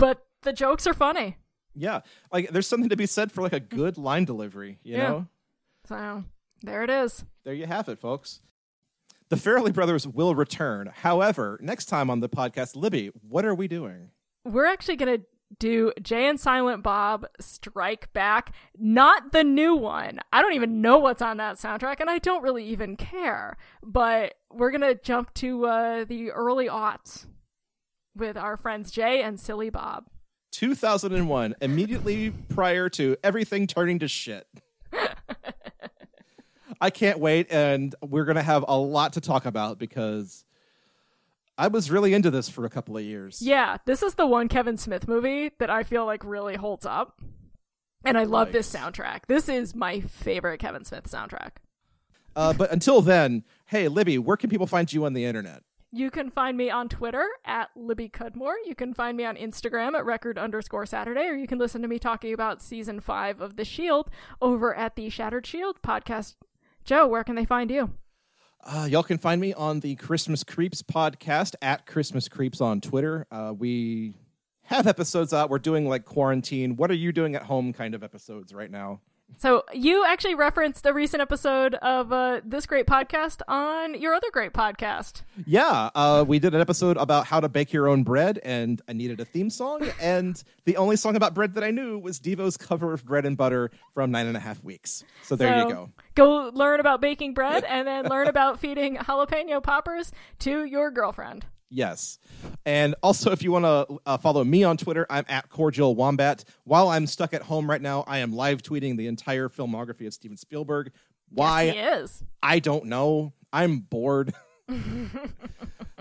But 0.00 0.26
the 0.42 0.52
jokes 0.52 0.86
are 0.86 0.94
funny, 0.94 1.36
Yeah. 1.74 2.00
Like 2.32 2.50
there's 2.50 2.66
something 2.66 2.88
to 2.88 2.96
be 2.96 3.06
said 3.06 3.30
for 3.30 3.42
like 3.42 3.52
a 3.52 3.60
good 3.60 3.96
line 3.98 4.24
delivery, 4.24 4.78
you 4.82 4.96
Yeah. 4.96 5.08
know? 5.08 5.26
so 5.86 6.24
there 6.62 6.82
it 6.82 6.90
is. 6.90 7.24
There 7.44 7.54
you 7.54 7.66
have 7.66 7.88
it, 7.88 7.98
folks. 8.00 8.40
The 9.28 9.36
Farrelly 9.36 9.72
brothers 9.72 10.06
will 10.08 10.34
return. 10.34 10.90
However, 10.92 11.58
next 11.62 11.86
time 11.86 12.10
on 12.10 12.18
the 12.20 12.28
podcast, 12.28 12.74
Libby, 12.74 13.12
what 13.22 13.44
are 13.44 13.54
we 13.54 13.68
doing? 13.68 14.10
We're 14.44 14.66
actually 14.66 14.96
gonna 14.96 15.18
do 15.58 15.92
Jay 16.02 16.28
and 16.28 16.38
Silent 16.40 16.82
Bob 16.82 17.26
Strike 17.40 18.12
Back, 18.12 18.52
not 18.78 19.32
the 19.32 19.44
new 19.44 19.74
one. 19.74 20.18
I 20.32 20.42
don't 20.42 20.54
even 20.54 20.80
know 20.80 20.98
what's 20.98 21.22
on 21.22 21.36
that 21.38 21.56
soundtrack, 21.56 22.00
and 22.00 22.08
I 22.10 22.18
don't 22.18 22.42
really 22.42 22.64
even 22.66 22.96
care. 22.96 23.56
But 23.82 24.34
we're 24.52 24.70
gonna 24.72 24.94
jump 24.96 25.32
to 25.34 25.66
uh, 25.66 26.04
the 26.04 26.30
early 26.32 26.68
aughts 26.68 27.26
with 28.20 28.36
our 28.36 28.56
friends 28.56 28.92
Jay 28.92 29.22
and 29.22 29.40
Silly 29.40 29.70
Bob. 29.70 30.06
2001, 30.52 31.54
immediately 31.60 32.30
prior 32.30 32.88
to 32.90 33.16
everything 33.24 33.66
turning 33.66 33.98
to 34.00 34.08
shit. 34.08 34.46
I 36.80 36.90
can't 36.90 37.18
wait, 37.18 37.50
and 37.50 37.94
we're 38.02 38.24
going 38.24 38.36
to 38.36 38.42
have 38.42 38.64
a 38.66 38.76
lot 38.76 39.14
to 39.14 39.20
talk 39.20 39.46
about 39.46 39.78
because 39.78 40.44
I 41.58 41.68
was 41.68 41.90
really 41.90 42.14
into 42.14 42.30
this 42.30 42.48
for 42.48 42.64
a 42.64 42.70
couple 42.70 42.96
of 42.96 43.04
years. 43.04 43.42
Yeah, 43.42 43.76
this 43.84 44.02
is 44.02 44.14
the 44.14 44.26
one 44.26 44.48
Kevin 44.48 44.76
Smith 44.76 45.06
movie 45.06 45.50
that 45.58 45.68
I 45.68 45.82
feel 45.82 46.06
like 46.06 46.24
really 46.24 46.56
holds 46.56 46.86
up. 46.86 47.20
And 48.02 48.16
I 48.16 48.24
love 48.24 48.50
this 48.50 48.72
soundtrack. 48.72 49.26
This 49.26 49.46
is 49.46 49.74
my 49.74 50.00
favorite 50.00 50.58
Kevin 50.58 50.84
Smith 50.84 51.10
soundtrack. 51.10 51.56
Uh, 52.34 52.54
but 52.54 52.72
until 52.72 53.02
then, 53.02 53.44
hey, 53.66 53.88
Libby, 53.88 54.16
where 54.16 54.38
can 54.38 54.48
people 54.48 54.66
find 54.66 54.90
you 54.90 55.04
on 55.04 55.12
the 55.12 55.26
internet? 55.26 55.62
You 55.92 56.08
can 56.10 56.30
find 56.30 56.56
me 56.56 56.70
on 56.70 56.88
Twitter 56.88 57.26
at 57.44 57.70
Libby 57.74 58.08
Cudmore. 58.08 58.54
You 58.64 58.76
can 58.76 58.94
find 58.94 59.16
me 59.16 59.24
on 59.24 59.36
Instagram 59.36 59.94
at 59.94 60.04
record 60.04 60.38
underscore 60.38 60.86
Saturday, 60.86 61.26
or 61.26 61.34
you 61.34 61.48
can 61.48 61.58
listen 61.58 61.82
to 61.82 61.88
me 61.88 61.98
talking 61.98 62.32
about 62.32 62.62
season 62.62 63.00
five 63.00 63.40
of 63.40 63.56
The 63.56 63.64
Shield 63.64 64.08
over 64.40 64.72
at 64.72 64.94
the 64.94 65.10
Shattered 65.10 65.46
Shield 65.46 65.82
podcast. 65.82 66.36
Joe, 66.84 67.08
where 67.08 67.24
can 67.24 67.34
they 67.34 67.44
find 67.44 67.72
you? 67.72 67.90
Uh, 68.62 68.86
y'all 68.88 69.02
can 69.02 69.18
find 69.18 69.40
me 69.40 69.52
on 69.54 69.80
the 69.80 69.96
Christmas 69.96 70.44
Creeps 70.44 70.80
podcast 70.80 71.56
at 71.60 71.86
Christmas 71.86 72.28
Creeps 72.28 72.60
on 72.60 72.80
Twitter. 72.80 73.26
Uh, 73.32 73.52
we 73.58 74.14
have 74.62 74.86
episodes 74.86 75.32
out. 75.32 75.50
We're 75.50 75.58
doing 75.58 75.88
like 75.88 76.04
quarantine. 76.04 76.76
What 76.76 76.92
are 76.92 76.94
you 76.94 77.10
doing 77.10 77.34
at 77.34 77.42
home 77.42 77.72
kind 77.72 77.96
of 77.96 78.04
episodes 78.04 78.54
right 78.54 78.70
now? 78.70 79.00
So 79.38 79.64
you 79.72 80.04
actually 80.06 80.34
referenced 80.34 80.84
a 80.86 80.92
recent 80.92 81.22
episode 81.22 81.74
of 81.76 82.12
uh, 82.12 82.40
this 82.44 82.66
great 82.66 82.86
podcast 82.86 83.40
on 83.48 83.98
your 84.00 84.14
other 84.14 84.28
great 84.32 84.52
podcast. 84.52 85.22
Yeah, 85.46 85.90
uh, 85.94 86.24
we 86.26 86.38
did 86.38 86.54
an 86.54 86.60
episode 86.60 86.96
about 86.96 87.26
how 87.26 87.40
to 87.40 87.48
bake 87.48 87.72
your 87.72 87.88
own 87.88 88.02
bread, 88.02 88.38
and 88.42 88.80
I 88.88 88.92
needed 88.92 89.20
a 89.20 89.24
theme 89.24 89.50
song. 89.50 89.88
and 90.00 90.42
the 90.64 90.76
only 90.76 90.96
song 90.96 91.16
about 91.16 91.34
bread 91.34 91.54
that 91.54 91.64
I 91.64 91.70
knew 91.70 91.98
was 91.98 92.18
Devo's 92.18 92.56
cover 92.56 92.92
of 92.92 93.04
Bread 93.04 93.24
and 93.24 93.36
Butter 93.36 93.70
from 93.94 94.10
Nine 94.10 94.26
and 94.26 94.36
a 94.36 94.40
Half 94.40 94.62
Weeks. 94.62 95.04
So 95.22 95.36
there 95.36 95.60
So 95.60 95.68
you 95.68 95.74
go. 95.74 95.90
Go 96.14 96.50
learn 96.52 96.80
about 96.80 97.00
baking 97.00 97.34
bread 97.34 97.64
and 97.64 97.86
then 97.86 98.06
learn 98.06 98.26
about 98.28 98.60
feeding 98.60 98.96
jalapeno 98.96 99.62
poppers 99.62 100.12
to 100.40 100.64
your 100.64 100.90
girlfriend. 100.90 101.46
Yes. 101.70 102.18
And 102.66 102.94
also, 103.02 103.30
if 103.30 103.42
you 103.42 103.52
want 103.52 103.64
to 103.64 104.00
uh, 104.04 104.18
follow 104.18 104.42
me 104.42 104.64
on 104.64 104.76
Twitter, 104.76 105.06
I'm 105.08 105.24
at 105.28 105.48
Cordial 105.48 105.94
Wombat. 105.94 106.44
While 106.64 106.88
I'm 106.88 107.06
stuck 107.06 107.32
at 107.32 107.42
home 107.42 107.70
right 107.70 107.80
now, 107.80 108.02
I 108.06 108.18
am 108.18 108.32
live 108.34 108.62
tweeting 108.62 108.96
the 108.96 109.06
entire 109.06 109.48
filmography 109.48 110.06
of 110.06 110.12
Steven 110.14 110.36
Spielberg. 110.36 110.90
Why? 111.30 111.62
Yes, 111.62 111.74
he 111.74 111.80
is. 112.02 112.24
I 112.42 112.58
don't 112.58 112.86
know. 112.86 113.32
I'm 113.52 113.78
bored. 113.78 114.34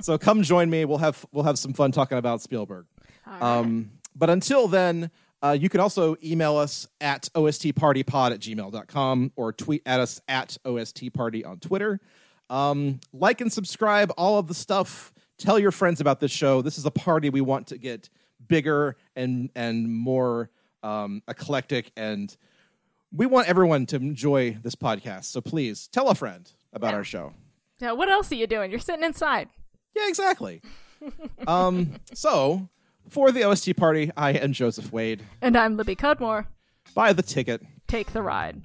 so 0.01 0.17
come 0.17 0.41
join 0.43 0.69
me. 0.69 0.85
We'll 0.85 0.97
have 0.97 1.25
we'll 1.31 1.43
have 1.43 1.59
some 1.59 1.73
fun 1.73 1.91
talking 1.91 2.17
about 2.17 2.41
Spielberg. 2.41 2.85
Um, 3.39 3.91
but 4.15 4.29
until 4.29 4.67
then, 4.67 5.11
Uh, 5.41 5.51
you 5.57 5.69
can 5.69 5.79
also 5.79 6.17
email 6.21 6.57
us 6.57 6.85
at 6.99 7.29
ostpartypod 7.33 8.31
at 8.33 8.41
gmail.com 8.41 9.31
or 9.37 9.53
tweet 9.53 9.81
at 9.85 10.01
us 10.01 10.19
at 10.27 10.57
ostparty 10.65 11.45
on 11.47 11.59
Twitter. 11.59 12.01
Um, 12.49 12.99
like 13.13 13.39
and 13.39 13.51
subscribe, 13.53 14.11
all 14.17 14.37
of 14.37 14.47
the 14.47 14.53
stuff. 14.53 15.13
Tell 15.39 15.57
your 15.57 15.71
friends 15.71 16.01
about 16.01 16.19
this 16.19 16.31
show. 16.31 16.61
This 16.61 16.77
is 16.77 16.85
a 16.85 16.91
party 16.91 17.29
we 17.29 17.39
want 17.41 17.67
to 17.67 17.77
get 17.77 18.09
bigger 18.47 18.97
and 19.15 19.49
and 19.55 19.89
more 19.89 20.49
um, 20.83 21.23
eclectic, 21.29 21.91
and 21.95 22.35
we 23.11 23.25
want 23.25 23.47
everyone 23.47 23.85
to 23.87 23.95
enjoy 23.95 24.57
this 24.61 24.75
podcast. 24.75 25.25
So 25.25 25.39
please 25.39 25.87
tell 25.87 26.09
a 26.09 26.15
friend 26.15 26.51
about 26.73 26.93
our 26.93 27.05
show. 27.05 27.33
Yeah, 27.79 27.93
what 27.93 28.09
else 28.09 28.31
are 28.31 28.35
you 28.35 28.47
doing? 28.47 28.69
You're 28.69 28.81
sitting 28.81 29.05
inside. 29.05 29.47
Yeah, 29.95 30.09
exactly. 30.09 30.61
um, 31.47 31.95
so 32.13 32.67
for 33.07 33.31
the 33.31 33.43
OST 33.43 33.77
party, 33.77 34.11
I 34.17 34.31
am 34.31 34.51
Joseph 34.51 34.91
Wade. 34.91 35.23
And 35.41 35.57
I'm 35.57 35.77
Libby 35.77 35.95
Cudmore. 35.95 36.47
Buy 36.93 37.13
the 37.13 37.23
ticket. 37.23 37.61
Take 37.87 38.11
the 38.11 38.21
ride. 38.21 38.61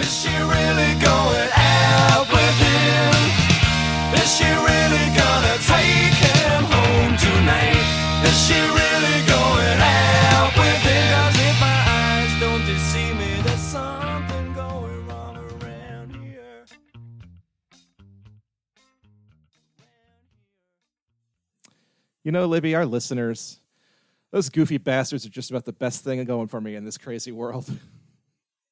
Is 0.00 0.22
she 0.22 0.28
really 0.28 1.00
going 1.00 1.48
out 1.54 2.26
with 2.30 2.58
him? 2.58 3.15
Is 4.22 4.36
she 4.36 4.44
really 4.44 5.06
gonna 5.14 5.56
take 5.62 6.16
him 6.30 6.64
home 6.64 7.12
tonight? 7.16 7.86
Is 8.24 8.38
she 8.46 8.58
really 8.58 9.18
going 9.26 9.78
out 9.80 10.52
with 10.56 10.82
him? 10.82 11.06
my 11.60 11.78
eyes 11.88 12.40
don't 12.40 12.64
deceive 12.66 13.16
me, 13.16 13.40
there's 13.42 13.60
something 13.60 14.52
going 14.54 15.06
wrong 15.08 15.36
around 15.62 16.14
here. 16.16 16.64
You 22.24 22.32
know, 22.32 22.46
Libby, 22.46 22.74
our 22.74 22.86
listeners, 22.86 23.60
those 24.32 24.48
goofy 24.50 24.78
bastards 24.78 25.24
are 25.24 25.30
just 25.30 25.50
about 25.50 25.64
the 25.64 25.72
best 25.72 26.04
thing 26.04 26.22
going 26.24 26.48
for 26.48 26.60
me 26.60 26.74
in 26.74 26.84
this 26.84 26.98
crazy 26.98 27.32
world. 27.32 27.70